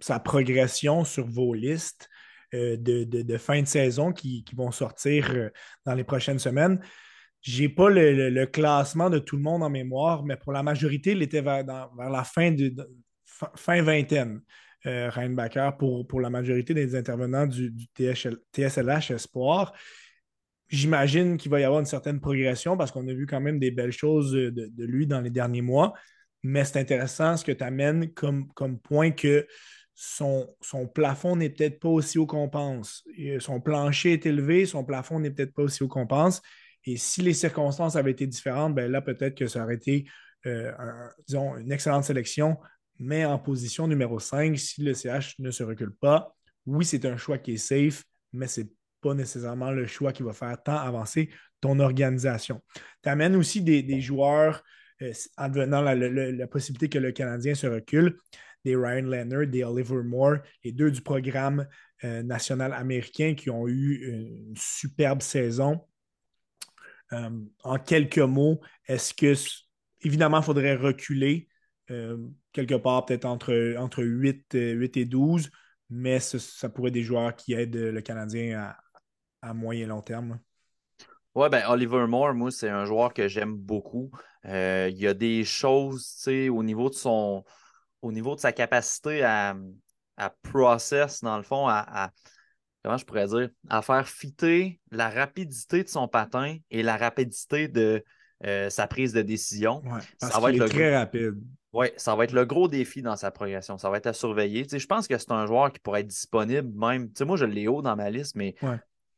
sa 0.00 0.20
progression 0.20 1.04
sur 1.04 1.26
vos 1.26 1.54
listes 1.54 2.08
euh, 2.54 2.76
de, 2.78 3.36
fin 3.38 3.60
de 3.60 3.66
saison 3.66 4.12
qui, 4.12 4.44
vont 4.54 4.70
sortir 4.70 5.50
dans 5.84 5.94
les 5.94 6.04
prochaines 6.04 6.38
semaines. 6.38 6.80
Je 7.42 7.62
n'ai 7.62 7.68
pas 7.68 7.88
le, 7.90 8.44
classement 8.46 9.10
de 9.10 9.18
tout 9.18 9.36
le 9.36 9.42
monde 9.42 9.62
en 9.62 9.70
mémoire, 9.70 10.24
mais 10.24 10.36
pour 10.36 10.52
la 10.52 10.62
majorité, 10.62 11.12
il 11.12 11.22
était 11.22 11.40
vers, 11.40 11.64
la 11.64 12.24
fin, 12.24 12.50
de, 12.50 12.74
fin 13.56 13.82
vingtaine. 13.82 14.40
Reinbacker 14.84 15.72
pour, 15.76 16.06
pour 16.06 16.20
la 16.20 16.30
majorité 16.30 16.72
des 16.72 16.94
intervenants 16.94 17.48
du, 17.48 17.72
du 17.72 17.86
TSLH 18.52 19.10
Espoir 19.10 19.72
j'imagine 20.68 21.36
qu'il 21.36 21.50
va 21.50 21.60
y 21.60 21.64
avoir 21.64 21.80
une 21.80 21.86
certaine 21.86 22.20
progression 22.20 22.76
parce 22.76 22.90
qu'on 22.90 23.06
a 23.08 23.12
vu 23.12 23.26
quand 23.26 23.40
même 23.40 23.58
des 23.58 23.70
belles 23.70 23.92
choses 23.92 24.32
de, 24.32 24.84
lui 24.84 25.06
dans 25.06 25.20
les 25.20 25.30
derniers 25.30 25.62
mois. 25.62 25.94
Mais 26.42 26.64
c'est 26.64 26.78
intéressant 26.78 27.36
ce 27.36 27.44
que 27.44 27.52
tu 27.52 27.64
amènes 27.64 28.12
comme, 28.12 28.48
point 28.82 29.10
que 29.10 29.46
son, 29.94 30.48
plafond 30.94 31.36
n'est 31.36 31.50
peut-être 31.50 31.80
pas 31.80 31.88
aussi 31.88 32.18
haut 32.18 32.26
qu'on 32.26 32.48
pense. 32.48 33.04
Son 33.38 33.60
plancher 33.60 34.12
est 34.12 34.26
élevé, 34.26 34.66
son 34.66 34.84
plafond 34.84 35.20
n'est 35.20 35.30
peut-être 35.30 35.54
pas 35.54 35.62
aussi 35.62 35.82
haut 35.82 35.88
qu'on 35.88 36.06
pense. 36.06 36.42
Et 36.84 36.96
si 36.96 37.22
les 37.22 37.34
circonstances 37.34 37.96
avaient 37.96 38.12
été 38.12 38.26
différentes, 38.26 38.74
ben 38.74 38.90
là, 38.90 39.00
peut-être 39.00 39.34
que 39.34 39.48
ça 39.48 39.64
aurait 39.64 39.74
été, 39.74 40.06
euh, 40.46 40.70
disons, 41.26 41.56
une 41.56 41.72
excellente 41.72 42.04
sélection, 42.04 42.58
mais 42.98 43.24
en 43.24 43.38
position 43.38 43.88
numéro 43.88 44.20
5, 44.20 44.56
si 44.56 44.82
le 44.82 44.94
CH 44.94 45.34
ne 45.40 45.50
se 45.50 45.64
recule 45.64 45.92
pas. 45.92 46.36
Oui, 46.64 46.84
c'est 46.84 47.04
un 47.04 47.16
choix 47.16 47.38
qui 47.38 47.54
est 47.54 47.56
safe, 47.56 48.04
mais 48.32 48.46
c'est 48.46 48.68
pas 49.06 49.14
nécessairement 49.14 49.70
le 49.70 49.86
choix 49.86 50.12
qui 50.12 50.22
va 50.22 50.32
faire 50.32 50.60
tant 50.62 50.76
avancer 50.76 51.30
ton 51.60 51.78
organisation. 51.78 52.62
Tu 53.02 53.08
amènes 53.08 53.36
aussi 53.36 53.62
des, 53.62 54.00
joueurs 54.00 54.62
euh, 55.02 55.12
en 55.36 55.48
devenant 55.48 55.80
la, 55.80 56.46
possibilité 56.48 56.88
que 56.88 56.98
le 56.98 57.12
Canadien 57.12 57.54
se 57.54 57.66
recule, 57.66 58.16
des 58.64 58.74
Ryan 58.74 59.02
Leonard, 59.02 59.46
des 59.46 59.62
Oliver 59.62 60.02
Moore, 60.02 60.38
les 60.64 60.72
deux 60.72 60.90
du 60.90 61.02
programme 61.02 61.66
euh, 62.04 62.22
national 62.22 62.72
américain 62.72 63.34
qui 63.34 63.48
ont 63.48 63.68
eu 63.68 64.08
une 64.48 64.56
superbe 64.56 65.22
saison. 65.22 65.80
Euh, 67.12 67.30
en 67.62 67.78
quelques 67.78 68.18
mots, 68.18 68.60
est-ce 68.86 69.14
que, 69.14 69.34
évidemment, 70.02 70.38
il 70.38 70.44
faudrait 70.44 70.74
reculer 70.74 71.48
quelque 72.52 72.74
part 72.74 73.06
peut-être 73.06 73.26
entre, 73.26 73.76
entre 73.78 74.02
8, 74.02 74.54
8 74.54 74.96
et 74.96 75.04
12, 75.04 75.52
mais 75.88 76.18
ça 76.18 76.68
pourrait 76.68 76.88
être 76.88 76.94
des 76.94 77.04
joueurs 77.04 77.36
qui 77.36 77.52
aident 77.54 77.76
le 77.76 78.00
Canadien 78.00 78.58
à, 78.58 78.76
à 79.46 79.54
moyen 79.54 79.86
long 79.86 80.02
terme? 80.02 80.38
Oui, 81.34 81.48
ben 81.50 81.64
Oliver 81.68 82.06
Moore, 82.06 82.34
moi, 82.34 82.50
c'est 82.50 82.70
un 82.70 82.84
joueur 82.84 83.12
que 83.12 83.28
j'aime 83.28 83.54
beaucoup. 83.54 84.10
Euh, 84.46 84.88
il 84.90 84.98
y 84.98 85.06
a 85.06 85.14
des 85.14 85.44
choses, 85.44 86.14
tu 86.16 86.22
sais, 86.22 86.48
au 86.48 86.62
niveau 86.62 86.88
de 86.88 86.94
son 86.94 87.44
au 88.02 88.12
niveau 88.12 88.34
de 88.34 88.40
sa 88.40 88.52
capacité 88.52 89.22
à, 89.24 89.56
à 90.16 90.30
process, 90.30 91.22
dans 91.22 91.36
le 91.36 91.42
fond, 91.42 91.66
à, 91.66 92.10
comment 92.84 92.96
je 92.96 93.04
pourrais 93.04 93.26
dire, 93.26 93.48
à 93.68 93.82
faire 93.82 94.06
fitter 94.06 94.80
la 94.90 95.08
rapidité 95.10 95.82
de 95.82 95.88
son 95.88 96.06
patin 96.06 96.56
et 96.70 96.82
la 96.82 96.96
rapidité 96.96 97.68
de 97.68 98.04
euh, 98.44 98.70
sa 98.70 98.86
prise 98.86 99.12
de 99.12 99.22
décision. 99.22 99.82
ça 100.18 100.38
va 100.38 100.52
être 100.52 100.66
très 100.66 100.96
rapide. 100.96 101.34
Oui, 101.72 101.88
ça 101.96 102.14
va 102.14 102.24
être 102.24 102.32
le 102.32 102.44
gros 102.44 102.68
défi 102.68 103.02
dans 103.02 103.16
sa 103.16 103.30
progression. 103.30 103.76
Ça 103.76 103.90
va 103.90 103.98
être 103.98 104.06
à 104.06 104.12
surveiller. 104.12 104.62
Tu 104.62 104.70
sais, 104.70 104.78
je 104.78 104.86
pense 104.86 105.08
que 105.08 105.18
c'est 105.18 105.32
un 105.32 105.46
joueur 105.46 105.72
qui 105.72 105.80
pourrait 105.80 106.00
être 106.00 106.06
disponible 106.06 106.72
même. 106.78 107.08
Tu 107.08 107.16
sais, 107.16 107.24
moi, 107.24 107.36
je 107.36 107.44
l'ai 107.44 107.66
haut 107.68 107.82
dans 107.82 107.96
ma 107.96 108.08
liste, 108.08 108.34
mais 108.34 108.54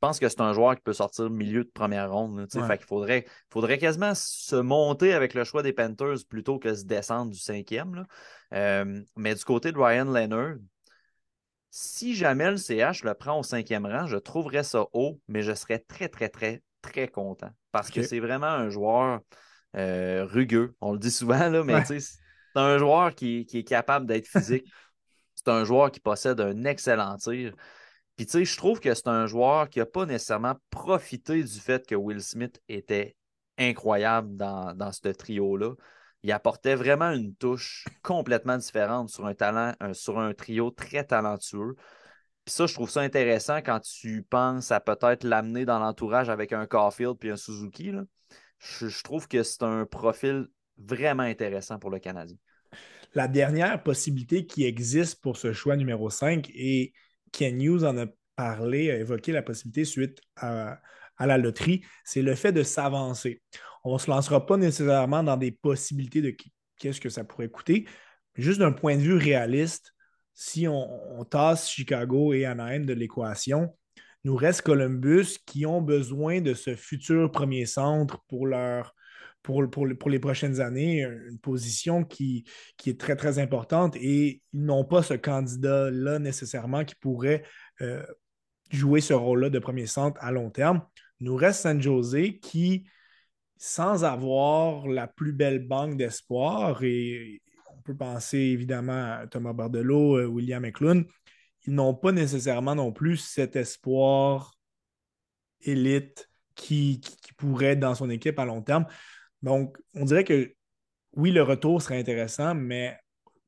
pense 0.00 0.18
que 0.18 0.28
c'est 0.28 0.40
un 0.40 0.52
joueur 0.52 0.76
qui 0.76 0.82
peut 0.82 0.92
sortir 0.92 1.30
milieu 1.30 1.64
de 1.64 1.70
première 1.70 2.12
ronde. 2.12 2.46
Fait 2.50 2.78
qu'il 2.78 2.86
faudrait, 2.86 3.26
faudrait 3.50 3.78
quasiment 3.78 4.12
se 4.14 4.56
monter 4.56 5.12
avec 5.12 5.34
le 5.34 5.44
choix 5.44 5.62
des 5.62 5.72
Panthers 5.72 6.18
plutôt 6.28 6.58
que 6.58 6.74
se 6.74 6.84
descendre 6.84 7.32
du 7.32 7.38
cinquième. 7.38 8.06
Euh, 8.54 9.02
mais 9.16 9.34
du 9.34 9.44
côté 9.44 9.72
de 9.72 9.78
Ryan 9.78 10.04
Leonard, 10.04 10.56
si 11.70 12.14
jamais 12.14 12.50
le 12.50 12.56
CH 12.56 13.04
le 13.04 13.14
prend 13.14 13.38
au 13.38 13.42
cinquième 13.42 13.86
rang, 13.86 14.06
je 14.06 14.16
trouverais 14.16 14.62
ça 14.62 14.86
haut, 14.92 15.20
mais 15.28 15.42
je 15.42 15.52
serais 15.52 15.78
très, 15.78 16.08
très, 16.08 16.28
très, 16.28 16.62
très 16.82 17.08
content. 17.08 17.50
Parce 17.72 17.90
que 17.90 18.02
c'est 18.02 18.20
vraiment 18.20 18.46
un 18.46 18.70
joueur 18.70 19.20
euh, 19.76 20.24
rugueux. 20.24 20.74
On 20.80 20.92
le 20.92 20.98
dit 20.98 21.10
souvent, 21.10 21.48
là, 21.50 21.62
mais 21.62 21.84
c'est 21.84 22.00
un 22.56 22.78
joueur 22.78 23.14
qui, 23.14 23.44
qui 23.46 23.58
est 23.58 23.64
capable 23.64 24.06
d'être 24.06 24.26
physique. 24.26 24.64
c'est 25.34 25.48
un 25.48 25.64
joueur 25.64 25.90
qui 25.90 26.00
possède 26.00 26.40
un 26.40 26.64
excellent 26.64 27.16
tir. 27.16 27.54
Puis, 28.18 28.26
tu 28.26 28.32
sais, 28.32 28.44
je 28.44 28.56
trouve 28.56 28.80
que 28.80 28.92
c'est 28.94 29.06
un 29.06 29.28
joueur 29.28 29.70
qui 29.70 29.78
n'a 29.78 29.86
pas 29.86 30.04
nécessairement 30.04 30.56
profité 30.70 31.40
du 31.40 31.60
fait 31.60 31.86
que 31.86 31.94
Will 31.94 32.20
Smith 32.20 32.60
était 32.68 33.16
incroyable 33.58 34.36
dans, 34.36 34.90
ce 34.90 35.06
trio-là. 35.06 35.74
Il 36.24 36.32
apportait 36.32 36.74
vraiment 36.74 37.12
une 37.12 37.36
touche 37.36 37.84
complètement 38.02 38.58
différente 38.58 39.08
sur 39.08 39.24
un 39.24 39.34
talent, 39.34 39.72
sur 39.92 40.18
un 40.18 40.34
trio 40.34 40.72
très 40.72 41.04
talentueux. 41.04 41.76
Puis 42.44 42.52
ça, 42.54 42.66
je 42.66 42.74
trouve 42.74 42.90
ça 42.90 43.02
intéressant 43.02 43.58
quand 43.58 43.78
tu 43.78 44.24
penses 44.28 44.72
à 44.72 44.80
peut-être 44.80 45.22
l'amener 45.22 45.64
dans 45.64 45.78
l'entourage 45.78 46.28
avec 46.28 46.52
un 46.52 46.66
Caulfield 46.66 47.18
puis 47.20 47.30
un 47.30 47.36
Suzuki. 47.36 47.92
Je, 48.58 49.02
trouve 49.04 49.28
que 49.28 49.44
c'est 49.44 49.62
un 49.62 49.86
profil 49.86 50.48
vraiment 50.76 51.22
intéressant 51.22 51.78
pour 51.78 51.90
le 51.90 52.00
Canadien. 52.00 52.36
La 53.14 53.28
dernière 53.28 53.80
possibilité 53.80 54.44
qui 54.44 54.64
existe 54.64 55.22
pour 55.22 55.36
ce 55.36 55.52
choix 55.52 55.76
numéro 55.76 56.10
5, 56.10 56.50
et 56.52 56.92
Ken 57.32 57.60
Hughes 57.60 57.84
en 57.84 57.96
a 57.98 58.06
parlé, 58.36 58.90
a 58.90 58.96
évoqué 58.96 59.32
la 59.32 59.42
possibilité 59.42 59.84
suite 59.84 60.20
à, 60.36 60.80
la 61.18 61.38
loterie, 61.38 61.82
c'est 62.04 62.22
le 62.22 62.34
fait 62.36 62.52
de 62.52 62.62
s'avancer. 62.62 63.42
On 63.82 63.94
ne 63.94 63.98
se 63.98 64.08
lancera 64.08 64.46
pas 64.46 64.56
nécessairement 64.56 65.24
dans 65.24 65.36
des 65.36 65.50
possibilités 65.50 66.22
de 66.22 66.34
qu'est-ce 66.76 67.00
que 67.00 67.08
ça 67.08 67.24
pourrait 67.24 67.48
coûter. 67.48 67.88
Juste 68.36 68.60
d'un 68.60 68.70
point 68.70 68.96
de 68.96 69.00
vue 69.00 69.16
réaliste, 69.16 69.92
si 70.34 70.68
on, 70.68 71.24
tasse 71.24 71.68
Chicago 71.68 72.32
et 72.32 72.44
Anaheim 72.44 72.84
de 72.84 72.92
l'équation, 72.92 73.76
nous 74.22 74.36
reste 74.36 74.62
Columbus 74.62 75.38
qui 75.44 75.66
ont 75.66 75.82
besoin 75.82 76.40
de 76.40 76.54
ce 76.54 76.76
futur 76.76 77.32
premier 77.32 77.66
centre 77.66 78.22
pour 78.28 78.46
leur 78.46 78.94
pour, 79.48 79.96
pour, 79.98 80.10
les 80.10 80.18
prochaines 80.18 80.60
années, 80.60 81.00
une 81.00 81.38
position 81.38 82.04
qui, 82.04 82.44
qui 82.76 82.90
est 82.90 83.00
très, 83.00 83.16
très 83.16 83.38
importante 83.38 83.96
et 83.96 84.42
ils 84.52 84.62
n'ont 84.62 84.84
pas 84.84 85.02
ce 85.02 85.14
candidat-là 85.14 86.18
nécessairement 86.18 86.84
qui 86.84 86.94
pourrait 86.96 87.44
euh, 87.80 88.04
jouer 88.70 89.00
ce 89.00 89.14
rôle-là 89.14 89.48
de 89.48 89.58
premier 89.58 89.86
centre 89.86 90.22
à 90.22 90.32
long 90.32 90.50
terme. 90.50 90.82
Nous 91.20 91.34
reste 91.34 91.62
San 91.62 91.80
Jose 91.80 92.38
qui, 92.42 92.86
sans 93.56 94.04
avoir 94.04 94.86
la 94.86 95.06
plus 95.06 95.32
belle 95.32 95.66
banque 95.66 95.96
d'espoir, 95.96 96.84
et 96.84 97.40
on 97.74 97.80
peut 97.80 97.96
penser 97.96 98.36
évidemment 98.36 99.14
à 99.14 99.26
Thomas 99.28 99.54
Bardelot, 99.54 100.18
euh, 100.18 100.26
William 100.26 100.60
McLean, 100.60 101.04
ils 101.66 101.72
n'ont 101.72 101.94
pas 101.94 102.12
nécessairement 102.12 102.74
non 102.74 102.92
plus 102.92 103.16
cet 103.16 103.56
espoir 103.56 104.52
élite 105.62 106.28
qui, 106.54 107.00
pourrait 107.38 107.66
être 107.66 107.80
dans 107.80 107.94
son 107.94 108.10
équipe 108.10 108.38
à 108.38 108.44
long 108.44 108.60
terme. 108.60 108.84
Donc, 109.42 109.76
on 109.94 110.04
dirait 110.04 110.24
que 110.24 110.52
oui, 111.12 111.30
le 111.30 111.42
retour 111.42 111.80
serait 111.82 111.98
intéressant, 111.98 112.54
mais 112.54 112.98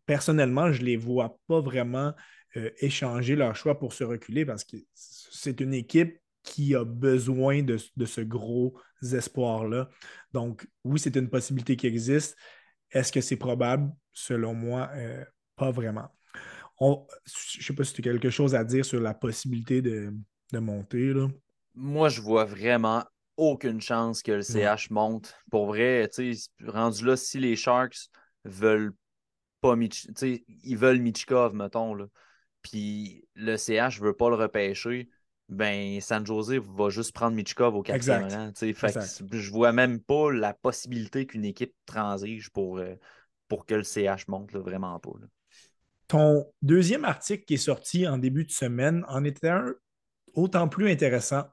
personnellement, 0.07 0.73
je 0.73 0.81
ne 0.81 0.87
les 0.87 0.97
vois 0.97 1.39
pas 1.47 1.61
vraiment 1.61 2.15
euh, 2.57 2.71
échanger 2.79 3.37
leur 3.37 3.55
choix 3.55 3.79
pour 3.79 3.93
se 3.93 4.03
reculer 4.03 4.45
parce 4.45 4.65
que 4.65 4.77
c'est 4.95 5.61
une 5.61 5.75
équipe 5.75 6.19
qui 6.43 6.75
a 6.75 6.85
besoin 6.85 7.63
de, 7.63 7.77
ce 7.77 8.21
gros 8.21 8.77
espoir-là. 9.03 9.89
Donc, 10.33 10.67
oui, 10.85 10.99
c'est 10.99 11.15
une 11.17 11.29
possibilité 11.29 11.77
qui 11.77 11.87
existe. 11.87 12.37
Est-ce 12.91 13.13
que 13.13 13.21
c'est 13.21 13.37
probable? 13.37 13.93
Selon 14.13 14.55
moi, 14.55 14.91
euh, 14.95 15.25
pas 15.55 15.71
vraiment. 15.71 16.09
je 16.81 16.87
ne 17.59 17.63
sais 17.63 17.75
pas 17.75 17.85
si 17.85 17.95
tu 17.95 18.01
as 18.01 18.13
quelque 18.13 18.31
chose 18.31 18.55
à 18.55 18.65
dire 18.65 18.85
sur 18.85 19.01
la 19.01 19.15
possibilité 19.15 19.83
de, 19.83 20.13
monter. 20.55 21.13
Là. 21.13 21.29
Moi, 21.75 22.09
je 22.09 22.21
vois 22.21 22.45
vraiment 22.45 23.05
aucune 23.41 23.81
chance 23.81 24.23
que 24.23 24.33
le 24.33 24.43
CH 24.43 24.91
monte. 24.91 25.35
Pour 25.51 25.67
vrai, 25.67 26.09
rendu 26.67 27.05
là, 27.07 27.17
si 27.17 27.39
les 27.39 27.57
Sharks 27.57 28.11
veulent 28.45 28.93
pas 29.61 29.75
ils 29.77 30.77
veulent 30.77 31.01
Michkov, 31.01 31.55
mettons, 31.55 31.95
là, 31.95 32.07
puis 32.63 33.25
le 33.35 33.57
CH 33.57 34.01
ne 34.01 34.07
veut 34.07 34.13
pas 34.15 34.29
le 34.29 34.37
repêcher, 34.37 35.09
ben 35.49 36.01
San 36.01 36.25
Jose 36.25 36.53
va 36.53 36.91
juste 36.91 37.13
prendre 37.13 37.35
Michkov 37.35 37.75
au 37.75 37.83
quatrième 37.83 38.29
rang. 38.29 38.53
je 38.55 39.51
vois 39.51 39.73
même 39.73 40.01
pas 40.01 40.31
la 40.31 40.55
possibilité 40.55 41.27
qu'une 41.27 41.45
équipe 41.45 41.75
transige 41.87 42.51
pour, 42.51 42.79
euh, 42.79 42.95
pour 43.49 43.67
que 43.67 43.75
le 43.75 43.83
CH 43.83 44.29
monte, 44.29 44.53
vraiment 44.53 44.99
pas. 45.01 45.11
Ton 46.09 46.47
deuxième 46.63 47.05
article 47.05 47.45
qui 47.45 47.55
est 47.55 47.59
sorti 47.59 48.07
en 48.07 48.19
début 48.19 48.45
de 48.45 48.51
semaine 48.51 49.05
en 49.09 49.25
était 49.25 49.49
un 49.49 49.75
autant 50.35 50.69
plus 50.69 50.91
intéressant 50.91 51.45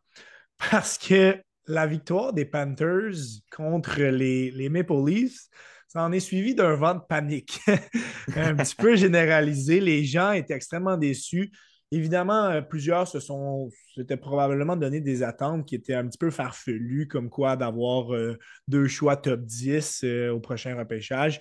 parce 0.58 0.98
que 0.98 1.42
la 1.68 1.86
victoire 1.86 2.34
des 2.34 2.45
Panthers 2.45 3.15
contre 3.55 4.01
les, 4.01 4.51
les 4.51 4.70
Maple 4.70 5.05
Leafs, 5.05 5.49
ça 5.88 6.03
en 6.03 6.11
est 6.11 6.20
suivi 6.20 6.53
d'un 6.53 6.76
vent 6.76 6.95
de 6.95 7.01
panique 7.07 7.59
un 8.36 8.55
petit 8.55 8.76
peu 8.76 8.95
généralisé. 8.95 9.80
Les 9.80 10.03
gens 10.03 10.32
étaient 10.32 10.53
extrêmement 10.53 10.97
déçus. 10.97 11.51
Évidemment, 11.91 12.45
euh, 12.45 12.61
plusieurs 12.61 13.07
se 13.07 13.22
sont, 13.22 13.70
s'étaient 13.95 14.18
probablement 14.18 14.76
donné 14.76 14.99
des 14.99 15.24
attentes 15.24 15.65
qui 15.65 15.76
étaient 15.76 15.93
un 15.93 16.05
petit 16.07 16.18
peu 16.18 16.30
farfelues, 16.30 17.07
comme 17.07 17.30
quoi 17.30 17.55
d'avoir 17.55 18.13
euh, 18.13 18.38
deux 18.68 18.88
choix 18.88 19.15
top 19.15 19.41
10 19.41 20.01
euh, 20.03 20.30
au 20.32 20.41
prochain 20.41 20.76
repêchage. 20.76 21.39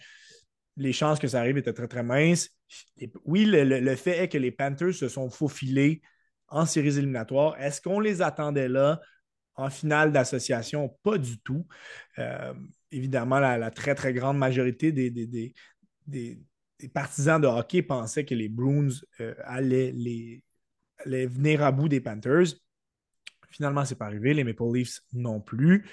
Les 0.77 0.93
chances 0.93 1.19
que 1.19 1.27
ça 1.27 1.41
arrive 1.41 1.59
étaient 1.59 1.73
très, 1.73 1.89
très 1.89 2.05
minces. 2.05 2.51
oui, 3.25 3.47
le, 3.47 3.97
fait 3.97 4.25
est 4.25 4.29
que 4.29 4.39
les 4.39 4.53
Panthers 4.53 4.95
se 4.95 5.09
sont 5.09 5.31
faufilés 5.31 6.03
en 6.49 6.67
séries 6.67 6.99
éliminatoires. 6.99 7.61
Est-ce 7.61 7.81
qu'on 7.81 7.99
les 7.99 8.23
attendait 8.23 8.69
là? 8.69 9.01
En 9.57 9.71
finale 9.71 10.13
d'association? 10.13 10.89
Pas 11.03 11.19
du 11.19 11.39
tout. 11.39 11.67
évidemment, 12.91 13.39
la, 13.41 13.71
très, 13.71 13.95
très 13.95 14.13
grande 14.13 14.39
majorité 14.39 14.93
des, 14.93 15.55
partisans 16.93 17.41
de 17.41 17.47
hockey 17.47 17.83
pensaient 17.83 18.25
que 18.25 18.35
les 18.35 18.49
Bruins 18.49 18.89
euh, 19.21 19.35
allaient, 19.45 19.93
les, 19.93 20.43
venir 21.27 21.63
à 21.63 21.73
bout 21.73 21.89
des 21.89 22.01
Panthers. 22.01 22.55
Finalement, 23.51 23.85
ce 23.85 23.95
n'est 23.95 23.99
pas 23.99 24.07
arrivé. 24.07 24.35
Les 24.35 24.45
Maple 24.45 24.73
Leafs 24.73 25.01
non 25.13 25.41
plus. 25.41 25.89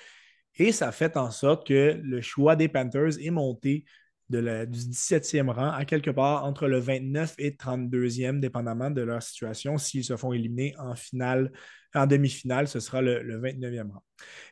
Et 0.55 0.71
ça 0.71 0.91
fait 0.91 1.17
en 1.17 1.31
sorte 1.31 1.67
que 1.67 1.99
le 2.03 2.21
choix 2.21 2.55
des 2.55 2.67
Panthers 2.67 3.19
est 3.19 3.31
monté 3.31 3.85
du 4.29 4.39
17e 4.39 5.49
rang 5.49 5.71
à 5.71 5.85
quelque 5.85 6.11
part 6.11 6.45
entre 6.45 6.67
le 6.67 6.79
29 6.79 7.35
et 7.37 7.51
32e, 7.51 8.39
dépendamment 8.39 8.89
de 8.89 9.01
leur 9.01 9.21
situation. 9.21 9.77
S'ils 9.77 10.03
se 10.03 10.17
font 10.17 10.33
éliminer 10.33 10.75
en 10.77 10.95
finale, 10.95 11.51
en 11.93 12.07
demi-finale, 12.07 12.67
ce 12.67 12.79
sera 12.79 13.01
le, 13.01 13.21
le 13.21 13.39
29e 13.39 13.91
rang. 13.91 14.03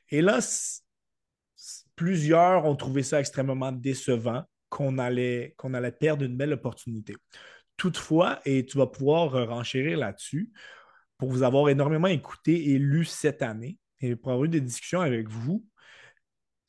Et 0.10 0.22
là, 0.22 0.40
plusieurs 1.96 2.66
ont 2.66 2.76
trouvé 2.76 3.04
ça 3.04 3.20
extrêmement 3.20 3.72
décevant 3.72 4.44
qu'on 4.70 4.98
allait, 4.98 5.54
qu'on 5.58 5.74
allait 5.74 5.92
perdre 5.92 6.26
une 6.26 6.38
belle 6.38 6.54
opportunité. 6.54 7.16
Toutefois, 7.78 8.40
et 8.46 8.66
tu 8.66 8.78
vas 8.78 8.88
pouvoir 8.88 9.32
renchérir 9.48 9.98
là-dessus, 9.98 10.52
pour 11.18 11.30
vous 11.30 11.44
avoir 11.44 11.70
énormément 11.70 12.08
écouté 12.08 12.72
et 12.72 12.80
lu 12.80 13.06
cette 13.06 13.42
année, 13.42 13.78
et 14.00 14.16
pour 14.16 14.32
avoir 14.32 14.46
eu 14.46 14.50
des 14.50 14.62
discussions 14.62 15.02
avec 15.02 15.30
vous, 15.30 15.64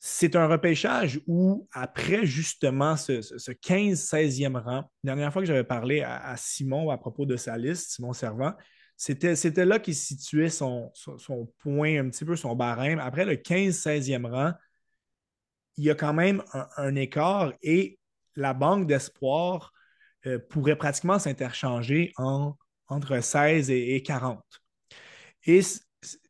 c'est 0.05 0.35
un 0.35 0.47
repêchage 0.47 1.21
où, 1.27 1.65
après 1.71 2.25
justement 2.25 2.97
ce, 2.97 3.21
15-16e 3.21 4.57
rang, 4.57 4.91
la 5.01 5.13
dernière 5.13 5.31
fois 5.31 5.41
que 5.41 5.45
j'avais 5.47 5.63
parlé 5.63 6.01
à, 6.01 6.35
Simon 6.35 6.89
à 6.89 6.97
propos 6.97 7.25
de 7.25 7.37
sa 7.37 7.57
liste, 7.57 7.91
Simon 7.91 8.11
Servant, 8.11 8.51
c'était, 8.97 9.63
là 9.63 9.79
qu'il 9.79 9.95
situait 9.95 10.49
son, 10.49 10.91
son, 10.93 11.49
point, 11.59 12.01
un 12.01 12.09
petit 12.09 12.25
peu 12.25 12.35
son 12.35 12.53
barème. 12.53 12.99
Après 12.99 13.23
le 13.23 13.35
15-16e 13.35 14.29
rang, 14.29 14.51
il 15.77 15.85
y 15.85 15.89
a 15.89 15.95
quand 15.95 16.13
même 16.13 16.43
un, 16.75 16.95
écart 16.95 17.53
et 17.61 17.97
la 18.35 18.53
banque 18.53 18.87
d'espoir 18.87 19.71
euh, 20.25 20.37
pourrait 20.37 20.75
pratiquement 20.75 21.17
s'interchanger 21.17 22.11
entre 22.87 23.21
16 23.21 23.71
et, 23.71 24.03
40. 24.03 24.43
Et 25.45 25.61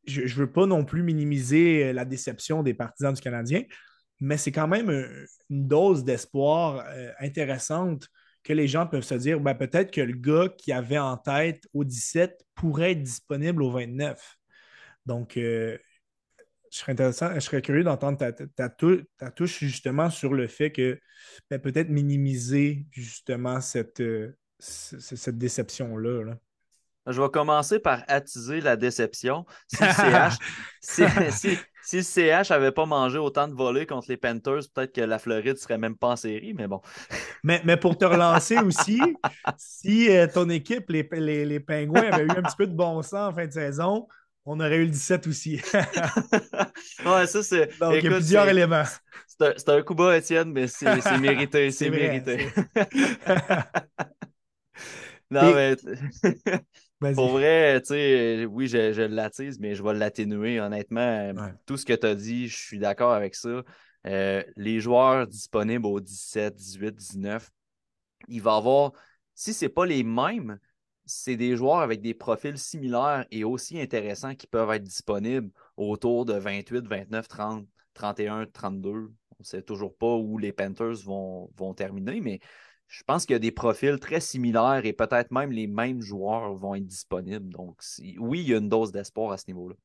je 0.06 0.22
ne 0.22 0.28
veux 0.28 0.52
pas 0.52 0.66
non 0.66 0.86
plus 0.86 1.04
minimiser 1.04 1.86
euh, 1.86 1.94
la 1.94 2.06
déception 2.06 2.64
des 2.64 2.74
partisans 2.74 3.14
du 3.14 3.22
Canadien, 3.22 3.64
mais 4.20 4.38
c'est 4.38 4.52
quand 4.52 4.68
même 4.68 4.90
une 5.50 5.68
dose 5.68 6.04
d'espoir 6.04 6.86
euh, 6.88 7.12
intéressante 7.20 8.08
que 8.44 8.54
les 8.54 8.68
gens 8.68 8.88
peuvent 8.88 9.04
se 9.04 9.16
dire 9.16 9.40
ben, 9.40 9.56
peut-être 9.56 9.92
que 9.92 10.02
le 10.02 10.14
gars 10.14 10.50
qui 10.58 10.72
avait 10.72 10.98
en 10.98 11.18
tête 11.18 11.64
au 11.74 11.84
17 11.84 12.44
pourrait 12.56 12.92
être 12.92 13.04
disponible 13.04 13.64
au 13.64 13.72
29. 13.72 14.20
Donc, 15.06 15.34
je 16.74 16.80
serais, 16.80 16.94
intéressant, 16.94 17.34
je 17.36 17.40
serais 17.40 17.62
curieux 17.62 17.84
d'entendre 17.84 18.18
ta, 18.56 19.30
touche 19.30 19.60
justement 19.60 20.10
sur 20.10 20.34
le 20.34 20.48
fait 20.48 20.72
que 20.72 21.00
ben, 21.50 21.60
peut-être 21.60 21.90
minimiser 21.90 22.86
justement 22.92 23.62
cette, 23.62 24.02
euh, 24.02 24.36
cette 24.60 25.38
déception-là. 25.38 26.36
Je 27.08 27.22
vais 27.22 27.30
commencer 27.30 27.80
par 27.80 28.04
attiser 28.08 28.62
la 28.62 28.76
déception. 28.78 29.46
Si 31.84 31.98
le 31.98 32.02
CH, 32.02 32.50
n'avait 32.50 32.72
pas 32.74 32.86
mangé 32.86 33.18
autant 33.18 33.48
de 33.48 33.54
volets 33.54 33.86
contre 33.86 34.08
les 34.10 34.18
Panthers, 34.18 34.62
peut-être 34.74 34.94
que 34.94 35.02
la 35.02 35.20
Floride 35.20 35.56
ne 35.56 35.60
serait 35.60 35.78
même 35.78 35.98
pas 35.98 36.10
en 36.10 36.16
série, 36.16 36.54
mais 36.54 36.68
bon. 36.68 36.82
Mais, 37.44 37.62
mais 37.66 37.76
pour 37.76 37.98
te 37.98 38.06
relancer 38.06 38.58
aussi, 38.60 39.02
si 39.58 40.10
euh, 40.10 40.28
ton 40.34 40.50
équipe, 40.50 40.90
les, 40.90 41.08
les, 41.12 41.46
les 41.46 41.60
Pingouins, 41.60 42.10
avaient 42.10 42.24
eu 42.24 42.32
un 42.32 42.42
petit 42.42 42.56
peu 42.56 42.68
de 42.68 42.76
bon 42.76 43.02
sens 43.02 43.32
en 43.32 43.34
fin 43.34 43.48
de 43.48 43.52
saison, 43.52 44.08
on 44.46 44.60
aurait 44.60 44.78
eu 44.78 44.86
le 44.86 44.92
17 44.92 45.28
aussi. 45.28 45.62
ouais, 47.06 47.28
ça, 47.28 47.44
c'est. 47.44 47.80
Donc, 47.80 47.96
il 47.96 48.04
y 48.04 48.08
a 48.08 48.12
plusieurs 48.12 48.48
éléments. 48.48 48.84
C'est 49.28 49.70
un, 49.70 49.82
coup 49.82 49.96
bas, 49.96 50.18
Étienne, 50.18 50.52
mais 50.52 50.68
c'est 50.68 50.86
mérité. 51.20 51.72
C'est 51.72 51.90
mérité. 51.90 52.50
non, 55.32 55.54
mais. 55.54 55.76
Pour 57.16 57.30
vrai, 57.30 57.82
tu 57.82 57.88
sais, 57.88 58.46
oui, 58.46 58.68
je, 58.68 58.94
je 58.94 59.02
l'attise, 59.02 59.60
mais 59.60 59.76
je 59.76 59.84
vais 59.84 59.94
l'atténuer. 59.94 60.60
Honnêtement, 60.60 61.34
tout 61.66 61.78
ce 61.78 61.86
que 61.86 61.94
tu 61.94 62.06
as 62.06 62.16
dit, 62.16 62.48
je 62.48 62.58
suis 62.58 62.80
d'accord 62.80 63.14
avec 63.14 63.36
ça. 63.36 63.64
Euh, 64.06 64.44
les 64.58 64.80
joueurs 64.80 65.28
disponibles 65.28 65.86
au 65.86 66.00
17, 66.00 66.56
18, 66.56 66.96
19, 66.96 67.50
il 68.28 68.42
va 68.42 68.54
y 68.54 68.58
avoir, 68.58 68.92
si 69.34 69.54
ce 69.54 69.66
n'est 69.66 69.70
pas 69.70 69.86
les 69.86 70.04
mêmes, 70.04 70.60
c'est 71.06 71.36
des 71.36 71.56
joueurs 71.56 71.80
avec 71.80 72.02
des 72.02 72.14
profils 72.14 72.58
similaires 72.58 73.26
et 73.32 73.44
aussi 73.44 73.80
intéressants 73.80 74.36
qui 74.36 74.48
peuvent 74.48 74.72
être 74.72 74.84
disponibles 74.84 75.52
autour 75.78 76.26
de 76.26 76.34
28, 76.34 76.88
29, 76.88 77.28
30, 77.28 77.68
31, 77.94 78.46
32. 78.48 78.90
On 78.92 79.10
ne 79.40 79.44
sait 79.44 79.62
toujours 79.62 79.96
pas 79.96 80.16
où 80.16 80.38
les 80.38 80.54
Panthers 80.54 81.04
vont, 81.04 81.50
vont 81.56 81.74
terminer, 81.74 82.22
mais 82.22 82.40
je 82.94 83.02
pense 83.04 83.26
qu'il 83.26 83.34
y 83.34 83.36
a 83.36 83.40
des 83.40 83.52
profils 83.52 84.00
très 84.00 84.20
similaires 84.20 84.82
et 84.84 84.94
peut-être 84.94 85.32
même 85.32 85.52
les 85.52 85.66
mêmes 85.66 86.00
joueurs 86.00 86.54
vont 86.54 86.76
être 86.76 86.86
disponibles. 86.86 87.50
Donc, 87.50 87.82
oui, 88.20 88.42
il 88.42 88.50
y 88.50 88.54
a 88.54 88.58
une 88.58 88.70
dose 88.70 88.92
d'espoir 88.92 89.32
à 89.32 89.38
ce 89.38 89.46
niveau-là. 89.48 89.76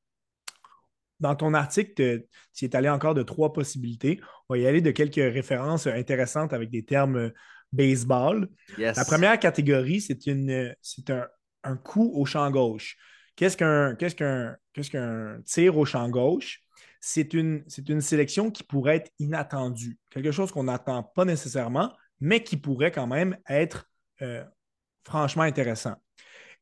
Dans 1.19 1.35
ton 1.35 1.55
article, 1.55 2.23
tu 2.53 2.65
es 2.65 2.75
allé 2.75 2.87
encore 2.87 3.15
de 3.15 3.23
trois 3.23 3.51
possibilités. 3.51 4.21
On 4.47 4.53
va 4.53 4.59
y 4.59 4.67
aller 4.67 4.81
de 4.81 4.91
quelques 4.91 5.15
références 5.15 5.87
intéressantes 5.87 6.53
avec 6.53 6.69
des 6.69 6.83
termes 6.85 7.31
baseball. 7.73 8.47
La 8.77 9.05
première 9.05 9.39
catégorie, 9.39 10.01
c'est 10.01 11.09
un, 11.09 11.27
un 11.63 11.77
coup 11.77 12.11
au 12.13 12.25
champ 12.25 12.49
gauche. 12.51 12.95
Qu'est-ce 13.35 13.57
qu'un 13.57 13.95
qu'est-ce 13.95 14.15
qu'est-ce 14.73 14.91
qu'un 14.91 15.41
tir 15.45 15.77
au 15.79 15.85
champ 15.85 16.07
gauche? 16.09 16.61
C'est 17.01 17.33
une, 17.33 17.63
une 17.87 18.01
sélection 18.01 18.51
qui 18.51 18.63
pourrait 18.63 18.97
être 18.97 19.11
inattendue, 19.17 19.97
quelque 20.11 20.31
chose 20.31 20.51
qu'on 20.51 20.65
n'attend 20.65 21.01
pas 21.01 21.25
nécessairement, 21.25 21.91
mais 22.19 22.43
qui 22.43 22.57
pourrait 22.57 22.91
quand 22.91 23.07
même 23.07 23.37
être 23.47 23.89
euh, 24.21 24.43
franchement 25.03 25.43
intéressant. 25.43 25.95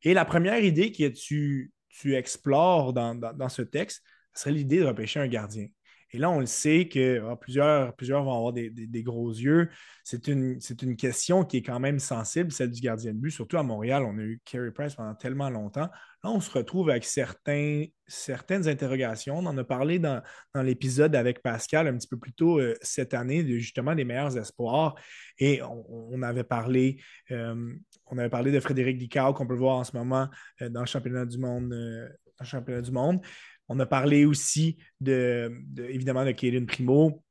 Et 0.02 0.14
la 0.14 0.24
première 0.24 0.62
idée 0.62 0.92
que 0.92 1.08
tu, 1.08 1.72
explores 2.04 2.92
dans, 2.92 3.14
dans 3.14 3.48
ce 3.48 3.62
texte, 3.62 4.02
serait 4.32 4.52
l'idée 4.52 4.78
de 4.78 4.84
repêcher 4.84 5.20
un 5.20 5.26
gardien. 5.26 5.66
Et 6.10 6.18
là, 6.18 6.30
on 6.30 6.40
le 6.40 6.46
sait 6.46 6.88
que 6.88 7.22
ah, 7.28 7.36
plusieurs, 7.36 7.94
plusieurs 7.94 8.24
vont 8.24 8.34
avoir 8.34 8.52
des, 8.52 9.02
gros 9.02 9.30
yeux. 9.30 9.68
C'est 10.04 10.26
une, 10.28 10.58
une, 10.82 10.96
question 10.96 11.44
qui 11.44 11.58
est 11.58 11.62
quand 11.62 11.80
même 11.80 11.98
sensible, 11.98 12.50
celle 12.50 12.70
du 12.70 12.80
gardien 12.80 13.12
de 13.12 13.18
but. 13.18 13.30
Surtout 13.30 13.58
à 13.58 13.62
Montréal, 13.62 14.04
on 14.04 14.18
a 14.18 14.22
eu 14.22 14.40
Carey 14.44 14.70
Price 14.70 14.94
pendant 14.94 15.14
tellement 15.14 15.50
longtemps. 15.50 15.88
Là, 16.24 16.30
on 16.30 16.40
se 16.40 16.50
retrouve 16.50 16.90
avec 16.90 17.04
certaines 17.04 18.68
interrogations. 18.68 19.38
On 19.38 19.46
en 19.46 19.56
a 19.58 19.64
parlé 19.64 19.98
dans, 19.98 20.22
l'épisode 20.54 21.14
avec 21.14 21.42
Pascal 21.42 21.86
un 21.86 21.96
petit 21.96 22.08
peu 22.08 22.16
plus 22.16 22.32
tôt 22.32 22.58
euh, 22.58 22.74
cette 22.80 23.12
année, 23.12 23.42
de, 23.42 23.58
justement 23.58 23.94
des 23.94 24.04
meilleurs 24.04 24.36
espoirs. 24.36 24.94
Et 25.38 25.60
on, 25.62 26.22
avait 26.22 26.42
parlé. 26.42 27.00
Euh, 27.30 27.74
on 28.06 28.18
avait 28.18 28.30
parlé 28.30 28.50
de 28.50 28.60
Frédéric 28.60 28.98
Dicard 28.98 29.34
qu'on 29.34 29.46
peut 29.46 29.54
voir 29.54 29.76
en 29.76 29.84
ce 29.84 29.96
moment 29.96 30.28
euh, 30.62 30.70
dans 30.70 30.80
le 30.80 30.86
championnat 30.86 31.26
du 31.26 31.38
monde. 31.38 31.68
dans 31.68 31.74
le 31.76 32.46
championnat 32.46 32.80
du 32.80 32.92
monde. 32.92 33.20
On 33.68 33.78
a 33.80 33.86
parlé 33.86 34.24
aussi 34.24 34.78
de, 35.00 35.52
évidemment 35.76 36.24
de 36.24 36.32
Kaden 36.32 36.66
Primo. 36.66 37.22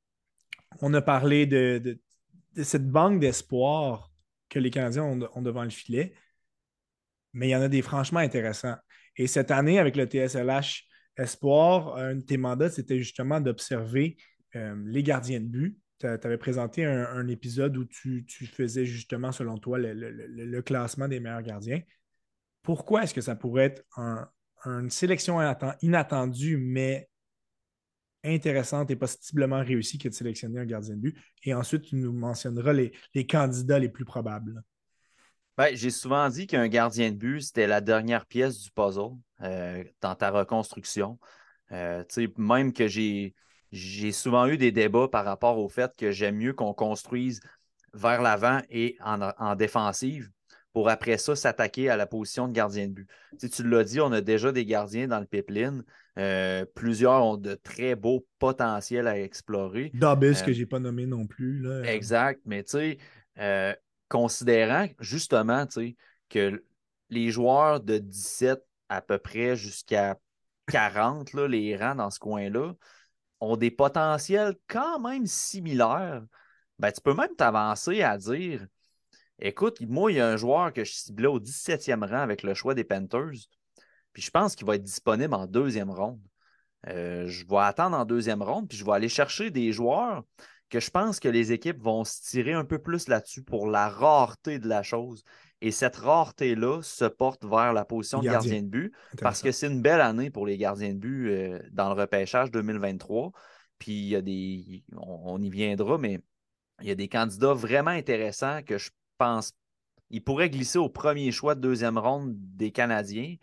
On 0.82 0.94
a 0.94 1.02
parlé 1.02 1.46
de, 1.46 2.00
cette 2.62 2.90
banque 2.90 3.20
d'espoir 3.20 4.12
que 4.50 4.60
les 4.60 4.70
Canadiens 4.70 5.04
ont, 5.04 5.42
devant 5.42 5.64
le 5.64 5.70
filet. 5.70 6.14
Mais 7.34 7.48
il 7.48 7.52
y 7.52 7.56
en 7.56 7.62
a 7.62 7.70
des 7.70 7.82
franchement 7.82 8.20
intéressants. 8.20 8.76
Et 9.16 9.28
cette 9.28 9.52
année, 9.52 9.80
avec 9.80 9.96
le 9.96 10.06
TSLH 10.06 10.86
Espoir, 11.18 11.96
un 11.98 12.16
de 12.16 12.22
tes 12.22 12.38
mandats, 12.38 12.70
c'était 12.70 13.00
justement 13.00 13.42
d'observer 13.42 14.18
euh, 14.56 14.76
les 14.86 15.02
gardiens 15.02 15.40
de 15.40 15.46
but. 15.46 15.80
Tu 16.00 16.06
avais 16.06 16.38
présenté 16.38 16.86
un, 16.86 17.28
épisode 17.28 17.76
où 17.76 17.86
tu, 17.86 18.24
faisais 18.54 18.86
justement, 18.86 19.32
selon 19.32 19.58
toi, 19.58 19.80
le, 19.80 20.62
classement 20.62 21.08
des 21.08 21.20
meilleurs 21.20 21.42
gardiens. 21.42 21.82
Pourquoi 22.62 23.04
est-ce 23.04 23.16
que 23.16 23.22
ça 23.22 23.36
pourrait 23.36 23.66
être 23.66 23.84
un, 23.96 24.30
une 24.68 24.90
sélection 24.90 25.40
inattendue, 25.82 26.58
mais 26.58 27.10
intéressante 28.24 28.92
et 28.92 28.96
possiblement 28.96 29.64
réussie 29.64 29.98
que 29.98 30.10
de 30.10 30.14
sélectionner 30.14 30.60
un 30.60 30.66
gardien 30.66 30.96
de 30.96 31.02
but. 31.02 31.18
Et 31.44 31.54
ensuite, 31.54 31.84
tu 31.84 31.96
nous 31.96 32.12
mentionneras 32.12 32.74
les, 32.74 32.92
candidats 33.28 33.80
les 33.80 33.90
plus 33.90 34.06
probables. 34.06 34.62
Ben, 35.58 35.76
j'ai 35.76 35.90
souvent 35.90 36.30
dit 36.30 36.46
qu'un 36.46 36.68
gardien 36.68 37.12
de 37.12 37.16
but, 37.16 37.42
c'était 37.42 37.68
la 37.68 37.82
dernière 37.82 38.26
pièce 38.26 38.60
du 38.60 38.70
puzzle 38.72 39.16
euh, 39.42 39.84
dans 40.02 40.16
ta 40.16 40.30
reconstruction. 40.30 41.20
Euh, 41.72 42.04
même 42.38 42.74
que 42.74 42.88
j'ai, 42.88 43.34
souvent 44.12 44.48
eu 44.48 44.58
des 44.58 44.72
débats 44.72 45.08
par 45.08 45.26
rapport 45.26 45.58
au 45.58 45.70
fait 45.70 45.94
que 45.98 46.12
j'aime 46.12 46.38
mieux 46.38 46.54
qu'on 46.54 46.74
construise 46.74 47.40
vers 47.94 48.22
l'avant 48.22 48.62
et 48.70 48.98
en 49.02 49.56
défensive 49.56 50.30
pour 50.78 50.90
après 50.90 51.18
ça 51.18 51.36
s'attaquer 51.36 51.90
à 51.90 51.98
la 51.98 52.06
position 52.06 52.48
de 52.48 52.54
gardien 52.54 52.88
de 52.88 52.92
but. 52.92 53.10
tu 53.40 53.68
l'as 53.68 53.84
dit, 53.84 54.00
on 54.00 54.12
a 54.12 54.22
déjà 54.22 54.52
des 54.52 54.64
gardiens 54.64 55.08
dans 55.08 55.20
le 55.20 55.26
pipeline. 55.26 55.84
Euh, 56.20 56.66
plusieurs 56.76 57.26
ont 57.26 57.36
de 57.36 57.56
très 57.56 57.96
beaux 57.96 58.28
potentiels 58.38 59.08
à 59.08 59.20
explorer. 59.20 59.90
Dobbs, 59.96 60.20
que 60.20 60.52
euh, 60.52 60.54
je 60.54 60.60
n'ai 60.60 60.66
pas 60.68 60.78
nommé 60.78 61.08
non 61.08 61.26
plus. 61.26 61.68
Exact, 61.84 62.42
mais 62.46 62.64
tu 62.64 62.74
sais, 62.74 62.98
euh, 63.40 63.74
considérant 64.08 64.86
justement 65.00 65.66
que 66.30 66.64
les 67.10 67.32
joueurs 67.32 67.80
de 67.80 67.98
17 67.98 68.64
à 68.88 69.02
peu 69.02 69.18
près 69.18 69.56
jusqu'à 69.56 70.16
40, 70.68 71.34
là, 71.34 71.48
les 71.48 71.76
rangs 71.76 71.96
dans 71.96 72.12
ce 72.12 72.20
coin-là, 72.20 72.76
ont 73.40 73.58
des 73.58 73.72
potentiels 73.72 74.54
quand 74.68 75.00
même 75.00 75.26
similaires, 75.26 76.22
ben, 76.78 76.92
tu 76.92 77.02
peux 77.02 77.16
même 77.16 77.36
t'avancer 77.36 78.04
à 78.04 78.16
dire 78.20 78.68
Écoute, 79.40 79.80
moi, 79.82 80.12
il 80.12 80.16
y 80.16 80.20
a 80.20 80.28
un 80.28 80.38
joueur 80.38 80.74
que 80.74 80.84
je 80.84 80.94
ciblais 80.94 81.28
au 81.28 81.40
17e 81.40 82.04
rang 82.04 82.22
avec 82.22 82.44
le 82.44 82.54
choix 82.54 82.74
des 82.74 82.84
Panthers. 82.84 83.48
Puis 84.14 84.24
je 84.24 84.32
pense 84.32 84.56
qu'il 84.56 84.66
va 84.66 84.76
être 84.76 84.84
disponible 84.84 85.34
en 85.36 85.46
deuxième 85.46 85.92
ronde. 85.92 86.22
Euh, 86.88 87.28
je 87.28 87.46
vais 87.46 87.58
attendre 87.58 87.98
en 87.98 88.06
deuxième 88.06 88.42
ronde, 88.42 88.68
puis 88.68 88.78
je 88.78 88.86
vais 88.86 88.94
aller 88.94 89.10
chercher 89.10 89.52
des 89.52 89.72
joueurs 89.72 90.24
que 90.70 90.80
je 90.80 90.90
pense 90.90 91.20
que 91.20 91.30
les 91.30 91.52
équipes 91.52 91.82
vont 91.82 92.04
se 92.04 92.22
tirer 92.22 92.54
un 92.54 92.66
peu 92.66 92.80
plus 92.80 93.08
là-dessus 93.08 93.44
pour 93.44 93.68
la 93.68 93.90
rareté 93.90 94.60
de 94.60 94.68
la 94.68 94.84
chose. 94.84 95.24
Et 95.62 95.72
cette 95.72 95.96
rareté-là 95.96 96.82
se 96.82 97.06
porte 97.06 97.46
vers 97.46 97.74
la 97.74 97.86
position 97.86 98.20
de 98.20 98.26
gardien 98.26 98.62
de 98.62 98.68
but 98.68 98.94
parce 99.22 99.42
que 99.42 99.52
c'est 99.52 99.68
une 99.68 99.82
belle 99.82 100.02
année 100.02 100.30
pour 100.30 100.46
les 100.46 100.58
gardiens 100.58 100.94
de 100.94 101.00
but 101.00 101.30
euh, 101.30 101.60
dans 101.72 101.94
le 101.94 102.00
repêchage 102.00 102.52
2023. 102.52 103.32
Puis 103.80 103.94
il 103.94 104.08
y 104.10 104.16
a 104.16 104.22
des. 104.22 104.84
on, 104.98 105.42
y 105.42 105.50
viendra, 105.50 105.98
mais 105.98 106.20
il 106.82 106.88
y 106.88 106.92
a 106.92 106.96
des 106.96 107.08
candidats 107.08 107.54
vraiment 107.54 107.92
intéressants 107.92 108.62
que 108.64 108.78
je 108.78 108.90
pense. 109.18 109.54
Il 110.10 110.24
pourrait 110.24 110.50
glisser 110.50 110.80
au 110.80 110.90
premier 110.90 111.32
choix 111.32 111.56
de 111.56 111.62
deuxième 111.62 111.98
ronde 111.98 112.34
des 112.36 112.72
Canadiens. 112.72 113.36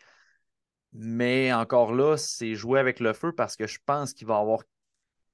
Mais 0.93 1.53
encore 1.53 1.93
là, 1.93 2.17
c'est 2.17 2.55
jouer 2.55 2.79
avec 2.79 3.01
le 3.01 3.13
feu 3.13 3.33
parce 3.33 3.57
que 3.57 3.67
je 3.67 3.79
pense 3.85 4.15
qu'il 4.15 4.27
va 4.27 4.39
y 4.39 4.41
avoir 4.41 4.63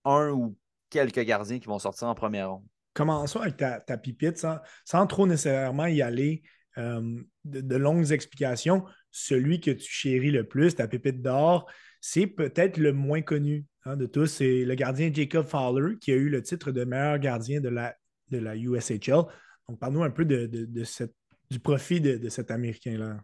un 0.04 0.30
ou 0.30 0.56
quelques 0.88 1.20
gardiens 1.20 1.58
qui 1.58 1.66
vont 1.66 1.78
sortir 1.78 2.08
en 2.08 2.14
première 2.14 2.50
ronde. 2.50 2.66
Commençons 2.94 3.40
avec 3.40 3.56
ta, 3.56 3.96
pipite 3.98 4.44
sans, 4.84 5.06
trop 5.06 5.26
nécessairement 5.26 5.86
y 5.86 6.02
aller 6.02 6.42
euh, 6.78 7.22
de, 7.44 7.76
longues 7.76 8.10
explications. 8.10 8.84
Celui 9.10 9.60
que 9.60 9.70
tu 9.70 9.90
chéris 9.90 10.30
le 10.30 10.44
plus, 10.44 10.74
ta 10.74 10.88
pipite 10.88 11.22
d'or, 11.22 11.70
c'est 12.00 12.26
peut-être 12.26 12.78
le 12.78 12.92
moins 12.92 13.22
connu 13.22 13.66
hein, 13.84 13.96
de 13.96 14.06
tous. 14.06 14.26
C'est 14.26 14.64
le 14.64 14.74
gardien 14.74 15.12
Jacob 15.12 15.46
Fowler 15.46 15.98
qui 15.98 16.10
a 16.10 16.16
eu 16.16 16.30
le 16.30 16.42
titre 16.42 16.72
de 16.72 16.84
meilleur 16.84 17.18
gardien 17.18 17.60
de 17.60 17.68
la 17.68 18.56
USHL. 18.56 19.26
Donc, 19.70 19.78
parle-nous 19.78 20.02
un 20.02 20.10
peu 20.10 20.24
de, 20.24 20.46
du 20.46 21.60
profit 21.60 22.00
de, 22.00 22.28
cet 22.28 22.50
Américain-là. 22.50 23.18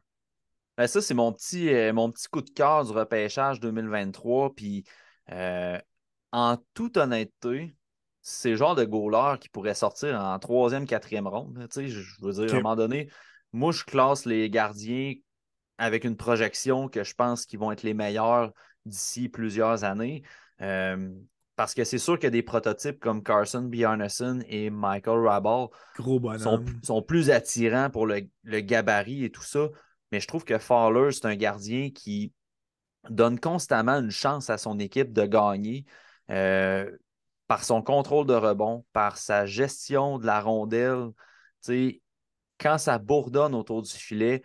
Ben, 0.76 0.86
ça, 0.86 1.02
c'est 1.02 1.14
mon 1.14 1.32
petit, 1.32 1.74
euh, 1.74 1.92
mon 1.92 2.12
petit 2.12 2.28
coup 2.28 2.40
de 2.40 2.50
cœur 2.50 2.84
du 2.84 2.92
repêchage 2.92 3.58
2023. 3.58 4.54
Puis, 4.54 4.84
euh, 5.32 5.76
en 6.30 6.56
toute 6.72 6.98
honnêteté, 6.98 7.74
c'est 8.22 8.50
le 8.50 8.56
genre 8.56 8.76
de 8.76 8.84
goaler 8.84 9.40
qui 9.40 9.48
pourrait 9.48 9.74
sortir 9.74 10.20
en 10.20 10.38
troisième, 10.38 10.86
quatrième 10.86 11.26
ronde. 11.26 11.66
je 11.74 12.24
veux 12.24 12.32
dire, 12.32 12.54
à 12.54 12.58
un 12.58 12.60
moment 12.60 12.76
donné, 12.76 13.10
moi, 13.52 13.72
je 13.72 13.82
classe 13.82 14.24
les 14.24 14.48
gardiens 14.48 15.14
avec 15.78 16.04
une 16.04 16.16
projection 16.16 16.88
que 16.88 17.02
je 17.02 17.14
pense 17.14 17.44
qu'ils 17.44 17.58
vont 17.58 17.72
être 17.72 17.82
les 17.82 17.94
meilleurs 17.94 18.52
d'ici 18.84 19.28
plusieurs 19.28 19.82
années. 19.82 20.22
Euh, 20.60 21.10
parce 21.56 21.72
que 21.72 21.84
c'est 21.84 21.98
sûr 21.98 22.18
que 22.18 22.26
des 22.26 22.42
prototypes 22.42 23.00
comme 23.00 23.22
Carson 23.22 23.62
Bjarnason 23.62 24.40
et 24.46 24.68
Michael 24.68 25.26
Rabal 25.26 25.68
sont, 26.82 27.02
plus 27.02 27.30
attirants 27.30 27.88
pour 27.90 28.06
le, 28.06 28.28
gabarit 28.44 29.24
et 29.24 29.30
tout 29.30 29.42
ça. 29.42 29.68
Mais 30.12 30.20
je 30.20 30.28
trouve 30.28 30.44
que 30.44 30.58
Fowler, 30.58 31.12
c'est 31.12 31.24
un 31.24 31.34
gardien 31.34 31.90
qui 31.90 32.32
donne 33.08 33.40
constamment 33.40 33.94
une 33.94 34.10
chance 34.10 34.50
à 34.50 34.58
son 34.58 34.78
équipe 34.78 35.12
de 35.12 35.24
gagner 35.24 35.86
euh, 36.30 36.90
par 37.48 37.64
son 37.64 37.82
contrôle 37.82 38.26
de 38.26 38.34
rebond, 38.34 38.84
par 38.92 39.16
sa 39.16 39.46
gestion 39.46 40.18
de 40.18 40.26
la 40.26 40.40
rondelle. 40.40 41.10
quand 42.58 42.78
ça 42.78 42.98
bourdonne 42.98 43.54
autour 43.54 43.80
du 43.82 43.90
filet, 43.90 44.42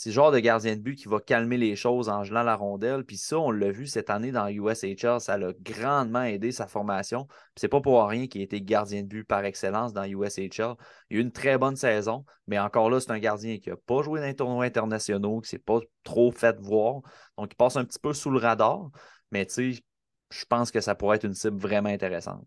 c'est 0.00 0.08
le 0.08 0.14
genre 0.14 0.32
de 0.32 0.38
gardien 0.38 0.76
de 0.76 0.80
but 0.80 0.96
qui 0.96 1.08
va 1.08 1.20
calmer 1.20 1.58
les 1.58 1.76
choses 1.76 2.08
en 2.08 2.24
gelant 2.24 2.42
la 2.42 2.56
rondelle. 2.56 3.04
Puis 3.04 3.18
ça, 3.18 3.38
on 3.38 3.50
l'a 3.50 3.70
vu 3.70 3.86
cette 3.86 4.08
année 4.08 4.32
dans 4.32 4.48
USHL, 4.48 5.20
ça 5.20 5.36
l'a 5.36 5.52
grandement 5.60 6.22
aidé 6.22 6.52
sa 6.52 6.66
formation. 6.66 7.28
C'est 7.54 7.68
pas 7.68 7.82
pour 7.82 8.02
rien 8.08 8.26
qu'il 8.26 8.40
a 8.40 8.44
été 8.44 8.62
gardien 8.62 9.02
de 9.02 9.08
but 9.08 9.24
par 9.24 9.44
excellence 9.44 9.92
dans 9.92 10.04
USHL. 10.04 10.74
Il 11.10 11.18
a 11.18 11.20
eu 11.20 11.20
une 11.20 11.32
très 11.32 11.58
bonne 11.58 11.76
saison, 11.76 12.24
mais 12.46 12.58
encore 12.58 12.88
là, 12.88 12.98
c'est 12.98 13.10
un 13.10 13.18
gardien 13.18 13.58
qui 13.58 13.68
n'a 13.68 13.76
pas 13.76 14.00
joué 14.00 14.20
dans 14.20 14.26
les 14.26 14.34
tournois 14.34 14.64
internationaux, 14.64 15.42
qui 15.42 15.50
s'est 15.50 15.58
pas 15.58 15.80
trop 16.02 16.32
fait 16.32 16.58
voir. 16.60 17.02
Donc, 17.36 17.52
il 17.52 17.56
passe 17.56 17.76
un 17.76 17.84
petit 17.84 17.98
peu 17.98 18.14
sous 18.14 18.30
le 18.30 18.38
radar. 18.38 18.88
Mais 19.32 19.44
tu 19.44 19.74
sais, 19.74 19.82
je 20.30 20.44
pense 20.46 20.70
que 20.70 20.80
ça 20.80 20.94
pourrait 20.94 21.16
être 21.16 21.26
une 21.26 21.34
cible 21.34 21.58
vraiment 21.58 21.90
intéressante. 21.90 22.46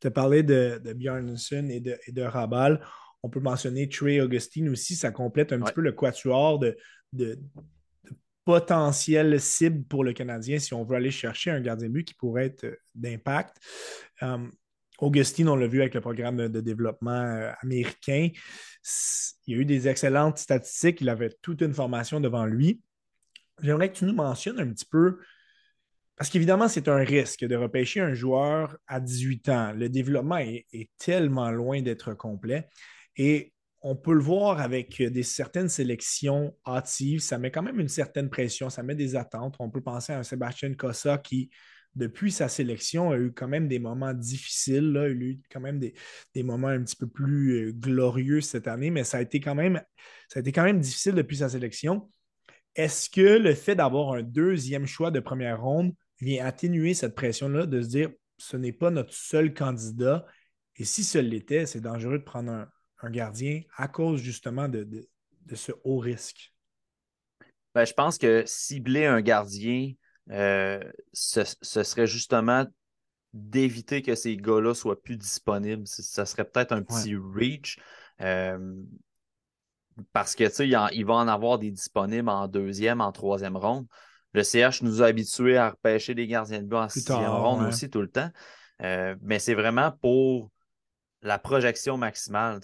Tu 0.00 0.06
as 0.06 0.10
parlé 0.10 0.42
de, 0.42 0.80
de 0.82 0.94
Bjornsson 0.94 1.68
et 1.68 1.80
de 1.80 2.22
Rabal. 2.22 2.80
On 3.24 3.30
peut 3.30 3.40
mentionner 3.40 3.88
Trey 3.88 4.20
Augustine 4.20 4.68
aussi, 4.68 4.94
ça 4.94 5.10
complète 5.10 5.52
un 5.54 5.60
petit 5.60 5.72
peu 5.72 5.80
le 5.80 5.92
quatuor 5.92 6.58
de, 6.58 6.76
de, 7.14 7.38
potentielle 8.44 9.40
cible 9.40 9.82
pour 9.84 10.04
le 10.04 10.12
Canadien 10.12 10.58
si 10.58 10.74
on 10.74 10.84
veut 10.84 10.96
aller 10.96 11.10
chercher 11.10 11.50
un 11.50 11.60
gardien 11.62 11.88
de 11.88 11.92
but 11.94 12.04
qui 12.04 12.12
pourrait 12.12 12.46
être 12.46 12.66
d'impact. 12.94 13.56
Augustine, 14.98 15.48
on 15.48 15.56
l'a 15.56 15.66
vu 15.66 15.80
avec 15.80 15.94
le 15.94 16.02
programme 16.02 16.48
de 16.48 16.60
développement 16.60 17.50
américain, 17.62 18.28
il 19.46 19.54
y 19.54 19.56
a 19.56 19.60
eu 19.60 19.64
des 19.64 19.88
excellentes 19.88 20.36
statistiques, 20.36 21.00
il 21.00 21.08
avait 21.08 21.30
toute 21.40 21.62
une 21.62 21.72
formation 21.72 22.20
devant 22.20 22.44
lui. 22.44 22.82
J'aimerais 23.62 23.90
que 23.90 23.96
tu 23.96 24.04
nous 24.04 24.14
mentionnes 24.14 24.60
un 24.60 24.70
petit 24.70 24.84
peu 24.84 25.18
parce 26.16 26.30
qu'évidemment, 26.30 26.68
c'est 26.68 26.88
un 26.88 26.98
risque 26.98 27.44
de 27.44 27.56
repêcher 27.56 28.00
un 28.00 28.14
joueur 28.14 28.76
à 28.86 29.00
18 29.00 29.48
ans. 29.48 29.72
Le 29.72 29.88
développement 29.88 30.38
est, 30.38 30.90
tellement 30.98 31.50
loin 31.50 31.82
d'être 31.82 32.14
complet. 32.14 32.68
Et 33.16 33.52
on 33.82 33.96
peut 33.96 34.14
le 34.14 34.20
voir 34.20 34.60
avec 34.60 35.02
certaines 35.22 35.68
sélections 35.68 36.56
hâtives. 36.66 37.20
Ça 37.20 37.38
met 37.38 37.50
quand 37.50 37.62
même 37.62 37.78
une 37.78 37.88
certaine 37.88 38.30
pression, 38.30 38.70
ça 38.70 38.82
met 38.82 38.94
des 38.94 39.14
attentes. 39.14 39.56
On 39.58 39.70
peut 39.70 39.82
penser 39.82 40.14
à 40.14 40.18
un 40.18 40.22
Sébastien 40.22 40.72
Cossa 40.72 41.18
qui, 41.18 41.50
depuis 41.94 42.32
sa 42.32 42.48
sélection, 42.48 43.10
a 43.10 43.18
eu 43.18 43.32
quand 43.32 43.46
même 43.46 43.68
des 43.68 43.78
moments 43.78 44.14
difficiles. 44.14 44.90
Il 44.94 44.96
a 44.96 45.08
eu 45.10 45.40
quand 45.50 45.60
même 45.60 45.78
des, 45.78 46.42
moments 46.42 46.68
un 46.68 46.82
petit 46.82 46.96
peu 46.96 47.06
plus 47.06 47.68
euh, 47.68 47.72
glorieux 47.72 48.40
cette 48.40 48.68
année, 48.68 48.90
mais 48.90 49.04
ça 49.04 49.18
a 49.18 49.20
été 49.20 49.38
quand 49.38 49.54
même, 49.54 49.82
ça 50.28 50.38
a 50.38 50.40
été 50.40 50.50
quand 50.50 50.64
même 50.64 50.80
difficile 50.80 51.14
depuis 51.14 51.36
sa 51.36 51.50
sélection. 51.50 52.10
Est-ce 52.74 53.10
que 53.10 53.38
le 53.38 53.54
fait 53.54 53.74
d'avoir 53.76 54.14
un 54.14 54.22
deuxième 54.22 54.86
choix 54.86 55.10
de 55.10 55.20
première 55.20 55.62
ronde 55.62 55.92
vient 56.20 56.46
atténuer 56.46 56.94
cette 56.94 57.14
pression-là 57.14 57.66
de 57.66 57.82
se 57.82 57.88
dire 57.88 58.10
ce 58.38 58.56
n'est 58.56 58.72
pas 58.72 58.90
notre 58.90 59.12
seul 59.12 59.52
candidat? 59.52 60.24
Et 60.76 60.84
si 60.84 61.04
ce 61.04 61.18
l'était, 61.18 61.66
c'est 61.66 61.82
dangereux 61.82 62.18
de 62.18 62.24
prendre 62.24 62.50
un, 62.50 62.68
gardien 63.10 63.62
à 63.76 63.88
cause 63.88 64.20
justement 64.20 64.68
de, 64.68 65.08
ce 65.54 65.72
haut 65.84 65.98
risque? 65.98 66.52
Ben, 67.74 67.84
je 67.84 67.92
pense 67.92 68.18
que 68.18 68.44
cibler 68.46 69.06
un 69.06 69.20
gardien, 69.20 69.92
euh, 70.30 70.80
ce, 71.12 71.44
serait 71.44 72.06
justement 72.06 72.66
d'éviter 73.32 74.00
que 74.00 74.14
ces 74.14 74.36
gars-là 74.36 74.74
soient 74.74 75.02
plus 75.02 75.16
disponibles. 75.16 75.86
Ça 75.86 76.24
serait 76.24 76.44
peut-être 76.44 76.72
un 76.72 76.82
petit 76.82 77.16
reach. 77.16 77.78
Euh, 78.20 78.76
parce 80.12 80.34
que 80.34 80.62
il, 80.94 81.04
va 81.04 81.14
en 81.14 81.28
avoir 81.28 81.58
des 81.58 81.70
disponibles 81.70 82.28
en 82.28 82.48
deuxième, 82.48 83.00
en 83.00 83.12
troisième 83.12 83.56
ronde. 83.56 83.86
Le 84.32 84.42
CH 84.42 84.82
nous 84.82 85.02
a 85.02 85.06
habitués 85.06 85.56
à 85.56 85.70
repêcher 85.70 86.14
des 86.14 86.26
gardiens 86.26 86.62
de 86.62 86.66
but 86.66 86.76
en 86.76 86.88
sixième 86.88 87.30
ronde 87.30 87.66
aussi 87.66 87.88
tout 87.90 88.00
le 88.00 88.10
temps. 88.10 88.30
Euh, 88.82 89.14
mais 89.22 89.38
c'est 89.38 89.54
vraiment 89.54 89.92
pour 89.92 90.50
la 91.24 91.38
projection 91.38 91.96
maximale. 91.96 92.60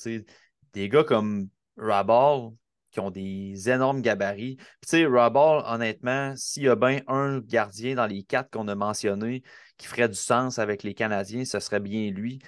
Des 0.73 0.89
gars 0.89 1.03
comme 1.03 1.49
Rabal 1.77 2.51
qui 2.93 3.01
ont 3.01 3.11
des 3.11 3.71
énormes 3.71 4.03
gabarits. 4.03 4.57
Tu 4.57 4.65
sais, 4.87 5.07
Rabal, 5.07 5.63
honnêtement, 5.67 6.35
s'il 6.37 6.65
y 6.65 6.69
a 6.69 6.77
bien 6.77 7.01
un 7.09 7.39
gardien 7.41 7.95
dans 7.95 8.07
les 8.07 8.23
quatre 8.23 8.51
qu'on 8.51 8.69
a 8.69 8.75
mentionnés 8.75 9.43
qui 9.77 9.87
ferait 9.87 10.09
du 10.09 10.17
sens 10.17 10.59
avec 10.59 10.83
les 10.83 10.95
Canadiens, 10.95 11.45
ce 11.45 11.61
serait 11.61 11.81
bien 11.81 12.11
lui. 12.11 12.41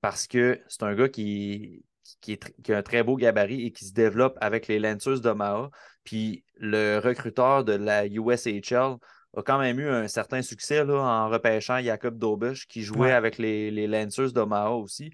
Parce 0.00 0.26
que 0.26 0.60
c'est 0.68 0.82
un 0.82 0.94
gars 0.94 1.08
qui, 1.08 1.84
qui, 2.20 2.38
a 2.68 2.76
un 2.76 2.82
très 2.82 3.02
beau 3.02 3.16
gabarit 3.16 3.66
et 3.66 3.72
qui 3.72 3.86
se 3.86 3.92
développe 3.92 4.36
avec 4.40 4.68
les 4.68 4.78
Lancers 4.78 5.20
d'Omaha. 5.20 5.70
Puis 6.04 6.44
le 6.56 6.98
recruteur 6.98 7.64
de 7.64 7.72
la 7.72 8.06
USHL 8.06 8.96
a 9.36 9.42
quand 9.42 9.58
même 9.58 9.80
eu 9.80 9.88
un 9.88 10.08
certain 10.08 10.42
succès 10.42 10.84
là, 10.84 10.98
en 10.98 11.28
repêchant 11.28 11.80
Jacob 11.80 12.18
Dobush 12.18 12.66
qui 12.66 12.82
jouait 12.82 13.12
avec 13.12 13.38
les, 13.38 13.70
les 13.70 13.86
Lancers 13.86 14.32
d'Omaha 14.32 14.70
aussi. 14.72 15.10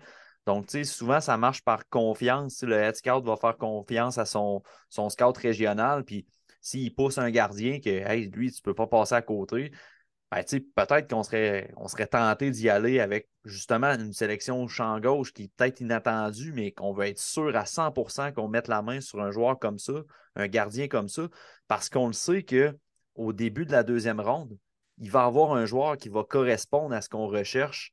Donc, 0.46 0.66
tu 0.66 0.72
sais, 0.78 0.84
souvent, 0.84 1.20
ça 1.20 1.36
marche 1.36 1.62
par 1.62 1.88
confiance. 1.88 2.62
Le 2.62 2.76
head 2.76 2.96
scout 2.96 3.24
va 3.24 3.36
faire 3.36 3.56
confiance 3.56 4.18
à 4.18 4.24
son, 4.24 4.62
scout 4.90 5.36
régional. 5.36 6.04
Puis, 6.04 6.26
s'il 6.60 6.94
pousse 6.94 7.18
un 7.18 7.30
gardien 7.30 7.80
que, 7.80 7.90
hey, 7.90 8.28
lui, 8.30 8.50
tu 8.50 8.60
ne 8.60 8.62
peux 8.62 8.74
pas 8.74 8.86
passer 8.86 9.14
à 9.14 9.22
côté, 9.22 9.72
ben, 10.32 10.42
peut-être 10.44 11.10
qu'on 11.10 11.22
serait, 11.22 11.70
on 11.76 11.88
serait 11.88 12.06
tenté 12.06 12.50
d'y 12.50 12.70
aller 12.70 13.00
avec 13.00 13.28
justement 13.44 13.88
une 13.88 14.14
sélection 14.14 14.66
champ 14.66 14.98
gauche 14.98 15.34
qui 15.34 15.44
est 15.44 15.52
peut-être 15.56 15.80
inattendue, 15.80 16.52
mais 16.52 16.72
qu'on 16.72 16.94
veut 16.94 17.06
être 17.06 17.18
sûr 17.18 17.54
à 17.54 17.66
100% 17.66 18.32
qu'on 18.32 18.48
mette 18.48 18.66
la 18.68 18.80
main 18.80 19.02
sur 19.02 19.20
un 19.20 19.30
joueur 19.30 19.58
comme 19.58 19.78
ça, 19.78 19.92
un 20.36 20.48
gardien 20.48 20.88
comme 20.88 21.08
ça, 21.08 21.28
parce 21.68 21.90
qu'on 21.90 22.06
le 22.06 22.14
sait 22.14 22.44
qu'au 22.44 23.32
début 23.34 23.66
de 23.66 23.72
la 23.72 23.82
deuxième 23.82 24.20
ronde, 24.20 24.56
il 24.96 25.10
va 25.10 25.24
avoir 25.24 25.52
un 25.52 25.66
joueur 25.66 25.98
qui 25.98 26.08
va 26.08 26.24
correspondre 26.24 26.94
à 26.94 27.02
ce 27.02 27.10
qu'on 27.10 27.26
recherche, 27.26 27.92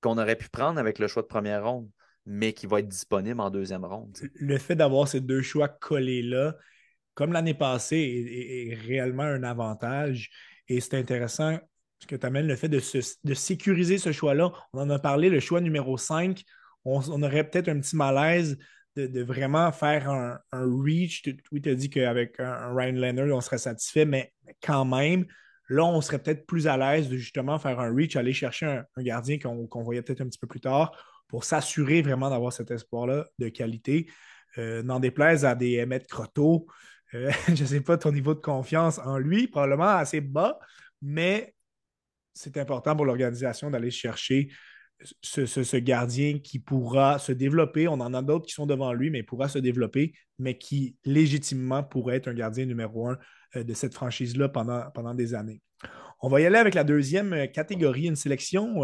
qu'on 0.00 0.18
aurait 0.18 0.36
pu 0.36 0.48
prendre 0.48 0.78
avec 0.78 0.98
le 0.98 1.08
choix 1.08 1.22
de 1.22 1.28
première 1.28 1.64
ronde, 1.64 1.88
mais 2.26 2.52
qui 2.52 2.66
va 2.66 2.80
être 2.80 2.88
disponible 2.88 3.40
en 3.40 3.50
deuxième 3.50 3.84
ronde. 3.84 4.16
Le 4.34 4.58
fait 4.58 4.76
d'avoir 4.76 5.08
ces 5.08 5.20
deux 5.20 5.42
choix 5.42 5.68
collés 5.68 6.22
là, 6.22 6.54
comme 7.14 7.32
l'année 7.32 7.54
passée, 7.54 8.68
est, 8.68 8.74
réellement 8.74 9.24
un 9.24 9.42
avantage. 9.42 10.30
Et 10.68 10.80
c'est 10.80 10.94
intéressant 10.94 11.58
ce 11.98 12.06
que 12.06 12.14
tu 12.14 12.24
amènes, 12.24 12.46
le 12.46 12.54
fait 12.54 12.68
de, 12.68 13.34
sécuriser 13.34 13.98
ce 13.98 14.12
choix-là. 14.12 14.52
On 14.72 14.82
en 14.82 14.90
a 14.90 15.00
parlé, 15.00 15.30
le 15.30 15.40
choix 15.40 15.60
numéro 15.60 15.98
5, 15.98 16.44
on, 16.84 17.22
aurait 17.22 17.42
peut-être 17.42 17.68
un 17.68 17.80
petit 17.80 17.96
malaise 17.96 18.56
de, 18.94 19.22
vraiment 19.22 19.72
faire 19.72 20.08
un, 20.08 20.38
reach. 20.52 21.22
Oui, 21.50 21.60
tu 21.60 21.70
as 21.70 21.74
dit 21.74 21.90
qu'avec 21.90 22.38
un, 22.38 22.72
Ryan 22.72 22.92
Leonard, 22.92 23.36
on 23.36 23.40
serait 23.40 23.58
satisfait, 23.58 24.04
mais 24.04 24.32
quand 24.62 24.84
même, 24.84 25.26
là, 25.68 25.84
on 25.84 26.00
serait 26.00 26.18
peut-être 26.18 26.46
plus 26.46 26.66
à 26.66 26.76
l'aise 26.76 27.08
de 27.08 27.16
justement 27.16 27.58
faire 27.58 27.80
un 27.80 27.94
reach, 27.94 28.16
aller 28.16 28.32
chercher 28.32 28.66
un, 28.66 29.02
gardien 29.02 29.38
qu'on 29.38 29.82
voyait 29.82 30.02
peut-être 30.02 30.20
un 30.20 30.28
petit 30.28 30.38
peu 30.38 30.46
plus 30.46 30.60
tard 30.60 30.92
pour 31.28 31.44
s'assurer 31.44 32.02
vraiment 32.02 32.30
d'avoir 32.30 32.52
cet 32.52 32.70
espoir-là 32.70 33.26
de 33.38 33.48
qualité. 33.48 34.10
Euh, 34.56 34.82
n'en 34.82 34.98
déplaise 34.98 35.44
à 35.44 35.54
des 35.54 35.82
Emmett 35.82 36.06
Croteau, 36.06 36.66
euh, 37.14 37.30
je 37.48 37.62
ne 37.62 37.68
sais 37.68 37.80
pas 37.80 37.98
ton 37.98 38.12
niveau 38.12 38.34
de 38.34 38.40
confiance 38.40 38.98
en 38.98 39.18
lui, 39.18 39.46
probablement 39.46 39.88
assez 39.88 40.20
bas, 40.20 40.58
mais 41.02 41.54
c'est 42.34 42.56
important 42.56 42.96
pour 42.96 43.04
l'organisation 43.04 43.70
d'aller 43.70 43.90
chercher 43.90 44.48
ce, 45.22 45.76
gardien 45.76 46.38
qui 46.38 46.58
pourra 46.58 47.18
se 47.18 47.32
développer. 47.32 47.88
On 47.88 47.94
en 47.94 48.14
a 48.14 48.22
d'autres 48.22 48.46
qui 48.46 48.54
sont 48.54 48.66
devant 48.66 48.92
lui, 48.92 49.10
mais 49.10 49.22
pourra 49.22 49.48
se 49.48 49.58
développer, 49.58 50.12
mais 50.38 50.56
qui 50.56 50.96
légitimement 51.04 51.82
pourrait 51.82 52.16
être 52.16 52.28
un 52.28 52.34
gardien 52.34 52.66
numéro 52.66 53.08
un 53.08 53.18
de 53.54 53.74
cette 53.74 53.94
franchise-là 53.94 54.48
pendant, 54.48 54.90
pendant 54.92 55.14
des 55.14 55.34
années. 55.34 55.62
On 56.20 56.28
va 56.28 56.40
y 56.40 56.46
aller 56.46 56.58
avec 56.58 56.74
la 56.74 56.84
deuxième 56.84 57.32
euh, 57.32 57.46
catégorie, 57.46 58.06
une 58.06 58.16
sélection 58.16 58.82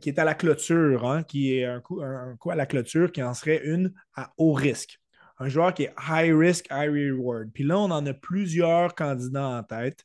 qui 0.00 0.08
est 0.08 0.18
à 0.18 0.24
la 0.24 0.34
clôture, 0.34 1.08
hein, 1.08 1.22
qui 1.22 1.54
est 1.54 1.64
un 1.64 1.80
coup, 1.80 2.02
un 2.02 2.36
coup 2.36 2.50
à 2.50 2.56
la 2.56 2.66
clôture, 2.66 3.12
qui 3.12 3.22
en 3.22 3.34
serait 3.34 3.62
une 3.64 3.92
à 4.16 4.32
haut 4.36 4.52
risque 4.52 4.98
un 5.38 5.48
joueur 5.48 5.74
qui 5.74 5.84
est 5.84 5.94
high 6.08 6.34
risk, 6.34 6.66
high 6.70 6.90
reward. 6.90 7.50
Puis 7.52 7.64
là, 7.64 7.78
on 7.78 7.90
en 7.90 8.04
a 8.06 8.14
plusieurs 8.14 8.94
candidats 8.94 9.48
en 9.48 9.62
tête. 9.62 10.04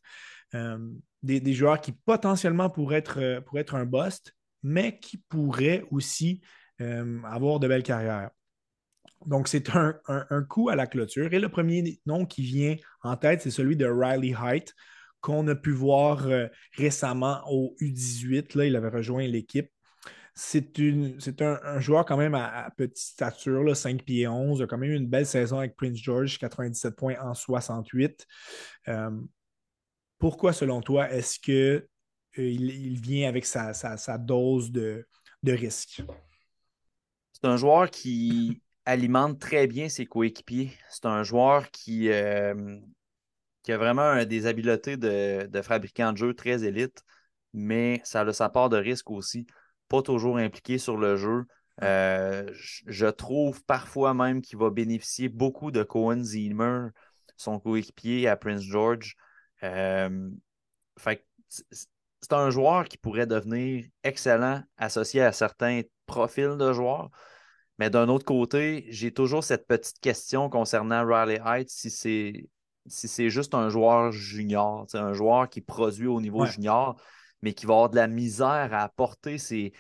Euh, 0.54 0.78
des, 1.24 1.54
joueurs 1.54 1.80
qui 1.80 1.92
potentiellement 1.92 2.70
pourraient 2.70 2.98
être, 2.98 3.20
euh, 3.20 3.42
être 3.56 3.76
un 3.76 3.86
bust, 3.86 4.36
mais 4.64 5.00
qui 5.00 5.18
pourraient 5.18 5.86
aussi 5.92 6.42
euh, 6.82 7.22
avoir 7.24 7.60
de 7.60 7.68
belles 7.68 7.84
carrières. 7.84 8.32
Donc, 9.26 9.48
c'est 9.48 9.70
un, 9.76 9.94
coup 10.50 10.70
à 10.70 10.76
la 10.76 10.88
clôture. 10.88 11.34
Et 11.34 11.40
le 11.40 11.50
premier 11.50 12.00
nom 12.06 12.26
qui 12.26 12.42
vient 12.42 12.76
en 13.04 13.16
tête, 13.18 13.42
c'est 13.42 13.52
celui 13.52 13.76
de 13.76 13.86
Riley 13.86 14.36
Height, 14.40 14.74
qu'on 15.22 15.48
a 15.48 15.56
pu 15.56 15.72
voir 15.72 16.28
récemment 16.74 17.42
au 17.48 17.76
U18. 17.80 18.58
Là, 18.58 18.66
il 18.66 18.76
avait 18.76 18.90
rejoint 18.90 19.28
l'équipe 19.28 19.70
c'est 20.34 21.42
un, 21.42 21.80
joueur 21.80 22.06
quand 22.06 22.18
même 22.18 22.36
à, 22.36 22.70
petite 22.76 22.98
stature, 22.98 23.64
là, 23.64 23.76
5 23.76 24.04
pieds 24.04 24.28
11, 24.28 24.62
a 24.62 24.68
quand 24.68 24.78
même 24.78 24.92
eu 24.92 24.96
une 24.96 25.08
belle 25.08 25.26
saison 25.26 25.60
avec 25.60 25.76
Prince 25.76 25.98
George, 25.98 26.40
97 26.40 26.96
points 26.96 27.16
en 27.22 27.34
68. 27.34 28.26
Euh, 28.88 29.12
pourquoi, 30.18 30.54
selon 30.54 30.82
toi, 30.82 31.12
est-ce 31.12 31.40
qu'il 31.40 31.54
euh, 31.54 31.88
il 32.38 33.00
vient 33.00 33.28
avec 33.28 33.46
sa, 33.46 33.74
dose 34.18 34.72
de, 34.72 35.06
risque? 35.46 36.02
C'est 37.34 37.46
un 37.46 37.58
joueur 37.58 37.90
qui 37.90 38.62
alimente 38.86 39.40
très 39.40 39.68
bien 39.68 39.90
ses 39.90 40.06
coéquipiers. 40.06 40.72
C'est 40.90 41.06
un 41.06 41.24
joueur 41.24 41.70
qui, 41.72 42.10
euh, 42.10 42.78
qui 43.64 43.72
a 43.72 43.78
vraiment 43.78 44.24
des 44.26 44.46
habiletés 44.46 44.98
de, 44.98 45.48
de 45.48 45.62
fabricant 45.62 46.12
de 46.14 46.18
jeu 46.18 46.34
très 46.34 46.64
élite, 46.64 47.04
mais 47.54 48.02
ça 48.04 48.22
a 48.22 48.34
sa 48.34 48.50
part 48.50 48.70
de 48.70 48.78
risque 48.78 49.12
aussi 49.12 49.46
pas 49.92 50.02
toujours 50.02 50.38
impliqué 50.38 50.78
sur 50.78 50.96
le 50.96 51.18
jeu. 51.18 51.44
Euh, 51.84 52.50
je 52.54 53.08
trouve 53.08 53.62
parfois 53.66 54.14
même 54.14 54.42
qu'il 54.42 54.58
va 54.58 54.70
bénéficier 54.70 55.28
beaucoup 55.28 55.70
de 55.70 55.84
Cohen 55.84 56.24
Zimmer, 56.24 56.88
son 57.36 57.60
coéquipier 57.60 58.30
à 58.30 58.38
Prince 58.38 58.62
George. 58.62 59.18
Euh, 59.64 60.30
c'est 61.48 62.34
un 62.34 62.50
joueur 62.52 62.86
qui 62.86 62.98
pourrait 62.98 63.28
devenir 63.28 63.84
excellent 64.04 64.64
associé 64.78 65.22
à 65.22 65.34
certains 65.34 65.82
profils 66.06 66.56
de 66.58 66.72
joueurs. 66.72 67.10
Mais 67.82 67.90
d'un 67.90 68.10
autre 68.10 68.26
côté, 68.26 68.86
j'ai 68.90 69.12
toujours 69.12 69.44
cette 69.44 69.66
petite 69.66 70.00
question 70.02 70.52
concernant 70.52 71.04
Riley 71.04 71.42
Heights, 71.44 71.72
si 71.72 71.90
c'est 71.90 72.48
si 72.86 73.08
c'est 73.08 73.32
juste 73.32 73.56
un 73.56 73.70
joueur 73.70 74.12
junior, 74.12 74.86
un 74.94 75.14
joueur 75.14 75.50
qui 75.50 75.62
produit 75.62 76.06
au 76.06 76.22
niveau 76.22 76.46
junior 76.46 77.02
mais 77.42 77.54
qui 77.54 77.66
va 77.66 77.74
avoir 77.74 77.90
de 77.90 77.96
la 77.96 78.08
misère 78.08 78.70
à 78.72 78.84
apporter 78.84 79.40
ses, 79.40 79.74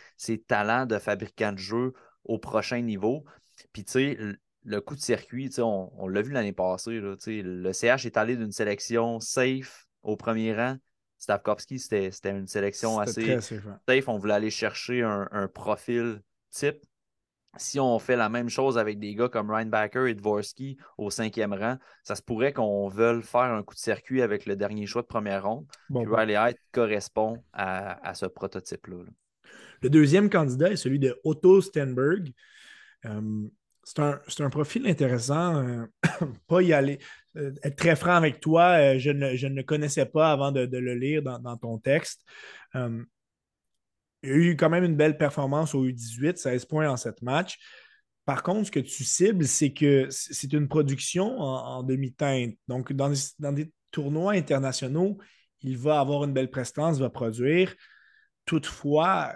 talents 0.47 0.87
de 0.87 0.97
fabricant 0.97 1.51
de 1.51 1.59
jeu 1.59 1.93
au 2.23 2.39
prochain 2.39 2.81
niveau. 2.81 3.23
Puis, 3.71 3.85
tu 3.85 3.91
sais, 3.91 4.17
le 4.63 4.81
coup 4.81 4.95
de 4.95 4.99
circuit, 4.99 5.51
on, 5.59 5.91
on 5.95 6.07
l'a 6.07 6.23
vu 6.23 6.31
l'année 6.31 6.53
passée. 6.53 6.99
Là, 6.99 7.13
le 7.27 7.71
CH 7.71 8.07
est 8.07 8.17
allé 8.17 8.35
d'une 8.35 8.51
sélection 8.51 9.19
safe 9.19 9.85
au 10.01 10.15
premier 10.15 10.55
rang. 10.55 10.75
Stavkovski, 11.19 11.77
c'était 11.77 12.09
une 12.25 12.47
sélection 12.47 12.97
assez 12.99 13.39
safe. 13.41 14.07
On 14.07 14.17
voulait 14.17 14.33
aller 14.33 14.49
chercher 14.49 15.03
un, 15.03 15.29
un, 15.31 15.47
profil 15.47 16.23
type. 16.49 16.83
Si 17.57 17.79
on 17.79 17.99
fait 17.99 18.15
la 18.15 18.29
même 18.29 18.49
chose 18.49 18.77
avec 18.77 18.97
des 18.97 19.13
gars 19.13 19.27
comme 19.27 19.51
Reinbacker 19.51 20.07
et 20.07 20.13
Dvorsky 20.13 20.77
au 20.97 21.09
cinquième 21.09 21.53
rang, 21.53 21.77
ça 22.03 22.15
se 22.15 22.21
pourrait 22.21 22.53
qu'on 22.53 22.87
veuille 22.87 23.21
faire 23.21 23.41
un 23.41 23.61
coup 23.61 23.75
de 23.75 23.79
circuit 23.79 24.21
avec 24.21 24.45
le 24.45 24.55
dernier 24.55 24.85
choix 24.85 25.01
de 25.01 25.07
première 25.07 25.45
ronde. 25.45 25.65
Bon, 25.89 26.03
puis 26.03 26.13
Riley 26.13 26.55
correspond 26.71 27.43
à, 27.51 28.07
à 28.07 28.13
ce 28.13 28.25
prototype-là. 28.25 29.03
Le 29.81 29.89
deuxième 29.89 30.29
candidat 30.29 30.71
est 30.71 30.75
celui 30.75 30.99
de 30.99 31.19
Otto 31.23 31.61
Stenberg. 31.61 32.31
Euh, 33.05 33.47
c'est 33.83 33.99
un, 34.43 34.49
profil 34.49 34.87
intéressant. 34.87 35.65
Euh, 35.65 35.85
pas 36.47 36.61
y 36.61 36.71
aller. 36.71 36.99
Euh, 37.35 37.51
être 37.63 37.75
très 37.75 37.95
franc 37.95 38.13
avec 38.13 38.39
toi, 38.39 38.97
je 38.97 39.09
ne, 39.09 39.35
je, 39.35 39.47
ne, 39.47 39.61
connaissais 39.63 40.05
pas 40.05 40.31
avant 40.31 40.51
de, 40.51 40.67
le 40.71 40.93
lire 40.93 41.23
dans, 41.23 41.57
ton 41.57 41.79
texte. 41.79 42.23
Il 44.23 44.31
a 44.31 44.35
eu 44.35 44.55
quand 44.55 44.69
même 44.69 44.83
une 44.83 44.95
belle 44.95 45.17
performance 45.17 45.73
au 45.75 45.85
U18, 45.85 46.37
16 46.37 46.65
points 46.65 46.89
en 46.89 46.97
7 46.97 47.21
matchs. 47.21 47.57
Par 48.25 48.43
contre, 48.43 48.67
ce 48.67 48.71
que 48.71 48.79
tu 48.79 49.03
cibles, 49.03 49.45
c'est 49.45 49.73
que 49.73 50.07
c'est 50.09 50.53
une 50.53 50.67
production 50.67 51.39
en, 51.39 51.83
demi-teinte. 51.83 52.55
Donc, 52.67 52.93
dans 52.93 53.09
des, 53.09 53.73
tournois 53.89 54.33
internationaux, 54.33 55.17
il 55.61 55.77
va 55.77 55.99
avoir 55.99 56.23
une 56.23 56.33
belle 56.33 56.49
prestance, 56.49 56.99
va 56.99 57.09
produire. 57.09 57.75
Toutefois, 58.45 59.33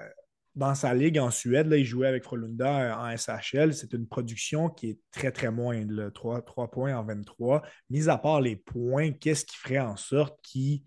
dans 0.55 0.75
sa 0.75 0.93
ligue 0.93 1.19
en 1.19 1.29
Suède, 1.29 1.67
là, 1.67 1.77
il 1.77 1.85
jouait 1.85 2.07
avec 2.07 2.23
Frolunda 2.23 2.79
euh, 2.79 2.95
en 2.95 3.17
SHL. 3.17 3.73
C'est 3.73 3.93
une 3.93 4.07
production 4.07 4.69
qui 4.69 4.91
est 4.91 4.99
très, 5.11 5.31
très 5.31 5.51
moindre. 5.51 6.09
3, 6.09 6.71
points 6.71 6.95
en 6.95 7.03
23. 7.03 7.63
Mis 7.89 8.07
à 8.07 8.17
part 8.17 8.39
les 8.39 8.55
points, 8.55 9.11
qu'est-ce 9.11 9.45
qui 9.45 9.57
ferait 9.57 9.79
en 9.79 9.97
sorte 9.97 10.39
qui, 10.41 10.85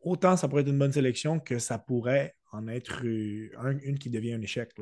autant 0.00 0.36
ça 0.36 0.48
pourrait 0.48 0.62
être 0.62 0.68
une 0.68 0.78
bonne 0.78 0.92
sélection 0.92 1.40
que 1.40 1.58
ça 1.58 1.78
pourrait 1.78 2.34
en 2.52 2.68
être 2.68 3.04
euh, 3.04 3.78
une 3.82 3.98
qui 3.98 4.10
devient 4.10 4.34
un 4.34 4.42
échec? 4.42 4.72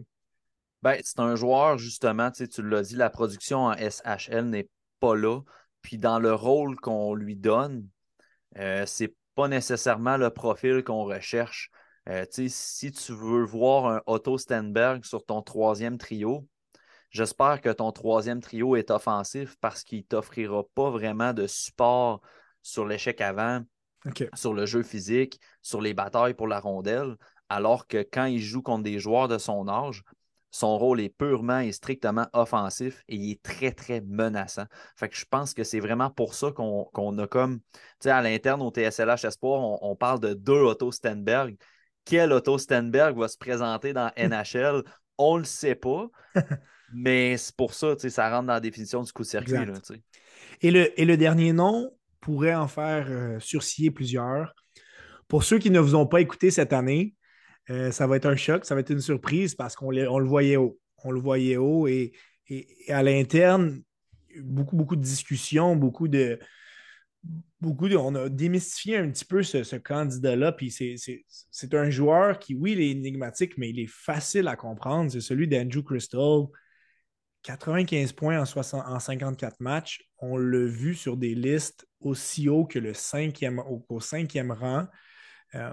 Ben, 0.82 0.98
c'est 1.02 1.18
un 1.18 1.34
joueur, 1.34 1.76
justement, 1.78 2.30
tu 2.30 2.46
l'as 2.62 2.82
dit, 2.82 2.96
la 2.96 3.10
production 3.10 3.64
en 3.64 3.74
SHL 3.74 4.44
n'est 4.44 4.68
pas 5.00 5.16
là. 5.16 5.40
Puis 5.82 5.98
dans 5.98 6.18
le 6.18 6.32
rôle 6.32 6.76
qu'on 6.76 7.14
lui 7.14 7.36
donne, 7.36 7.88
euh, 8.58 8.84
c'est 8.86 9.14
pas 9.34 9.48
nécessairement 9.48 10.16
le 10.16 10.30
profil 10.30 10.82
qu'on 10.84 11.04
recherche. 11.04 11.70
Euh, 12.08 12.24
si 12.30 12.92
tu 12.92 13.12
veux 13.12 13.44
voir 13.44 13.86
un 13.86 14.02
Otto 14.06 14.38
Stenberg 14.38 15.04
sur 15.04 15.24
ton 15.24 15.42
troisième 15.42 15.98
trio, 15.98 16.48
j'espère 17.10 17.60
que 17.60 17.70
ton 17.70 17.92
troisième 17.92 18.40
trio 18.40 18.76
est 18.76 18.90
offensif 18.90 19.56
parce 19.60 19.84
qu'il 19.84 19.98
ne 19.98 20.04
t'offrira 20.04 20.62
pas 20.74 20.90
vraiment 20.90 21.32
de 21.32 21.46
support 21.46 22.20
sur 22.62 22.86
l'échec 22.86 23.20
avant, 23.20 23.62
sur 24.34 24.54
le 24.54 24.66
jeu 24.66 24.82
physique, 24.82 25.40
sur 25.62 25.80
les 25.80 25.94
batailles 25.94 26.34
pour 26.34 26.46
la 26.46 26.60
rondelle, 26.60 27.16
alors 27.48 27.86
que 27.86 28.06
quand 28.10 28.26
il 28.26 28.40
joue 28.40 28.62
contre 28.62 28.84
des 28.84 28.98
joueurs 28.98 29.28
de 29.28 29.38
son 29.38 29.68
âge, 29.68 30.02
son 30.50 30.78
rôle 30.78 31.00
est 31.00 31.10
purement 31.10 31.60
et 31.60 31.72
strictement 31.72 32.26
offensif 32.32 33.02
et 33.08 33.16
il 33.16 33.32
est 33.32 33.42
très, 33.42 33.70
très 33.70 34.00
menaçant. 34.00 34.64
Fait 34.96 35.08
que 35.08 35.16
je 35.16 35.26
pense 35.28 35.52
que 35.52 35.62
c'est 35.62 35.80
vraiment 35.80 36.10
pour 36.10 36.34
ça 36.34 36.52
qu'on 36.52 37.18
a 37.18 37.26
comme, 37.26 37.60
tu 37.60 37.78
sais, 38.00 38.10
à 38.10 38.22
l'interne 38.22 38.62
au 38.62 38.70
TSLH 38.70 39.26
Espoir, 39.26 39.60
on, 39.60 39.78
on, 39.82 39.94
parle 39.94 40.20
de 40.20 40.32
deux 40.32 40.60
Otto 40.62 40.90
Stenberg 40.90 41.56
quel 42.08 42.32
Otto 42.32 42.56
Stenberg 42.56 43.18
va 43.18 43.28
se 43.28 43.36
présenter 43.36 43.92
dans 43.92 44.10
NHL, 44.16 44.82
on 45.18 45.34
ne 45.34 45.40
le 45.40 45.44
sait 45.44 45.74
pas. 45.74 46.08
mais 46.92 47.36
c'est 47.36 47.54
pour 47.54 47.74
ça, 47.74 47.94
ça 47.98 48.30
rentre 48.30 48.46
dans 48.46 48.54
la 48.54 48.60
définition 48.60 49.02
du 49.02 49.12
coup 49.12 49.22
de 49.22 49.28
circuit. 49.28 49.54
et, 50.62 50.70
le, 50.70 50.98
et 50.98 51.04
le 51.04 51.16
dernier 51.16 51.52
nom 51.52 51.92
pourrait 52.20 52.54
en 52.54 52.68
faire 52.68 53.06
euh, 53.08 53.38
surciller 53.40 53.90
plusieurs. 53.90 54.54
Pour 55.28 55.44
ceux 55.44 55.58
qui 55.58 55.70
ne 55.70 55.80
vous 55.80 55.94
ont 55.94 56.06
pas 56.06 56.20
écouté 56.20 56.50
cette 56.50 56.72
année, 56.72 57.14
euh, 57.70 57.90
ça 57.90 58.06
va 58.06 58.16
être 58.16 58.26
un 58.26 58.36
choc, 58.36 58.64
ça 58.64 58.74
va 58.74 58.80
être 58.80 58.90
une 58.90 59.00
surprise 59.00 59.54
parce 59.54 59.76
qu'on 59.76 59.90
le 59.90 60.26
voyait 60.26 60.56
haut. 60.56 60.78
On 61.04 61.10
le 61.10 61.20
voyait 61.20 61.56
haut 61.56 61.86
et, 61.86 62.12
à 62.88 63.02
l'interne, 63.02 63.82
beaucoup, 64.40 64.74
beaucoup 64.74 64.96
de 64.96 65.02
discussions, 65.02 65.76
beaucoup 65.76 66.08
de, 66.08 66.38
on 67.62 68.14
a 68.14 68.28
démystifié 68.28 68.96
un 68.96 69.10
petit 69.10 69.24
peu 69.24 69.42
ce, 69.42 69.76
candidat-là. 69.76 70.56
C'est 71.50 71.74
un 71.74 71.90
joueur 71.90 72.38
qui, 72.38 72.54
oui, 72.54 72.72
il 72.72 72.80
est 72.80 72.90
énigmatique, 72.90 73.58
mais 73.58 73.70
il 73.70 73.80
est 73.80 73.90
facile 73.90 74.48
à 74.48 74.56
comprendre. 74.56 75.10
C'est 75.10 75.20
celui 75.20 75.48
d'Andrew 75.48 75.82
Crystal. 75.82 76.46
95 77.42 78.12
points 78.12 78.40
en, 78.40 78.98
54 78.98 79.60
matchs. 79.60 80.08
On 80.18 80.36
l'a 80.36 80.66
vu 80.66 80.94
sur 80.94 81.16
des 81.16 81.34
listes 81.34 81.86
aussi 82.00 82.48
haut 82.48 82.64
que 82.64 82.78
le 82.78 82.94
cinquième, 82.94 83.62
au, 83.88 84.00
cinquième 84.00 84.50
rang. 84.50 84.86
Euh, 85.54 85.72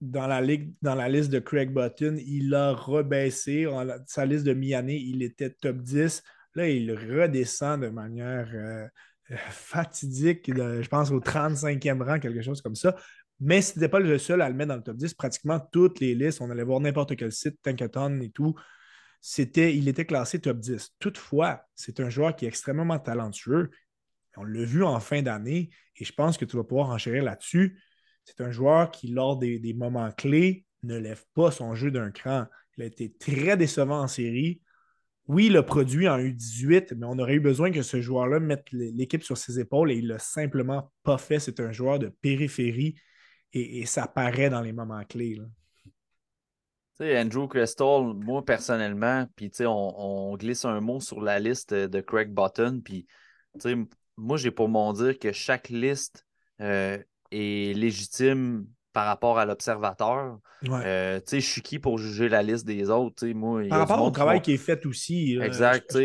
dans, 0.00 0.26
la 0.26 0.40
ligue, 0.40 0.74
dans 0.82 0.94
la 0.94 1.08
liste 1.08 1.30
de 1.30 1.38
Craig 1.38 1.72
Button, 1.72 2.18
il 2.26 2.54
a 2.54 2.72
rebaissé. 2.72 3.66
sa 4.06 4.26
liste 4.26 4.44
de 4.44 4.52
mi-année, 4.52 4.96
il 4.96 5.22
était 5.22 5.50
top 5.50 5.78
10. 5.78 6.22
Là, 6.56 6.68
il 6.68 6.92
redescend 6.92 7.80
de 7.80 7.88
manière 7.88 8.50
euh, 8.54 8.86
fatidique, 9.50 10.52
je 10.54 10.88
pense 10.88 11.10
au 11.10 11.20
35e 11.20 12.02
rang, 12.02 12.18
quelque 12.18 12.42
chose 12.42 12.60
comme 12.60 12.74
ça. 12.74 12.94
Mais 13.40 13.62
ce 13.62 13.78
n'était 13.78 13.88
pas 13.88 13.98
le 13.98 14.18
seul 14.18 14.42
à 14.42 14.48
le 14.48 14.54
mettre 14.54 14.68
dans 14.68 14.76
le 14.76 14.82
top 14.82 14.96
10. 14.96 15.14
Pratiquement 15.14 15.58
toutes 15.58 16.00
les 16.00 16.14
listes, 16.14 16.40
on 16.40 16.50
allait 16.50 16.62
voir 16.62 16.80
n'importe 16.80 17.16
quel 17.16 17.32
site, 17.32 17.60
Tankathon 17.62 18.20
et 18.20 18.30
tout, 18.30 18.54
il 19.56 19.88
était 19.88 20.04
classé 20.04 20.40
top 20.40 20.58
10. 20.58 20.94
Toutefois, 20.98 21.62
c'est 21.74 22.00
un 22.00 22.10
joueur 22.10 22.36
qui 22.36 22.44
est 22.44 22.48
extrêmement 22.48 22.98
talentueux. 22.98 23.70
On 24.36 24.44
l'a 24.44 24.64
vu 24.64 24.82
en 24.84 25.00
fin 25.00 25.22
d'année 25.22 25.70
et 25.96 26.04
je 26.04 26.12
pense 26.12 26.36
que 26.36 26.44
tu 26.44 26.56
vas 26.56 26.64
pouvoir 26.64 26.90
enchérir 26.90 27.22
là-dessus. 27.22 27.80
C'est 28.24 28.40
un 28.40 28.50
joueur 28.50 28.90
qui, 28.90 29.08
lors 29.08 29.36
des, 29.36 29.74
moments 29.74 30.10
clés, 30.10 30.66
ne 30.82 30.98
lève 30.98 31.24
pas 31.34 31.50
son 31.50 31.74
jeu 31.74 31.90
d'un 31.90 32.10
cran. 32.10 32.46
Il 32.76 32.82
a 32.82 32.86
été 32.86 33.12
très 33.12 33.56
décevant 33.56 34.00
en 34.00 34.08
série 34.08 34.60
oui, 35.26 35.46
il 35.46 35.56
a 35.56 35.62
produit 35.62 36.06
en 36.06 36.18
U18, 36.18 36.94
mais 36.96 37.06
on 37.06 37.18
aurait 37.18 37.34
eu 37.34 37.40
besoin 37.40 37.70
que 37.70 37.82
ce 37.82 38.00
joueur-là 38.00 38.40
mette 38.40 38.66
l'équipe 38.72 39.22
sur 39.22 39.38
ses 39.38 39.58
épaules 39.58 39.90
et 39.90 39.96
il 39.96 40.08
l'a 40.08 40.18
simplement 40.18 40.92
pas 41.02 41.16
fait. 41.16 41.38
C'est 41.38 41.60
un 41.60 41.72
joueur 41.72 41.98
de 41.98 42.08
périphérie 42.08 42.94
et, 43.52 43.86
ça 43.86 44.06
paraît 44.06 44.50
dans 44.50 44.60
les 44.60 44.72
moments 44.72 45.02
clés. 45.04 45.40
Sais, 46.98 47.18
Andrew 47.18 47.48
Crystal, 47.48 48.14
moi 48.14 48.44
personnellement, 48.44 49.26
puis 49.36 49.50
on, 49.60 50.30
on, 50.32 50.36
glisse 50.36 50.64
un 50.64 50.80
mot 50.80 51.00
sur 51.00 51.20
la 51.20 51.40
liste 51.40 51.74
de 51.74 52.00
Craig 52.00 52.32
Button, 52.32 52.80
puis 52.84 53.06
moi 54.16 54.36
j'ai 54.36 54.50
pour 54.50 54.68
mon 54.68 54.92
dire 54.92 55.18
que 55.18 55.32
chaque 55.32 55.68
liste 55.68 56.26
euh, 56.60 56.98
est 57.30 57.76
légitime 57.76 58.66
par 58.94 59.06
rapport 59.06 59.38
à 59.38 59.44
l'observateur. 59.44 60.38
Euh, 60.70 61.20
je 61.30 61.40
suis 61.40 61.60
qui 61.60 61.78
pour 61.80 61.98
juger 61.98 62.28
la 62.28 62.42
liste 62.42 62.64
des 62.64 62.88
autres? 62.88 63.26
Moi, 63.26 63.68
par 63.68 63.80
rapport 63.80 64.02
au 64.02 64.10
travail 64.10 64.40
qui 64.40 64.52
est 64.52 64.56
fait 64.56 64.86
aussi. 64.86 65.36
exact. 65.42 65.96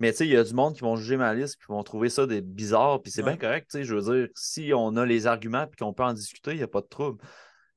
Mais 0.00 0.10
il 0.16 0.26
y 0.26 0.36
a 0.36 0.42
du 0.42 0.54
monde 0.54 0.74
qui 0.74 0.80
vont 0.80 0.96
juger 0.96 1.18
ma 1.18 1.34
liste 1.34 1.54
et 1.54 1.64
qui 1.64 1.70
vont 1.70 1.82
trouver 1.82 2.08
ça 2.08 2.26
des 2.26 2.40
bizarre. 2.40 3.02
Puis 3.02 3.12
c'est 3.12 3.22
bien 3.22 3.36
correct. 3.36 3.80
Je 3.80 3.94
veux 3.94 4.14
dire, 4.14 4.28
si 4.34 4.72
on 4.74 4.96
a 4.96 5.04
les 5.04 5.26
arguments 5.26 5.64
et 5.64 5.76
qu'on 5.78 5.92
peut 5.92 6.02
en 6.02 6.14
discuter, 6.14 6.52
il 6.52 6.56
n'y 6.56 6.62
a 6.62 6.68
pas 6.68 6.80
de 6.80 6.88
trouble. 6.88 7.22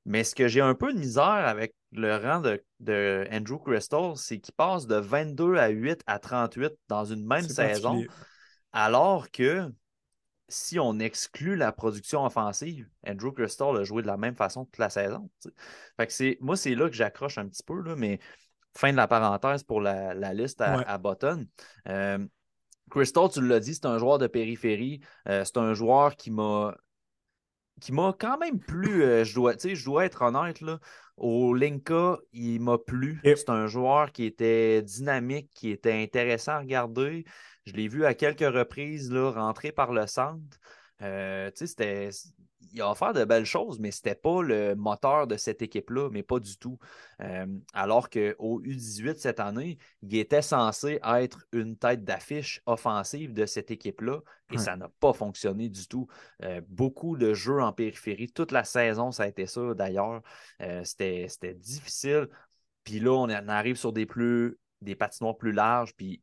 Mais 0.06 0.24
ce 0.24 0.36
que 0.36 0.48
j'ai 0.48 0.62
un 0.62 0.76
peu 0.76 0.94
de 0.94 1.00
misère 1.00 1.24
avec 1.24 1.76
le 1.92 2.16
rang 2.18 2.42
de, 2.42 3.28
Andrew 3.32 3.58
Crystal, 3.58 4.14
c'est 4.16 4.40
qu'il 4.40 4.54
passe 4.54 4.88
de 4.88 4.96
22 4.96 5.56
à 5.56 5.70
8 5.70 6.02
à 6.08 6.20
38 6.20 6.74
dans 6.90 7.06
une 7.06 7.26
même 7.26 7.48
saison. 7.48 8.04
Alors 8.74 9.32
que 9.32 9.72
si 10.50 10.80
on 10.80 11.00
exclut 11.00 11.56
la 11.56 11.72
production 11.72 12.26
offensive, 12.26 12.90
Andrew 13.08 13.32
Crystal 13.32 13.78
a 13.78 13.84
joué 13.84 14.02
de 14.02 14.08
la 14.08 14.18
même 14.18 14.36
façon 14.36 14.66
toute 14.66 14.78
la 14.78 14.90
saison. 14.90 15.30
Fait 15.98 16.08
que 16.08 16.14
c'est, 16.14 16.38
moi, 16.42 16.58
c'est 16.58 16.76
là 16.76 16.90
que 16.90 16.96
j'accroche 16.96 17.38
un 17.38 17.48
petit 17.48 17.64
peu, 17.64 17.82
là, 17.82 17.96
mais 17.96 18.20
fin 18.76 18.92
de 18.92 18.98
la 18.98 19.08
parenthèse 19.08 19.64
pour 19.64 19.82
la, 19.82 20.14
liste 20.34 20.62
à, 20.62 20.98
Button. 20.98 21.48
Euh, 21.88 22.20
Crystal, 22.90 23.30
tu 23.32 23.42
l'as 23.46 23.60
dit, 23.60 23.74
c'est 23.74 23.86
un 23.86 23.98
joueur 23.98 24.18
de 24.18 24.28
périphérie. 24.28 25.00
Euh, 25.28 25.44
c'est 25.46 25.58
un 25.58 25.74
joueur 25.74 26.16
qui 26.16 26.30
m'a 26.30 26.76
qui 27.82 27.92
m'a 27.92 28.16
quand 28.18 28.38
même 28.38 28.60
plu. 28.60 29.04
Euh, 29.04 29.24
je, 29.24 29.36
dois, 29.36 29.56
je 29.58 29.84
dois 29.86 30.06
être 30.06 30.22
honnête. 30.22 30.62
Là, 30.62 30.80
au 31.18 31.54
Linka, 31.54 32.18
il 32.32 32.60
m'a 32.62 32.78
plu. 32.78 33.20
C'est 33.24 33.50
un 33.50 33.68
joueur 33.68 34.12
qui 34.12 34.26
était 34.26 34.82
dynamique, 34.82 35.50
qui 35.54 35.70
était 35.70 35.94
intéressant 35.94 36.54
à 36.54 36.60
regarder. 36.60 37.26
Je 37.66 37.74
l'ai 37.74 37.88
vu 37.88 38.06
à 38.06 38.14
quelques 38.14 38.40
reprises 38.42 39.12
là, 39.12 39.32
rentrer 39.32 39.72
par 39.72 39.94
le 39.94 40.08
centre. 40.08 40.58
Euh, 41.02 41.52
c'était, 41.56 42.10
il 42.74 42.82
a 42.82 42.90
offert 42.90 43.14
de 43.14 43.24
belles 43.24 43.46
choses, 43.46 43.80
mais 43.80 43.92
ce 43.92 44.00
n'était 44.00 44.20
pas 44.20 44.42
le 44.42 44.76
moteur 44.76 45.28
de 45.28 45.38
cette 45.38 45.62
équipe-là, 45.62 46.10
mais 46.12 46.24
pas 46.24 46.40
du 46.40 46.58
tout. 46.58 46.80
Euh, 47.22 47.46
alors 47.74 48.10
qu'au 48.10 48.62
U18 48.62 49.18
cette 49.18 49.40
année, 49.40 49.78
il 50.02 50.16
était 50.18 50.42
censé 50.42 51.00
être 51.04 51.46
une 51.52 51.78
tête 51.78 52.04
d'affiche 52.04 52.62
offensive 52.66 53.34
de 53.34 53.46
cette 53.46 53.72
équipe-là, 53.72 54.20
et 54.52 54.58
ça 54.58 54.76
n'a 54.76 54.90
pas 55.00 55.14
fonctionné 55.14 55.70
du 55.70 55.88
tout. 55.88 56.08
Euh, 56.44 56.62
beaucoup 56.68 57.18
de 57.18 57.34
jeux 57.34 57.62
en 57.62 57.74
périphérie, 57.74 58.32
toute 58.32 58.52
la 58.52 58.64
saison, 58.64 59.12
ça 59.12 59.24
a 59.24 59.28
été 59.28 59.46
ça 59.46 59.74
d'ailleurs. 59.74 60.22
c'était, 60.84 61.54
difficile. 61.56 62.28
Puis 62.84 63.00
là, 63.00 63.12
on 63.12 63.30
arrive 63.30 63.78
sur 63.78 63.94
des, 63.94 64.06
plus, 64.06 64.58
des 64.82 64.96
patinoires 64.96 65.38
plus 65.38 65.52
larges, 65.54 65.94
puis 65.96 66.22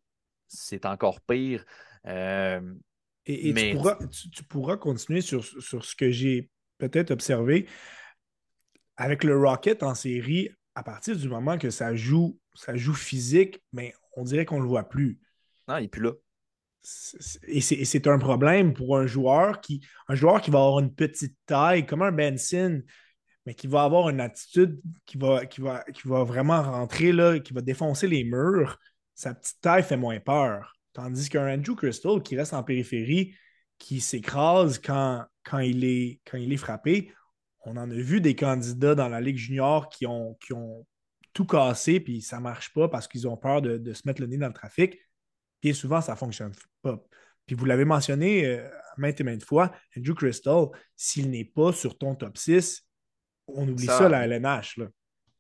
c'est 0.48 0.84
encore 0.84 1.20
pire. 1.20 1.64
Et, 3.32 3.54
tu, 3.54 3.72
pourras, 3.72 3.98
tu, 4.32 4.44
pourras, 4.44 4.76
continuer 4.76 5.20
sur, 5.20 5.44
sur 5.44 5.84
ce 5.84 5.94
que 5.94 6.10
j'ai 6.10 6.50
peut-être 6.78 7.10
observé. 7.10 7.66
Avec 8.96 9.24
le 9.24 9.38
Rocket 9.38 9.82
en 9.82 9.94
série, 9.94 10.50
à 10.74 10.82
partir 10.82 11.16
du 11.16 11.28
moment 11.28 11.58
que 11.58 11.70
ça 11.70 11.94
joue, 11.94 12.38
ça 12.54 12.76
joue 12.76 12.94
physique, 12.94 13.62
mais 13.72 13.94
on 14.16 14.24
dirait 14.24 14.44
qu'on 14.44 14.58
ne 14.58 14.62
le 14.62 14.68
voit 14.68 14.88
plus. 14.88 15.18
Non, 15.68 15.76
il 15.76 15.82
n'est 15.82 15.88
plus 15.88 16.02
là. 16.02 16.12
Et 17.46 17.60
c'est 17.60 18.06
un 18.06 18.18
problème 18.18 18.72
pour 18.72 18.96
un 18.96 19.06
joueur 19.06 19.60
qui 19.60 19.86
un 20.08 20.14
joueur 20.14 20.40
qui 20.40 20.50
va 20.50 20.60
avoir 20.60 20.80
une 20.80 20.94
petite 20.94 21.36
taille, 21.44 21.84
comme 21.84 22.00
un 22.00 22.12
Benson, 22.12 22.82
mais 23.44 23.54
qui 23.54 23.66
va 23.66 23.82
avoir 23.82 24.08
une 24.08 24.20
attitude 24.20 24.80
qui 25.04 25.18
va, 25.18 25.44
qui 25.44 25.60
va, 25.60 25.84
qui 25.92 26.08
va 26.08 26.24
vraiment 26.24 26.62
rentrer, 26.62 27.12
là, 27.12 27.38
qui 27.38 27.52
va 27.52 27.60
défoncer 27.60 28.08
les 28.08 28.24
murs. 28.24 28.78
Sa 29.14 29.34
petite 29.34 29.60
taille 29.60 29.82
fait 29.82 29.98
moins 29.98 30.20
peur. 30.20 30.74
Tandis 30.92 31.28
qu'un 31.28 31.54
Andrew 31.54 31.74
Crystal 31.74 32.22
qui 32.22 32.36
reste 32.36 32.52
en 32.52 32.62
périphérie, 32.62 33.34
qui 33.78 34.00
s'écrase 34.00 34.78
quand, 34.78 35.24
quand, 35.44 35.60
il 35.60 35.84
est, 35.84 36.20
quand 36.24 36.36
il 36.36 36.52
est 36.52 36.58
frappé, 36.58 37.12
on 37.64 37.76
en 37.76 37.90
a 37.90 37.94
vu 37.94 38.20
des 38.20 38.34
candidats 38.34 38.94
dans 38.94 39.08
la 39.08 39.20
Ligue 39.20 39.36
junior 39.36 39.88
qui 39.88 40.06
ont, 40.06 40.34
qui 40.40 40.52
ont 40.52 40.86
tout 41.32 41.46
cassé, 41.46 42.00
puis 42.00 42.22
ça 42.22 42.38
ne 42.38 42.42
marche 42.42 42.72
pas 42.72 42.88
parce 42.88 43.06
qu'ils 43.06 43.28
ont 43.28 43.36
peur 43.36 43.62
de, 43.62 43.92
se 43.92 44.02
mettre 44.06 44.20
le 44.20 44.26
nez 44.26 44.36
dans 44.36 44.48
le 44.48 44.52
trafic. 44.52 44.98
Bien 45.62 45.72
souvent, 45.72 46.00
ça 46.00 46.12
ne 46.12 46.18
fonctionne 46.18 46.52
pas. 46.82 47.02
Puis 47.46 47.54
vous 47.54 47.64
l'avez 47.64 47.84
mentionné 47.84 48.46
euh, 48.46 48.68
maintes 48.96 49.20
et 49.20 49.24
maintes 49.24 49.44
fois, 49.44 49.72
Andrew 49.96 50.14
Crystal, 50.14 50.66
s'il 50.96 51.30
n'est 51.30 51.44
pas 51.44 51.72
sur 51.72 51.98
ton 51.98 52.14
top 52.14 52.36
6, 52.36 52.86
on 53.48 53.68
oublie 53.68 53.86
ça, 53.86 54.08
la 54.08 54.26
LNH. 54.26 54.78
Là. 54.78 54.86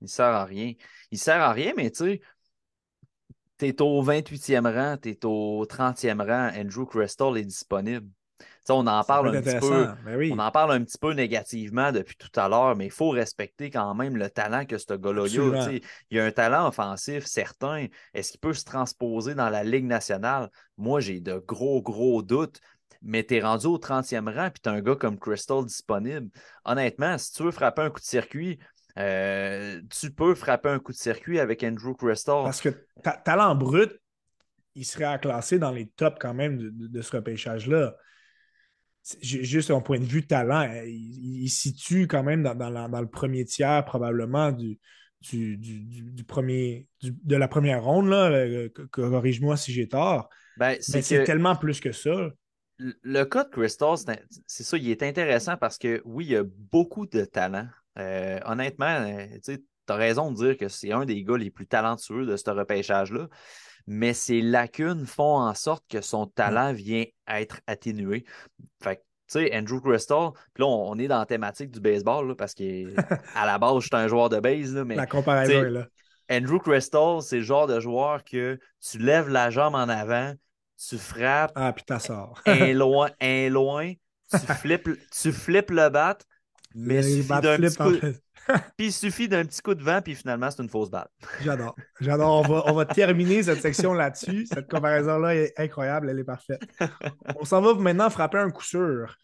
Il 0.00 0.04
ne 0.04 0.08
sert 0.08 0.26
à 0.26 0.44
rien. 0.44 0.72
Il 1.10 1.18
sert 1.18 1.40
à 1.40 1.52
rien, 1.52 1.72
mais 1.76 1.90
tu 1.90 2.04
sais, 2.04 2.20
tu 3.60 3.66
es 3.68 3.82
au 3.82 4.02
28e 4.02 4.66
rang, 4.66 4.96
tu 4.96 5.10
es 5.10 5.24
au 5.24 5.64
30e 5.64 6.20
rang, 6.20 6.50
Andrew 6.58 6.86
Crystal 6.86 7.36
est 7.36 7.44
disponible 7.44 8.08
on 8.72 8.86
en 8.86 9.04
parle 9.04 9.36
un 9.36 9.42
petit 9.42 9.58
peu. 9.58 9.88
Ben 10.04 10.32
on 10.32 10.38
en 10.38 10.50
parle 10.50 10.72
un 10.72 10.84
petit 10.84 10.98
peu 10.98 11.12
négativement 11.12 11.92
depuis 11.92 12.16
tout 12.16 12.30
à 12.38 12.48
l'heure, 12.48 12.76
mais 12.76 12.86
il 12.86 12.90
faut 12.90 13.10
respecter 13.10 13.70
quand 13.70 13.94
même 13.94 14.16
le 14.16 14.30
talent 14.30 14.64
que 14.64 14.78
ce 14.78 14.94
gars-là 14.94 15.24
a. 15.24 15.72
Il 15.72 15.82
y 16.10 16.20
a 16.20 16.24
un 16.24 16.30
talent 16.30 16.68
offensif 16.68 17.24
certain. 17.26 17.86
Est-ce 18.14 18.32
qu'il 18.32 18.40
peut 18.40 18.54
se 18.54 18.64
transposer 18.64 19.34
dans 19.34 19.50
la 19.50 19.64
Ligue 19.64 19.86
nationale? 19.86 20.50
Moi, 20.76 21.00
j'ai 21.00 21.20
de 21.20 21.38
gros, 21.38 21.82
gros 21.82 22.22
doutes. 22.22 22.60
Mais 23.02 23.24
tu 23.24 23.36
es 23.36 23.40
rendu 23.40 23.66
au 23.66 23.78
30e 23.78 24.28
rang, 24.28 24.50
puis 24.50 24.60
tu 24.62 24.68
as 24.68 24.72
un 24.72 24.82
gars 24.82 24.94
comme 24.94 25.18
Crystal 25.18 25.64
disponible. 25.64 26.28
Honnêtement, 26.66 27.16
si 27.16 27.32
tu 27.32 27.44
veux 27.44 27.50
frapper 27.50 27.80
un 27.80 27.90
coup 27.90 28.00
de 28.00 28.04
circuit, 28.04 28.58
euh, 29.00 29.80
tu 29.90 30.10
peux 30.10 30.34
frapper 30.34 30.68
un 30.68 30.78
coup 30.78 30.92
de 30.92 30.96
circuit 30.96 31.40
avec 31.40 31.62
Andrew 31.62 31.94
Crystal. 31.94 32.42
Parce 32.44 32.60
que 32.60 32.70
talent 33.24 33.54
brut, 33.54 33.92
il 34.74 34.84
serait 34.84 35.18
classé 35.20 35.58
dans 35.58 35.72
les 35.72 35.88
tops 35.88 36.18
quand 36.20 36.34
même 36.34 36.58
de 36.58 37.02
ce 37.02 37.16
repêchage-là 37.16 37.94
juste 39.22 39.70
un 39.70 39.80
point 39.80 39.98
de 39.98 40.04
vue 40.04 40.26
talent, 40.26 40.60
hein, 40.60 40.82
il, 40.84 41.48
situe 41.48 42.06
quand 42.06 42.22
même 42.22 42.42
dans, 42.42 43.00
le 43.00 43.08
premier 43.08 43.44
tiers 43.44 43.84
probablement 43.84 44.52
du, 44.52 44.78
du, 45.20 46.24
premier, 46.26 46.86
de 47.02 47.36
la 47.36 47.48
première 47.48 47.84
ronde. 47.84 48.12
Euh, 48.12 48.68
corrige-moi 48.90 49.56
si 49.56 49.72
j'ai 49.72 49.88
tort. 49.88 50.28
Ben, 50.56 50.76
Mais 50.92 51.02
c'est 51.02 51.24
tellement 51.24 51.56
plus 51.56 51.80
que 51.80 51.92
ça. 51.92 52.30
Le 52.78 53.24
cas 53.24 53.44
de 53.44 53.50
Crystal, 53.50 53.94
c'est 54.46 54.64
ça, 54.64 54.78
il 54.78 54.88
est 54.90 55.02
intéressant 55.02 55.56
parce 55.58 55.76
que 55.76 56.00
oui, 56.04 56.26
il 56.26 56.30
y 56.30 56.36
a 56.36 56.44
beaucoup 56.44 57.06
de 57.06 57.24
talent. 57.24 57.68
Euh, 57.98 58.38
honnêtement, 58.44 58.86
euh, 58.86 59.26
tu 59.44 59.58
as 59.88 59.94
raison 59.94 60.30
de 60.30 60.36
dire 60.36 60.56
que 60.56 60.68
c'est 60.68 60.92
un 60.92 61.04
des 61.04 61.22
gars 61.24 61.36
les 61.36 61.50
plus 61.50 61.66
talentueux 61.66 62.26
de 62.26 62.36
ce 62.36 62.50
repêchage-là 62.50 63.28
mais 63.86 64.12
ses 64.12 64.40
lacunes 64.40 65.06
font 65.06 65.38
en 65.38 65.54
sorte 65.54 65.84
que 65.88 66.00
son 66.00 66.26
talent 66.26 66.72
vient 66.72 67.04
être 67.28 67.60
atténué. 67.66 68.24
Fait 68.82 68.96
tu 68.96 69.38
sais, 69.38 69.56
Andrew 69.56 69.80
Crystal, 69.80 70.30
puis 70.54 70.62
là, 70.62 70.66
on, 70.66 70.98
est 70.98 71.06
dans 71.06 71.20
la 71.20 71.26
thématique 71.26 71.70
du 71.70 71.80
baseball, 71.80 72.34
parce 72.34 72.52
qu'à 72.52 72.64
la 73.46 73.58
base, 73.58 73.80
je 73.80 73.86
suis 73.86 73.90
un 73.92 74.08
joueur 74.08 74.28
de 74.28 74.40
base, 74.40 74.74
mais. 74.74 74.96
La 74.96 75.06
comparaison 75.06 75.64
est 75.64 75.70
là. 75.70 75.86
Andrew 76.30 76.58
Crystal, 76.58 77.20
c'est 77.22 77.38
le 77.38 77.42
genre 77.42 77.66
de 77.66 77.78
joueur 77.80 78.24
que 78.24 78.58
tu 78.80 78.98
lèves 78.98 79.28
la 79.28 79.50
jambe 79.50 79.74
en 79.74 79.88
avant, 79.88 80.32
tu 80.76 80.98
frappes. 80.98 81.52
Ah, 81.54 81.72
puis 81.72 81.84
t'as 81.84 81.98
sort. 81.98 82.40
un 82.46 82.72
loin, 82.72 83.10
un 83.20 83.48
loin, 83.48 83.92
tu 84.30 84.38
flippes, 84.38 84.90
tu 85.10 85.32
flippes 85.32 85.70
le 85.70 85.88
bat, 85.88 86.18
mais 86.74 87.02
suffit 87.02 87.28
d'un 87.28 87.56
petit 87.56 87.76
coup... 87.76 87.92
puis 88.76 88.86
il 88.86 88.92
suffit 88.92 89.28
d'un 89.28 89.44
petit 89.44 89.60
coup 89.60 89.74
de 89.74 89.82
vent, 89.82 90.00
puis 90.02 90.14
finalement, 90.14 90.50
c'est 90.50 90.62
une 90.62 90.68
fausse 90.68 90.90
balle. 90.90 91.08
J'adore. 91.42 91.76
J'adore. 92.00 92.66
On 92.66 92.72
va, 92.72 92.84
terminer 92.84 93.42
cette 93.42 93.60
section 93.60 93.92
là-dessus. 93.92 94.46
Cette 94.46 94.68
comparaison-là 94.70 95.34
est 95.34 95.52
incroyable, 95.58 96.10
elle 96.10 96.18
est 96.18 96.24
parfaite. 96.24 96.62
On 97.36 97.44
s'en 97.44 97.60
va 97.60 97.74
maintenant 97.74 98.10
frapper 98.10 98.38
un 98.38 98.50
coup 98.50 98.64
sûr. 98.64 99.16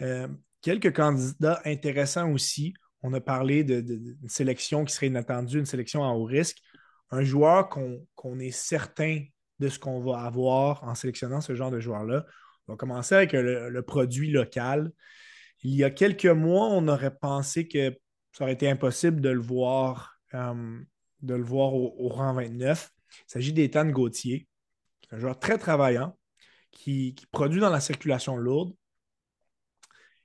Euh, 0.00 0.28
quelques 0.62 0.94
candidats 0.94 1.60
intéressants 1.64 2.30
aussi. 2.30 2.74
On 3.02 3.12
a 3.12 3.20
parlé 3.20 3.62
d'une 3.64 4.16
sélection 4.28 4.84
qui 4.84 4.94
serait 4.94 5.06
inattendue, 5.06 5.58
une 5.58 5.66
sélection 5.66 6.04
à 6.04 6.08
haut 6.08 6.24
risque. 6.24 6.58
Un 7.10 7.22
joueur 7.22 7.68
qu'on 7.68 8.38
est 8.38 8.50
certain 8.50 9.22
de 9.60 9.68
ce 9.68 9.78
qu'on 9.78 10.00
va 10.00 10.20
avoir 10.20 10.84
en 10.84 10.94
sélectionnant 10.94 11.40
ce 11.40 11.54
genre 11.54 11.70
de 11.70 11.80
joueur-là. 11.80 12.26
On 12.66 12.72
va 12.72 12.76
commencer 12.76 13.14
avec 13.14 13.32
le 13.32 13.80
produit 13.80 14.30
local. 14.30 14.92
Il 15.62 15.74
y 15.74 15.84
a 15.84 15.90
quelques 15.90 16.26
mois, 16.26 16.68
on 16.68 16.86
aurait 16.88 17.14
pensé 17.14 17.66
que 17.66 17.96
ça 18.32 18.44
aurait 18.44 18.52
été 18.52 18.68
impossible 18.68 19.20
de 19.20 19.30
le 19.30 19.40
voir, 19.40 20.18
euh, 20.34 20.80
de 21.22 21.34
le 21.34 21.42
voir 21.42 21.74
au, 21.74 22.08
rang 22.08 22.34
29. 22.34 22.90
Il 23.10 23.14
s'agit 23.26 23.52
d'Ethan 23.52 23.86
Gauthier. 23.86 24.46
Un 25.10 25.18
joueur 25.18 25.38
très 25.38 25.58
travaillant 25.58 26.16
qui, 26.70 27.16
produit 27.32 27.60
dans 27.60 27.70
la 27.70 27.80
circulation 27.80 28.36
lourde. 28.36 28.72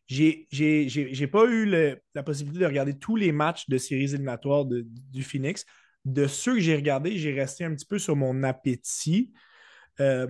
J'ai 0.07 0.47
n'ai 0.51 1.27
pas 1.27 1.45
eu 1.45 1.65
la 1.65 2.23
possibilité 2.23 2.59
de 2.59 2.65
regarder 2.67 2.99
tous 2.99 3.15
les 3.15 3.31
matchs 3.31 3.67
de 3.69 3.77
séries 3.77 4.13
éliminatoires 4.13 4.65
du 4.65 5.23
Phoenix. 5.23 5.65
De 6.05 6.27
ceux 6.27 6.55
que 6.55 6.59
j'ai 6.59 6.75
regardés, 6.75 7.17
j'ai 7.17 7.33
resté 7.33 7.63
un 7.63 7.73
petit 7.73 7.85
peu 7.85 7.97
sur 7.97 8.15
mon 8.15 8.43
appétit. 8.43 9.31
Euh, 10.01 10.27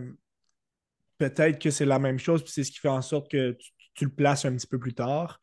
peut-être 1.17 1.59
que 1.59 1.71
c'est 1.71 1.85
la 1.85 1.99
même 1.99 2.19
chose, 2.19 2.43
puis 2.43 2.53
c'est 2.53 2.63
ce 2.63 2.71
qui 2.71 2.79
fait 2.79 2.87
en 2.87 3.01
sorte 3.01 3.29
que 3.31 3.57
le 4.01 4.09
places 4.09 4.45
un 4.45 4.55
petit 4.55 4.67
peu 4.67 4.79
plus 4.79 4.93
tard. 4.93 5.39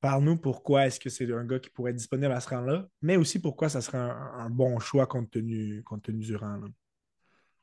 Parle-nous 0.00 0.36
pourquoi 0.36 0.86
est-ce 0.86 1.00
que 1.00 1.08
c'est 1.08 1.30
un 1.32 1.44
gars 1.44 1.58
qui 1.58 1.70
pourrait 1.70 1.90
être 1.90 1.96
disponible 1.96 2.32
à 2.32 2.40
ce 2.40 2.50
rang-là, 2.50 2.86
mais 3.02 3.16
aussi 3.16 3.40
pourquoi 3.40 3.68
ça 3.68 3.80
serait 3.80 3.98
un, 3.98 4.50
bon 4.50 4.78
choix 4.78 5.06
compte 5.06 5.30
tenu, 5.30 5.82
compte 5.84 6.02
tenu 6.02 6.18
du 6.18 6.36
rang. 6.36 6.60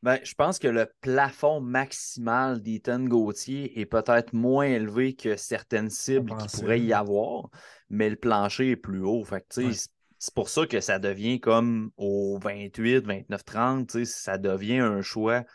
Ben, 0.02 0.20
je 0.24 0.34
pense 0.34 0.60
que 0.60 0.68
le 0.68 0.92
plafond 1.00 1.62
maximal 1.62 2.62
d'Ethan 2.62 3.06
Gauthier 3.06 3.80
est 3.80 3.86
peut-être 3.86 4.34
moins 4.34 4.66
élevé 4.66 5.16
que 5.16 5.38
certaines 5.38 5.90
cibles 5.90 6.36
qui 6.36 6.58
pourraient 6.58 6.82
y 6.82 6.92
avoir, 6.92 7.50
mais 7.90 8.10
le 8.10 8.18
plancher 8.18 8.72
est 8.72 8.76
plus 8.76 9.02
haut. 9.02 9.24
C'est 9.50 10.34
pour 10.36 10.50
ça 10.50 10.66
que 10.66 10.82
ça 10.82 11.00
devient 11.00 11.40
comme 11.40 11.92
au 11.96 12.38
28, 12.40 13.06
29, 13.06 13.46
30, 13.46 14.04
ça 14.04 14.38
devient 14.38 14.80
un 14.80 15.02
choix 15.02 15.46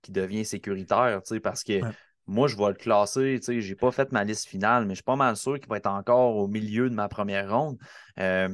qui 0.00 0.12
devient 0.12 0.44
sécuritaire, 0.44 1.20
parce 1.42 1.62
que 1.62 1.80
moi, 2.26 2.48
je 2.48 2.56
vais 2.56 2.68
le 2.68 2.74
classer. 2.74 3.40
Je 3.42 3.52
n'ai 3.52 3.74
pas 3.74 3.90
fait 3.90 4.12
ma 4.12 4.24
liste 4.24 4.46
finale, 4.46 4.84
mais 4.84 4.90
je 4.90 4.96
suis 4.96 5.04
pas 5.04 5.16
mal 5.16 5.36
sûr 5.36 5.58
qu'il 5.58 5.68
va 5.68 5.76
être 5.76 5.86
encore 5.86 6.36
au 6.36 6.48
milieu 6.48 6.88
de 6.88 6.94
ma 6.94 7.08
première 7.08 7.50
ronde. 7.50 7.78
Euh, 8.18 8.48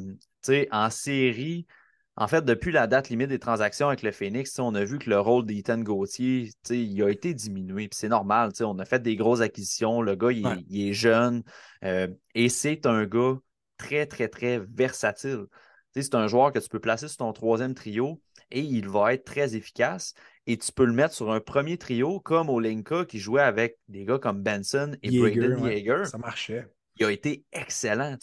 en 0.71 0.91
série, 0.91 1.67
en 2.17 2.27
fait, 2.27 2.45
depuis 2.45 2.73
la 2.73 2.87
date 2.87 3.11
limite 3.11 3.29
des 3.29 3.39
transactions 3.39 3.89
avec 3.89 4.03
le 4.03 4.11
Phoenix, 4.11 4.59
on 4.59 4.75
a 4.75 4.85
vu 4.85 4.99
que 4.99 5.09
le 5.09 5.21
rôle 5.21 5.47
d'Ethan 5.47 5.79
Gauthier, 5.79 6.51
il 6.71 7.03
a 7.03 7.11
été 7.11 7.35
diminué. 7.35 7.89
C'est 7.93 8.09
normal. 8.09 8.51
On 8.61 8.79
a 8.79 8.85
fait 8.85 9.01
des 9.01 9.15
grosses 9.15 9.41
acquisitions. 9.41 10.03
Le 10.03 10.17
gars, 10.17 10.33
il, 10.33 10.89
est 10.89 10.93
jeune. 10.93 11.45
Euh, 11.85 12.09
et 12.35 12.49
c'est 12.49 12.87
un 12.87 13.05
gars 13.05 13.37
très, 13.77 14.07
très, 14.07 14.29
très 14.29 14.59
versatile. 14.59 15.45
C'est 15.95 16.15
un 16.15 16.27
joueur 16.27 16.53
que 16.53 16.59
tu 16.59 16.69
peux 16.69 16.81
placer 16.81 17.09
sur 17.09 17.19
ton 17.19 17.33
troisième 17.33 17.75
trio 17.75 18.21
et 18.51 18.61
il 18.61 18.89
va 18.89 19.15
être 19.15 19.25
très 19.25 19.57
efficace 19.57 20.15
et 20.47 20.57
tu 20.57 20.73
peux 20.73 20.85
le 20.85 20.93
mettre 20.93 21.15
sur 21.15 21.31
un 21.31 21.41
premier 21.41 21.77
trio 21.77 22.21
comme 22.21 22.49
Olenka 22.49 23.05
qui 23.05 23.19
jouait 23.19 23.43
avec 23.43 23.79
des 23.89 24.05
gars 24.05 24.19
comme 24.19 24.43
Benson 24.43 24.97
et 25.03 25.19
Braden 25.19 25.65
Yeager. 25.65 26.05
Ça 26.07 26.19
marchait. 26.19 26.67
Il 26.97 27.05
a 27.05 27.13
été 27.13 27.45
excellent. 27.53 28.17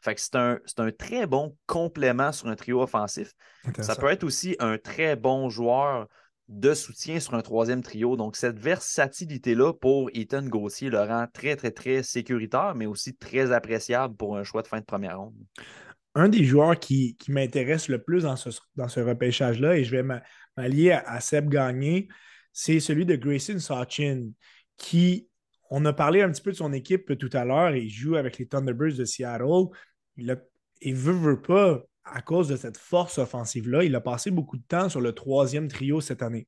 Fait 0.00 0.14
que 0.14 0.20
c'est 0.20 0.36
un, 0.36 0.58
un, 0.78 0.90
très 0.92 1.26
bon 1.26 1.56
complément 1.66 2.32
sur 2.32 2.48
un 2.48 2.54
trio 2.54 2.80
offensif. 2.80 3.32
Ça 3.80 3.94
peut 3.94 4.10
être 4.10 4.24
aussi 4.24 4.56
un 4.58 4.78
très 4.78 5.16
bon 5.16 5.50
joueur 5.50 6.06
de 6.48 6.74
soutien 6.74 7.20
sur 7.20 7.34
un 7.34 7.42
troisième 7.42 7.82
trio. 7.82 8.16
Donc, 8.16 8.36
cette 8.36 8.58
versatilité-là 8.58 9.72
pour 9.72 10.10
Ethan 10.14 10.42
Gauthier 10.42 10.90
le 10.90 11.00
rend 11.00 11.26
très, 11.32 11.56
très, 11.56 11.70
très 11.70 12.02
sécuritaire, 12.02 12.74
mais 12.74 12.86
aussi 12.86 13.16
très 13.16 13.52
appréciable 13.52 14.16
pour 14.16 14.36
un 14.36 14.44
choix 14.44 14.62
de 14.62 14.68
fin 14.68 14.80
de 14.80 14.84
première 14.84 15.18
ronde 15.18 15.34
un 16.14 16.28
des 16.28 16.44
joueurs 16.44 16.78
qui, 16.78 17.16
m'intéresse 17.28 17.88
le 17.88 18.02
plus 18.02 18.24
dans 18.24 18.36
ce, 18.36 19.00
repêchage-là, 19.00 19.76
et 19.76 19.84
je 19.84 19.96
vais 19.96 20.02
m'allier 20.56 20.92
à, 20.92 21.20
Seb 21.20 21.48
Gagné, 21.48 22.08
c'est 22.52 22.80
celui 22.80 23.06
de 23.06 23.16
Grayson 23.16 23.58
Sachin, 23.58 24.30
qui, 24.76 25.28
on 25.70 25.84
a 25.86 25.92
parlé 25.92 26.20
un 26.20 26.30
petit 26.30 26.42
peu 26.42 26.52
de 26.52 26.56
son 26.56 26.72
équipe 26.72 27.16
tout 27.18 27.30
à 27.32 27.44
l'heure, 27.44 27.74
il 27.74 27.88
joue 27.88 28.16
avec 28.16 28.38
les 28.38 28.46
Thunderbirds 28.46 28.96
de 28.96 29.04
Seattle. 29.06 29.68
Il, 30.18 30.30
a, 30.30 30.36
veut, 30.84 31.12
veut 31.12 31.40
pas, 31.40 31.82
à 32.04 32.20
cause 32.20 32.48
de 32.48 32.56
cette 32.56 32.76
force 32.76 33.16
offensive-là, 33.16 33.84
il 33.84 33.94
a 33.94 34.00
passé 34.00 34.30
beaucoup 34.30 34.58
de 34.58 34.64
temps 34.64 34.90
sur 34.90 35.00
le 35.00 35.12
troisième 35.12 35.68
trio 35.68 36.02
cette 36.02 36.22
année. 36.22 36.46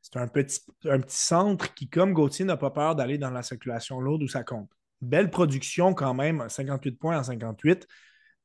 c'est 0.00 0.16
un 0.16 0.28
petit, 0.28 0.60
un 0.84 1.00
petit 1.00 1.16
centre 1.16 1.74
qui, 1.74 1.88
comme 1.88 2.12
Gauthier, 2.12 2.44
n'a 2.44 2.56
pas 2.56 2.70
peur 2.70 2.94
d'aller 2.94 3.18
dans 3.18 3.30
la 3.30 3.42
circulation 3.42 4.00
lourde 4.00 4.22
où 4.22 4.28
ça 4.28 4.44
compte. 4.44 4.70
Belle 5.00 5.30
production 5.30 5.92
quand 5.92 6.14
même, 6.14 6.48
58 6.48 6.92
points 6.92 7.18
en 7.18 7.24
58, 7.24 7.88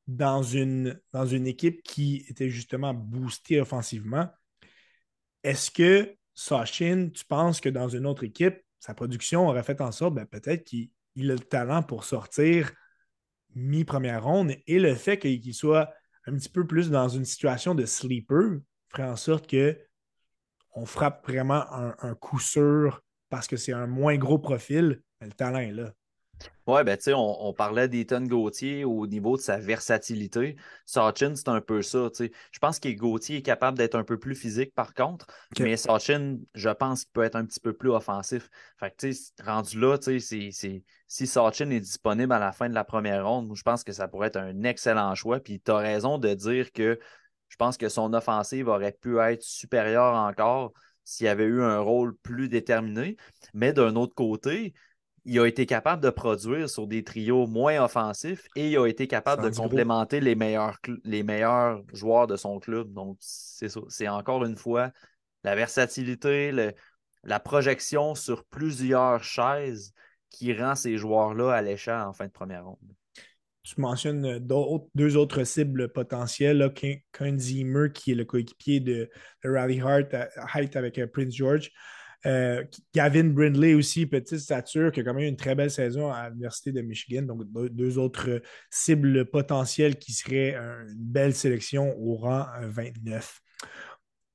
dans 0.06 0.42
une, 0.42 1.00
équipe 1.46 1.82
qui 1.82 2.24
était 2.28 2.50
justement 2.50 2.94
boostée 2.94 3.60
offensivement. 3.60 4.28
Est-ce 5.42 5.70
que 5.70 6.16
Sachin, 6.34 7.10
tu 7.12 7.24
penses 7.24 7.60
que 7.60 7.68
dans 7.68 7.88
une 7.88 8.06
autre 8.06 8.24
équipe, 8.24 8.60
sa 8.80 8.94
production 8.94 9.48
aurait 9.48 9.62
fait 9.62 9.80
en 9.80 9.92
sorte, 9.92 10.14
ben, 10.14 10.26
peut-être 10.26 10.64
qu'il 10.64 10.90
a 11.16 11.34
le 11.34 11.38
talent 11.38 11.82
pour 11.82 12.04
sortir 12.04 12.72
mi-première 13.54 14.24
ronde 14.24 14.54
et 14.66 14.78
le 14.78 14.94
fait 14.94 15.18
qu'il 15.18 15.54
soit 15.54 15.92
un 16.26 16.34
petit 16.34 16.48
peu 16.48 16.66
plus 16.66 16.90
dans 16.90 17.08
une 17.08 17.24
situation 17.24 17.74
de 17.74 17.84
sleeper 17.84 18.60
ferait 18.88 19.08
en 19.08 19.16
sorte 19.16 19.48
que 19.48 19.78
on 20.74 20.86
frappe 20.86 21.26
vraiment 21.26 21.64
un, 21.70 22.14
coup 22.14 22.38
sûr 22.38 23.02
parce 23.28 23.46
que 23.46 23.56
c'est 23.56 23.72
un 23.72 23.86
moins 23.86 24.16
gros 24.16 24.38
profil, 24.38 25.02
mais 25.20 25.26
le 25.26 25.32
talent 25.32 25.58
est 25.58 25.72
là. 25.72 25.92
Oui, 26.66 26.84
ben 26.84 26.96
tu 26.96 27.04
sais, 27.04 27.12
on, 27.14 27.52
parlait 27.52 27.88
d'Ethan 27.88 28.22
Gauthier 28.22 28.84
au 28.84 29.06
niveau 29.08 29.36
de 29.36 29.42
sa 29.42 29.58
versatilité. 29.58 30.56
Sachin, 30.86 31.34
c'est 31.34 31.48
un 31.48 31.60
peu 31.60 31.82
ça. 31.82 32.08
tu 32.10 32.26
sais. 32.26 32.32
Je 32.52 32.58
pense 32.60 32.78
que 32.78 32.88
Gauthier 32.88 33.38
est 33.38 33.42
capable 33.42 33.76
d'être 33.76 33.96
un 33.96 34.04
peu 34.04 34.16
plus 34.16 34.36
physique 34.36 34.72
par 34.72 34.94
contre, 34.94 35.26
mais 35.58 35.76
Sachin, 35.76 36.38
je 36.54 36.70
pense 36.70 37.04
qu'il 37.04 37.12
peut 37.12 37.24
être 37.24 37.34
un 37.34 37.44
petit 37.44 37.58
peu 37.58 37.72
plus 37.72 37.90
offensif. 37.90 38.48
Fait 38.78 38.90
que 38.90 38.96
tu 38.96 39.12
sais, 39.12 39.32
rendu 39.44 39.80
là, 39.80 39.98
tu 39.98 40.20
sais, 40.20 40.50
si 40.52 41.26
Sachin 41.26 41.70
est 41.70 41.80
disponible 41.80 42.32
à 42.32 42.38
la 42.38 42.52
fin 42.52 42.68
de 42.68 42.74
la 42.74 42.84
première 42.84 43.26
ronde, 43.26 43.50
je 43.56 43.62
pense 43.62 43.82
que 43.82 43.92
ça 43.92 44.06
pourrait 44.06 44.28
être 44.28 44.36
un 44.36 44.62
excellent 44.62 45.14
choix. 45.16 45.40
Puis 45.40 45.60
tu 45.60 45.70
as 45.72 45.78
raison 45.78 46.18
de 46.18 46.32
dire 46.32 46.70
que 46.72 46.98
je 47.48 47.56
pense 47.56 47.76
que 47.76 47.88
son 47.88 48.14
offensive 48.14 48.68
aurait 48.68 48.96
pu 48.98 49.18
être 49.18 49.42
supérieure 49.42 50.14
encore 50.14 50.72
s'il 51.04 51.26
avait 51.26 51.44
eu 51.44 51.62
un 51.62 51.80
rôle 51.80 52.16
plus 52.22 52.48
déterminé. 52.48 53.16
Mais 53.52 53.72
d'un 53.72 53.96
autre 53.96 54.14
côté, 54.14 54.72
il 55.24 55.38
a 55.38 55.46
été 55.46 55.66
capable 55.66 56.02
de 56.02 56.10
produire 56.10 56.68
sur 56.68 56.86
des 56.86 57.04
trios 57.04 57.46
moins 57.46 57.82
offensifs 57.82 58.48
et 58.56 58.70
il 58.70 58.78
a 58.78 58.86
été 58.86 59.06
capable 59.06 59.42
de 59.42 59.56
complémenter 59.56 60.20
les 60.20 60.34
meilleurs, 60.34 60.78
les 61.04 61.22
meilleurs 61.22 61.82
joueurs 61.92 62.26
de 62.26 62.36
son 62.36 62.58
club. 62.58 62.92
Donc, 62.92 63.16
c'est 63.20 63.68
ça. 63.68 63.80
C'est 63.88 64.08
encore 64.08 64.44
une 64.44 64.56
fois 64.56 64.90
la 65.44 65.54
versatilité, 65.54 66.52
la 67.24 67.40
projection 67.40 68.14
sur 68.14 68.44
plusieurs 68.44 69.22
chaises 69.22 69.92
qui 70.30 70.52
rend 70.54 70.74
ces 70.74 70.96
joueurs-là 70.96 71.52
alléchants 71.52 72.08
en 72.08 72.12
fin 72.12 72.26
de 72.26 72.32
première 72.32 72.64
ronde 72.64 72.94
tu 73.62 73.80
mentionnes 73.80 74.24
euh, 74.24 74.78
deux 74.94 75.16
autres 75.16 75.44
cibles 75.44 75.88
potentielles. 75.88 76.72
Qu'un 76.74 77.38
Zimmer, 77.38 77.88
qui 77.92 78.12
est 78.12 78.16
le 78.16 78.24
coéquipier 78.24 78.80
de, 78.80 79.10
de 79.44 79.50
Rally 79.50 79.80
Hart, 79.80 80.14
Height 80.54 80.76
avec 80.76 80.98
euh, 80.98 81.06
Prince 81.06 81.34
George. 81.34 81.70
Euh, 82.24 82.64
Gavin 82.94 83.24
Brindley 83.24 83.74
aussi, 83.74 84.06
petite 84.06 84.38
stature, 84.38 84.92
qui 84.92 85.00
a 85.00 85.02
quand 85.02 85.14
même 85.14 85.24
eu 85.24 85.28
une 85.28 85.36
très 85.36 85.54
belle 85.54 85.70
saison 85.70 86.10
à 86.10 86.28
l'Université 86.28 86.72
de 86.72 86.80
Michigan. 86.80 87.22
Donc, 87.22 87.44
deux 87.72 87.98
autres 87.98 88.42
cibles 88.70 89.24
potentielles 89.26 89.96
qui 89.96 90.12
seraient 90.12 90.54
une 90.54 90.94
belle 90.94 91.34
sélection 91.34 91.96
au 91.98 92.14
rang 92.16 92.46
29. 92.60 93.40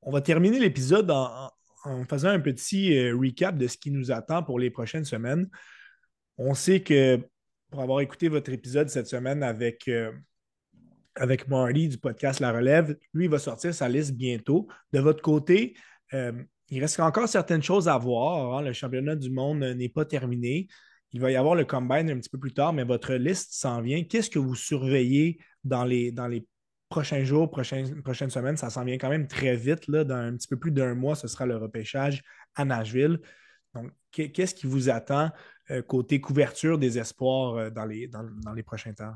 On 0.01 0.11
va 0.11 0.21
terminer 0.21 0.59
l'épisode 0.59 1.09
en, 1.11 1.49
faisant 2.09 2.29
un 2.29 2.39
petit 2.41 3.11
recap 3.11 3.57
de 3.57 3.67
ce 3.67 3.77
qui 3.77 3.91
nous 3.91 4.11
attend 4.11 4.43
pour 4.43 4.59
les 4.59 4.69
prochaines 4.69 5.05
semaines. 5.05 5.49
On 6.37 6.53
sait 6.53 6.81
que 6.81 7.21
pour 7.69 7.81
avoir 7.81 8.01
écouté 8.01 8.29
votre 8.29 8.51
épisode 8.51 8.89
cette 8.89 9.07
semaine 9.07 9.43
avec, 9.43 9.87
euh, 9.87 10.11
avec 11.15 11.47
Marty 11.47 11.89
du 11.89 11.97
podcast 11.97 12.39
La 12.39 12.51
Relève. 12.51 12.97
Lui, 13.13 13.27
va 13.27 13.39
sortir 13.39 13.73
sa 13.73 13.89
liste 13.89 14.13
bientôt. 14.13 14.67
De 14.93 14.99
votre 14.99 15.21
côté, 15.21 15.75
euh, 16.13 16.31
il 16.69 16.81
reste 16.81 16.99
encore 16.99 17.29
certaines 17.29 17.63
choses 17.63 17.87
à 17.87 17.97
voir. 17.97 18.57
Hein. 18.57 18.61
Le 18.61 18.73
championnat 18.73 19.15
du 19.15 19.29
monde 19.29 19.59
n'est 19.59 19.89
pas 19.89 20.05
terminé. 20.05 20.67
Il 21.11 21.21
va 21.21 21.31
y 21.31 21.35
avoir 21.35 21.55
le 21.55 21.63
combine 21.63 22.09
un 22.09 22.17
petit 22.17 22.29
peu 22.29 22.37
plus 22.37 22.53
tard, 22.53 22.73
mais 22.73 22.83
votre 22.83 23.13
liste 23.13 23.53
s'en 23.53 23.81
vient. 23.81 24.03
Qu'est-ce 24.03 24.29
que 24.29 24.39
vous 24.39 24.55
surveillez 24.55 25.39
dans 25.63 25.85
les, 25.85 26.11
dans 26.11 26.27
les 26.27 26.45
prochains 26.89 27.23
jours, 27.23 27.49
prochaines, 27.49 28.01
prochaines 28.01 28.29
semaines? 28.29 28.57
Ça 28.57 28.69
s'en 28.69 28.83
vient 28.83 28.97
quand 28.97 29.09
même 29.09 29.27
très 29.27 29.55
vite. 29.55 29.87
Là. 29.87 30.03
Dans 30.03 30.15
un 30.15 30.35
petit 30.35 30.49
peu 30.49 30.57
plus 30.57 30.71
d'un 30.71 30.95
mois, 30.95 31.15
ce 31.15 31.27
sera 31.27 31.45
le 31.45 31.55
repêchage 31.55 32.21
à 32.55 32.65
Nashville. 32.65 33.19
Donc, 33.73 33.91
qu'est-ce 34.11 34.55
qui 34.55 34.67
vous 34.67 34.89
attend 34.89 35.31
euh, 35.71 35.81
côté 35.81 36.19
couverture 36.19 36.77
des 36.77 36.97
espoirs 36.97 37.55
euh, 37.55 37.69
dans, 37.69 37.85
les, 37.85 38.07
dans, 38.07 38.53
les 38.53 38.63
prochains 38.63 38.93
temps? 38.93 39.13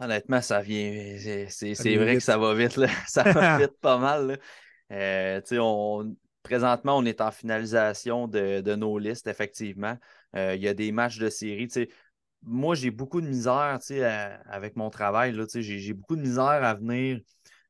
Honnêtement, 0.00 0.40
ça 0.40 0.60
vient. 0.60 1.16
C'est 1.48 1.96
vrai 1.96 2.14
que 2.14 2.22
ça 2.22 2.36
va 2.38 2.54
vite. 2.54 2.76
Là. 2.76 2.88
Ça 3.06 3.22
va 3.22 3.58
vite 3.60 3.78
pas 3.80 3.98
mal. 3.98 4.40
Euh, 4.90 5.40
on, 5.52 6.16
présentement, 6.42 6.96
on 6.96 7.04
est 7.04 7.20
en 7.20 7.30
finalisation 7.30 8.28
de, 8.28 8.74
nos 8.74 8.98
listes, 8.98 9.26
effectivement. 9.26 9.96
il 10.34 10.60
y 10.60 10.68
a 10.68 10.74
des 10.74 10.92
matchs 10.92 11.18
de 11.18 11.28
série. 11.28 11.68
Moi, 12.42 12.74
j'ai 12.74 12.90
beaucoup 12.90 13.20
de 13.20 13.26
misère 13.26 13.78
avec 14.46 14.76
mon 14.76 14.90
travail. 14.90 15.34
J'ai 15.54 15.92
beaucoup 15.92 16.16
de 16.16 16.22
misère 16.22 16.64
à 16.64 16.74
venir 16.74 17.20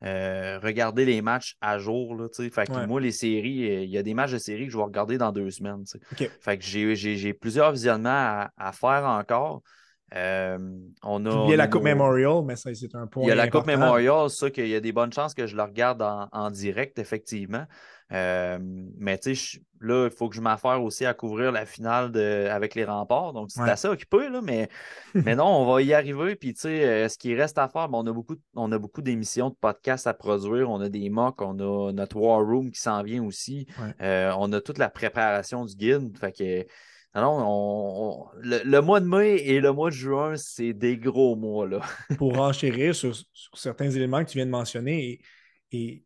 euh, 0.03 0.59
regarder 0.63 1.05
les 1.05 1.21
matchs 1.21 1.57
à 1.61 1.79
jour. 1.79 2.15
Là, 2.15 2.27
fait 2.33 2.67
que 2.67 2.87
moi, 2.87 3.03
les 3.03 3.13
séries, 3.13 3.71
euh, 3.71 3.83
il 3.83 3.91
y 3.91 3.99
a 3.99 4.03
des 4.03 4.15
matchs 4.15 4.33
de 4.33 4.39
séries 4.39 4.65
que 4.65 4.73
je 4.73 4.79
vais 4.79 4.83
regarder 4.83 5.19
dans 5.19 5.31
deux 5.31 5.51
semaines. 5.51 5.85
Fait 6.41 6.57
que 6.57 6.65
j'ai 6.65 7.35
plusieurs 7.35 7.73
visionnements 7.73 8.47
à, 8.57 8.73
faire 8.73 9.05
encore. 9.05 9.63
Euh, 10.15 10.59
on 11.03 11.27
a, 11.27 11.45
il 11.45 11.51
y 11.51 11.55
a 11.55 11.57
la 11.57 11.69
Coupe 11.69 11.85
Memorial, 11.85 12.43
mais 12.47 12.57
ça, 12.57 12.75
c'est 12.75 12.95
un 12.95 13.07
point. 13.07 13.25
Il 13.25 13.29
y 13.29 13.31
a 13.31 13.35
la 13.35 13.49
Coupe 13.49 13.67
Memorial, 13.67 14.31
ça, 14.31 14.51
qu'il 14.51 14.69
y 14.69 14.75
a 14.75 14.81
des 14.81 14.93
bonnes 14.93 15.13
chances 15.13 15.35
que 15.35 15.47
je 15.47 15.55
le 15.55 15.63
regarde 15.63 16.03
en 16.33 16.51
direct, 16.51 16.99
effectivement. 16.99 17.67
Euh, 18.13 18.59
mais 18.99 19.19
tu 19.19 19.35
sais, 19.37 19.61
là, 19.81 20.09
il 20.11 20.17
faut 20.17 20.29
que 20.29 20.35
je 20.35 20.41
m'affaire 20.41 20.83
aussi 20.83 21.07
à 21.07 21.15
couvrir 21.15 21.53
la 21.53 21.65
finale 21.65 22.11
de, 22.11 22.49
avec 22.51 22.75
les 22.75 22.85
remparts. 22.85 23.33
Donc, 23.33 23.51
c'est 23.51 23.63
assez 23.63 23.89
occupé, 23.89 24.29
là, 24.29 24.41
mais, 24.43 24.69
mais 25.15 25.37
non, 25.37 25.47
on 25.47 25.73
va 25.73 25.83
y 25.83 25.95
arriver. 25.95 26.37
Puis, 26.37 26.55
tu 26.55 26.61
sais, 26.63 26.85
euh, 26.85 27.09
ce 27.09 27.19
qui 27.19 27.35
reste 27.35 27.59
à 27.59 27.69
faire, 27.69 27.89
on 27.93 28.07
a 28.07 28.13
beaucoup, 28.13 28.37
on 28.55 28.71
a 28.73 28.79
beaucoup 28.79 29.03
d'émissions 29.03 29.51
de 29.51 29.55
podcasts 29.55 30.07
à 30.07 30.15
produire. 30.15 30.71
On 30.71 30.81
a 30.81 30.89
des 30.89 31.09
mocks, 31.09 31.41
on 31.41 31.59
a 31.59 31.93
notre 31.93 32.17
War 32.17 32.45
Room 32.45 32.71
qui 32.71 32.81
s'en 32.81 33.03
vient 33.03 33.25
aussi. 33.25 33.67
Euh, 34.01 34.33
on 34.39 34.53
a 34.53 34.61
toute 34.61 34.79
la 34.79 34.91
préparation 34.91 35.65
du 35.65 35.77
guide. 35.77 36.17
Fait 36.19 36.33
que. 36.33 36.67
Non, 37.13 38.29
le, 38.41 38.81
mois 38.81 39.01
de 39.01 39.07
mai 39.07 39.35
et 39.39 39.61
le 39.61 39.73
mois 39.73 39.91
de 39.91 39.95
juin, 39.97 40.37
c'est 40.37 40.73
des 40.73 40.97
gros 40.97 41.35
mois. 41.35 41.67
Là. 41.67 41.81
Pour 42.19 42.39
enchérir 42.41 42.95
sur, 42.95 43.17
sur, 43.17 43.59
certains 43.59 43.91
éléments 43.91 44.25
que 44.25 44.31
tu 44.31 44.39
viens 44.39 44.47
de 44.47 44.51
mentionner, 44.53 45.21
et 45.73 46.05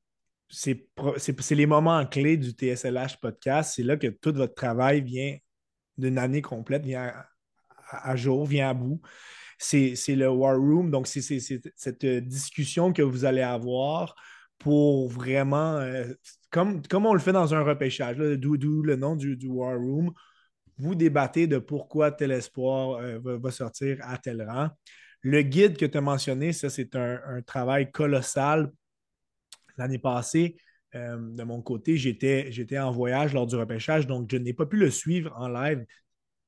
c'est 0.54 1.50
les 1.50 1.66
moments 1.66 2.04
clés 2.06 2.36
du 2.36 2.50
TSLH 2.50 3.18
podcast. 3.20 3.74
C'est 3.76 3.82
là 3.82 3.96
que 3.96 4.06
tout 4.06 4.32
votre 4.32 4.54
travail 4.54 5.02
vient 5.02 5.36
d'une 5.98 6.18
année 6.18 6.42
complète, 6.42 6.84
vient 6.84 7.12
à, 7.90 8.16
jour, 8.16 8.46
vient 8.46 8.70
à 8.70 8.74
bout. 8.74 9.00
C'est 9.58 9.94
le 10.08 10.28
War 10.28 10.56
Room. 10.56 10.90
Donc, 10.90 11.06
c'est 11.06 11.20
cette 11.20 12.06
discussion 12.06 12.92
que 12.92 13.02
vous 13.02 13.24
allez 13.24 13.42
avoir 13.42 14.14
pour 14.58 15.08
vraiment, 15.08 15.76
euh, 15.76 16.06
comme, 16.50 16.80
on 16.92 17.12
le 17.12 17.20
fait 17.20 17.32
dans 17.32 17.54
un 17.54 17.62
repêchage, 17.62 18.16
d'où 18.16 18.82
le 18.82 18.96
nom 18.96 19.16
du, 19.16 19.36
War 19.46 19.76
Room, 19.76 20.12
vous 20.78 20.94
débattez 20.94 21.46
de 21.46 21.58
pourquoi 21.58 22.12
tel 22.12 22.32
espoir 22.32 22.98
euh, 22.98 23.18
va, 23.22 23.50
sortir 23.50 23.98
à 24.02 24.18
tel 24.18 24.42
rang. 24.42 24.68
Le 25.22 25.42
guide 25.42 25.76
que 25.76 25.86
tu 25.86 25.98
as 25.98 26.00
mentionné, 26.00 26.52
ça, 26.52 26.70
c'est 26.70 26.96
un, 26.96 27.40
travail 27.46 27.90
colossal 27.90 28.70
L'année 29.76 29.98
passée, 29.98 30.56
euh, 30.94 31.16
de 31.18 31.42
mon 31.42 31.60
côté, 31.62 31.96
j'étais 31.96 32.78
en 32.78 32.92
voyage 32.92 33.34
lors 33.34 33.46
du 33.46 33.56
repêchage, 33.56 34.06
donc 34.06 34.30
je 34.30 34.36
n'ai 34.36 34.52
pas 34.52 34.66
pu 34.66 34.76
le 34.76 34.90
suivre 34.90 35.34
en 35.36 35.48
live, 35.48 35.84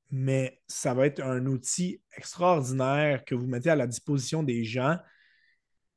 mais 0.09 0.61
ça 0.67 0.93
va 0.93 1.05
être 1.05 1.21
un 1.21 1.45
outil 1.45 2.01
extraordinaire 2.15 3.25
que 3.25 3.35
vous 3.35 3.47
mettez 3.47 3.69
à 3.69 3.75
la 3.75 3.87
disposition 3.87 4.43
des 4.43 4.63
gens. 4.63 4.97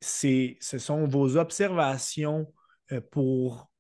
Ce 0.01 0.57
sont 0.61 1.07
vos 1.07 1.37
observations 1.37 2.53
euh, 2.93 3.01
pour 3.01 3.71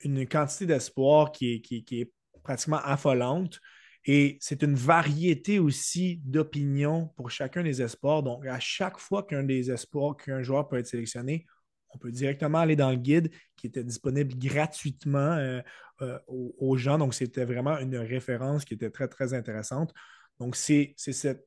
une 0.00 0.26
quantité 0.28 0.66
d'espoir 0.66 1.32
qui 1.32 1.54
est, 1.54 1.60
qui, 1.60 2.00
est 2.00 2.12
pratiquement 2.42 2.80
affolante. 2.82 3.60
Et 4.04 4.38
c'est 4.40 4.62
une 4.62 4.74
variété 4.74 5.58
aussi 5.58 6.20
d'opinions 6.24 7.08
pour 7.16 7.30
chacun 7.30 7.62
des 7.62 7.82
espoirs. 7.82 8.22
Donc, 8.22 8.46
à 8.46 8.60
chaque 8.60 8.98
fois 8.98 9.22
qu'un 9.22 9.42
des 9.42 9.70
espoirs, 9.70 10.16
qu'un 10.16 10.42
joueur 10.42 10.68
peut 10.68 10.78
être 10.78 10.86
sélectionné, 10.86 11.46
on 11.90 11.98
peut 11.98 12.10
directement 12.10 12.58
aller 12.58 12.76
dans 12.76 12.90
le 12.90 12.96
guide 12.96 13.30
qui 13.56 13.66
était 13.66 13.84
disponible 13.84 14.34
gratuitement 14.36 15.18
euh, 15.18 15.60
euh, 16.02 16.18
aux, 16.26 16.76
gens. 16.76 16.98
Donc, 16.98 17.14
c'était 17.14 17.44
vraiment 17.44 17.78
une 17.78 17.96
référence 17.96 18.64
qui 18.64 18.74
était 18.74 18.90
très, 18.90 19.08
très 19.08 19.34
intéressante. 19.34 19.92
Donc, 20.38 20.54
c'est 20.54 20.94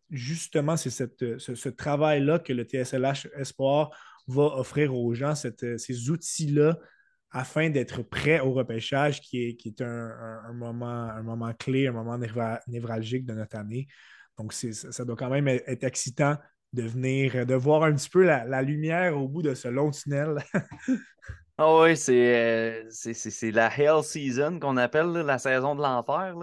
justement 0.10 0.76
c'est 0.76 0.90
ce, 0.90 1.70
travail-là 1.70 2.40
que 2.40 2.52
le 2.52 2.64
TSLH 2.64 3.30
Espoir 3.38 3.92
va 4.28 4.44
offrir 4.44 4.96
aux 4.96 5.14
gens, 5.14 5.36
ces 5.36 6.10
outils-là, 6.10 6.78
afin 7.32 7.70
d'être 7.70 8.04
prêt 8.04 8.42
au 8.42 8.52
repêchage, 8.52 9.22
qui 9.22 9.46
est, 9.46 9.56
qui 9.56 9.70
est 9.70 9.82
un, 9.82 10.52
moment, 10.54 11.10
un 11.10 11.24
moment 11.24 11.54
clé, 11.54 11.88
un 11.88 11.94
moment 11.94 12.18
névralgique 12.68 13.26
de 13.26 13.34
notre 13.34 13.56
année. 13.56 13.88
Donc, 14.38 14.52
ça 14.52 15.06
doit 15.06 15.16
quand 15.16 15.30
même 15.30 15.48
être 15.48 15.84
excitant 15.84 16.36
de 16.74 16.84
venir, 16.84 17.46
de 17.46 17.56
voir 17.56 17.84
un 17.84 17.94
petit 17.94 18.10
peu 18.10 18.24
la, 18.24 18.62
lumière 18.62 19.18
au 19.18 19.28
bout 19.28 19.42
de 19.42 19.54
ce 19.54 19.68
long 19.68 19.92
tunnel. 19.92 20.38
Ah 21.64 21.80
oui, 21.80 21.96
c'est 21.96 22.82
la 23.52 23.70
Hell 23.78 24.04
Season 24.04 24.58
qu'on 24.60 24.78
appelle 24.78 25.12
la 25.12 25.38
saison 25.38 25.76
de 25.76 25.82
l'enfer. 25.84 26.34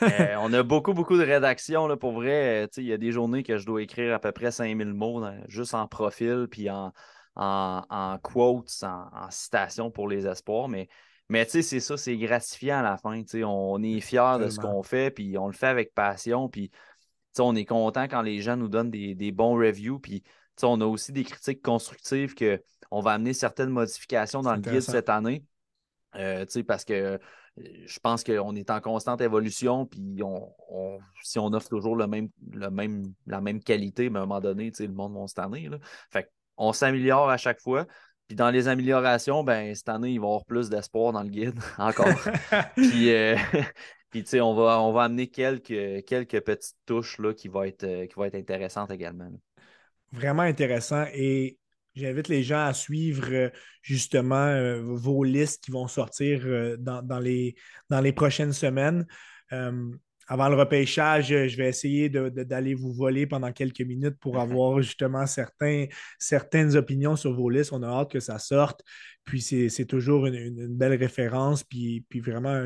on 0.40 0.52
a 0.52 0.62
beaucoup, 0.62 0.92
beaucoup 0.92 1.16
de 1.16 1.24
rédactions. 1.24 1.88
Là, 1.88 1.96
pour 1.96 2.12
vrai, 2.12 2.68
il 2.76 2.84
y 2.84 2.92
a 2.92 2.96
des 2.96 3.10
journées 3.10 3.42
que 3.42 3.58
je 3.58 3.66
dois 3.66 3.82
écrire 3.82 4.14
à 4.14 4.20
peu 4.20 4.30
près 4.30 4.52
5000 4.52 4.94
mots 4.94 5.24
juste 5.48 5.74
en 5.74 5.88
profil, 5.88 6.46
puis 6.48 6.70
en, 6.70 6.92
en, 7.34 8.18
quotes, 8.22 8.70
en, 8.82 9.30
citations 9.30 9.90
pour 9.90 10.06
les 10.06 10.28
espoirs. 10.28 10.68
Mais, 10.68 10.88
mais 11.28 11.46
c'est 11.48 11.62
ça, 11.80 11.96
c'est 11.96 12.16
gratifiant 12.16 12.78
à 12.78 12.82
la 12.82 12.96
fin. 12.96 13.22
On 13.44 13.82
est 13.82 14.00
fiers 14.00 14.38
de 14.38 14.50
ce 14.50 14.60
qu'on 14.60 14.84
fait, 14.84 15.10
puis 15.10 15.36
on 15.36 15.48
le 15.48 15.52
fait 15.52 15.66
avec 15.66 15.94
passion. 15.94 16.48
Puis 16.48 16.70
on 17.38 17.54
est 17.54 17.64
content 17.64 18.04
quand 18.04 18.22
les 18.22 18.40
gens 18.40 18.56
nous 18.56 18.68
donnent 18.68 18.90
des, 18.90 19.32
bons 19.32 19.54
reviews. 19.54 19.98
Puis 19.98 20.22
on 20.62 20.80
a 20.80 20.86
aussi 20.86 21.12
des 21.12 21.24
critiques 21.24 21.62
constructives 21.62 22.34
qu'on 22.34 23.00
va 23.00 23.12
amener 23.12 23.32
certaines 23.32 23.70
modifications 23.70 24.42
dans 24.42 24.54
le 24.54 24.60
guide 24.60 24.80
cette 24.80 25.08
année. 25.08 25.44
Euh, 26.16 26.44
parce 26.66 26.84
que 26.84 26.92
euh, 26.92 27.18
je 27.56 27.98
pense 28.00 28.24
qu'on 28.24 28.54
est 28.56 28.70
en 28.70 28.80
constante 28.80 29.20
évolution, 29.20 29.86
puis 29.86 30.20
on, 30.24 30.98
si 31.22 31.38
on 31.38 31.46
offre 31.52 31.68
toujours 31.68 31.94
le 31.94 32.06
même, 32.06 32.28
le 32.52 32.68
même, 32.70 33.04
la 33.26 33.40
même 33.40 33.62
qualité, 33.62 34.10
mais 34.10 34.18
à 34.18 34.22
un 34.22 34.26
moment 34.26 34.40
donné, 34.40 34.72
le 34.78 34.88
monde 34.88 35.14
va 35.14 35.26
cette 35.26 35.38
année. 35.38 35.68
Là. 35.68 35.78
Fait 36.10 36.28
on 36.56 36.72
s'améliore 36.72 37.30
à 37.30 37.36
chaque 37.38 37.60
fois. 37.60 37.86
Puis 38.28 38.36
dans 38.36 38.50
les 38.50 38.68
améliorations, 38.68 39.42
ben, 39.42 39.74
cette 39.74 39.88
année, 39.88 40.12
il 40.12 40.20
va 40.20 40.26
y 40.26 40.28
avoir 40.28 40.44
plus 40.44 40.68
d'espoir 40.68 41.12
dans 41.12 41.22
le 41.22 41.30
guide 41.30 41.58
encore. 41.78 42.06
puis, 42.76 43.12
euh, 43.12 43.36
puis 44.10 44.24
on 44.40 44.54
va, 44.54 44.80
on 44.80 44.92
va 44.92 45.04
amener 45.04 45.28
quelques, 45.28 46.04
quelques 46.04 46.40
petites 46.40 46.76
touches 46.86 47.18
là, 47.18 47.32
qui, 47.32 47.48
vont 47.48 47.62
être, 47.62 48.06
qui 48.06 48.14
vont 48.14 48.24
être 48.24 48.34
intéressantes 48.34 48.90
également 48.90 49.30
vraiment 50.12 50.42
intéressant 50.42 51.04
et 51.14 51.58
j'invite 51.94 52.28
les 52.28 52.42
gens 52.42 52.64
à 52.64 52.72
suivre 52.72 53.28
euh, 53.30 53.48
justement 53.82 54.46
euh, 54.46 54.80
vos 54.82 55.24
listes 55.24 55.64
qui 55.64 55.70
vont 55.70 55.88
sortir 55.88 56.42
euh, 56.44 56.76
dans, 56.78 57.18
les, 57.20 57.54
dans 57.88 58.00
les 58.00 58.12
prochaines 58.12 58.52
semaines. 58.52 59.06
avant 60.28 60.48
le 60.48 60.54
repêchage, 60.54 61.28
je 61.28 61.56
vais 61.56 61.68
essayer 61.68 62.08
d'aller 62.08 62.74
vous 62.74 62.92
voler 62.92 63.26
pendant 63.26 63.50
quelques 63.52 63.80
minutes 63.80 64.16
pour 64.20 64.38
avoir 64.40 64.80
justement 64.80 65.26
certains, 65.26 65.86
certaines 66.20 66.76
opinions 66.76 67.16
sur 67.16 67.34
vos 67.34 67.50
listes. 67.50 67.72
On 67.72 67.82
a 67.82 67.88
hâte 67.88 68.12
que 68.12 68.20
ça 68.20 68.38
sorte. 68.38 68.82
Puis 69.24 69.40
c'est 69.42 69.86
toujours 69.86 70.26
une, 70.26 70.76
belle 70.76 70.94
référence. 70.94 71.64
Puis, 71.64 72.04
puis 72.08 72.20
vraiment, 72.20 72.64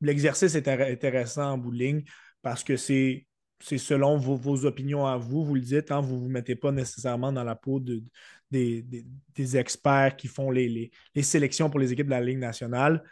l'exercice 0.00 0.54
est 0.54 0.68
intéressant 0.68 1.52
en 1.52 1.58
bout 1.58 1.70
de 1.72 1.78
ligne 1.78 2.02
parce 2.42 2.64
que 2.64 2.76
c'est 2.76 3.26
c'est 3.60 3.78
selon 3.78 4.16
vos, 4.16 4.64
opinions 4.64 5.06
à 5.06 5.16
vous, 5.16 5.44
vous 5.44 5.54
le 5.54 5.60
dites, 5.60 5.90
hein, 5.90 6.00
vous 6.00 6.16
ne 6.16 6.20
vous 6.20 6.28
mettez 6.28 6.56
pas 6.56 6.72
nécessairement 6.72 7.30
dans 7.32 7.44
la 7.44 7.54
peau 7.54 7.78
de, 7.78 8.02
des, 8.50 9.56
experts 9.56 10.16
qui 10.16 10.28
font 10.28 10.50
les, 10.50 10.90
sélections 11.22 11.70
pour 11.70 11.78
les 11.78 11.92
équipes 11.92 12.06
de 12.06 12.10
la 12.10 12.20
Ligue 12.20 12.38
nationale. 12.38 13.02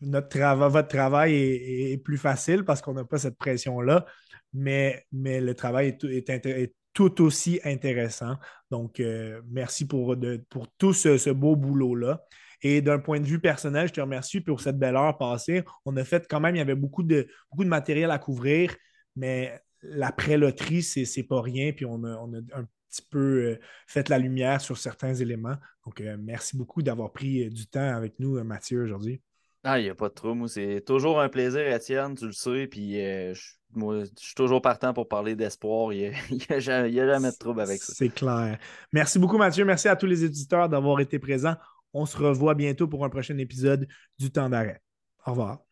Notre 0.00 0.38
votre 0.68 0.88
travail 0.88 1.34
est, 1.34 1.98
plus 1.98 2.18
facile 2.18 2.64
parce 2.64 2.80
qu'on 2.80 2.94
n'a 2.94 3.04
pas 3.04 3.18
cette 3.18 3.36
pression-là, 3.38 4.06
mais, 4.52 5.04
mais 5.12 5.40
le 5.40 5.54
travail 5.54 5.96
est, 6.02 6.74
tout 6.92 7.22
aussi 7.22 7.60
intéressant. 7.64 8.36
Donc, 8.70 8.98
euh, 8.98 9.40
merci 9.48 9.86
pour, 9.86 10.16
pour 10.48 10.66
tout 10.76 10.92
ce, 10.92 11.30
beau 11.30 11.54
boulot-là. 11.54 12.24
Et 12.62 12.82
d'un 12.82 12.98
point 12.98 13.20
de 13.20 13.26
vue 13.26 13.40
personnel, 13.40 13.88
je 13.88 13.92
te 13.94 14.00
remercie 14.00 14.40
pour 14.40 14.60
cette 14.60 14.78
belle 14.78 14.96
heure 14.96 15.16
passée. 15.16 15.64
On 15.84 15.96
a 15.96 16.04
fait 16.04 16.26
quand 16.28 16.40
même, 16.40 16.56
il 16.56 16.58
y 16.58 16.62
avait 16.62 16.74
beaucoup 16.74 17.02
de, 17.02 17.26
beaucoup 17.50 17.64
de 17.64 17.68
matériel 17.68 18.10
à 18.10 18.18
couvrir 18.18 18.74
mais 19.16 19.60
la 19.82 20.12
préloterie, 20.12 20.82
c'est, 20.82 21.22
pas 21.22 21.40
rien. 21.40 21.72
Puis 21.72 21.86
on 21.86 22.04
a, 22.04 22.10
un 22.10 22.66
petit 22.88 23.02
peu 23.08 23.18
euh, 23.18 23.60
fait 23.86 24.08
la 24.08 24.18
lumière 24.18 24.60
sur 24.60 24.76
certains 24.76 25.14
éléments. 25.14 25.56
Donc, 25.86 26.00
euh, 26.00 26.16
merci 26.18 26.56
beaucoup 26.56 26.82
d'avoir 26.82 27.12
pris 27.12 27.44
euh, 27.44 27.50
du 27.50 27.66
temps 27.66 27.94
avec 27.94 28.18
nous, 28.18 28.42
Mathieu, 28.44 28.82
aujourd'hui. 28.82 29.20
Ah, 29.62 29.78
il 29.78 29.84
n'y 29.84 29.90
a 29.90 29.94
pas 29.94 30.08
de 30.08 30.14
trouble. 30.14 30.48
C'est 30.48 30.82
toujours 30.86 31.20
un 31.20 31.28
plaisir, 31.28 31.60
Étienne, 31.60 32.14
tu 32.14 32.26
le 32.26 32.32
sais. 32.32 32.66
Puis 32.66 32.98
moi, 33.74 34.04
je 34.04 34.10
suis 34.16 34.34
toujours 34.34 34.62
partant 34.62 34.94
pour 34.94 35.06
parler 35.06 35.36
d'espoir. 35.36 35.92
Il 35.92 36.12
n'y 36.30 36.42
a, 36.48 36.58
jamais 36.58 37.30
de 37.30 37.38
trouble 37.38 37.60
avec 37.60 37.82
ça. 37.82 37.92
C'est 37.94 38.08
clair. 38.08 38.58
Merci 38.92 39.18
beaucoup, 39.18 39.36
Mathieu. 39.36 39.66
Merci 39.66 39.88
à 39.88 39.96
tous 39.96 40.06
les 40.06 40.24
éditeurs 40.24 40.70
d'avoir 40.70 40.98
été 41.00 41.18
présents. 41.18 41.56
On 41.94 42.06
se 42.06 42.16
revoit 42.16 42.54
bientôt 42.54 42.88
pour 42.88 43.04
un 43.04 43.10
prochain 43.10 43.38
épisode 43.38 43.88
du 44.18 44.30
Temps 44.32 44.50
d'arrêt. 44.50 44.82
Au 45.26 45.30
revoir. 45.32 45.69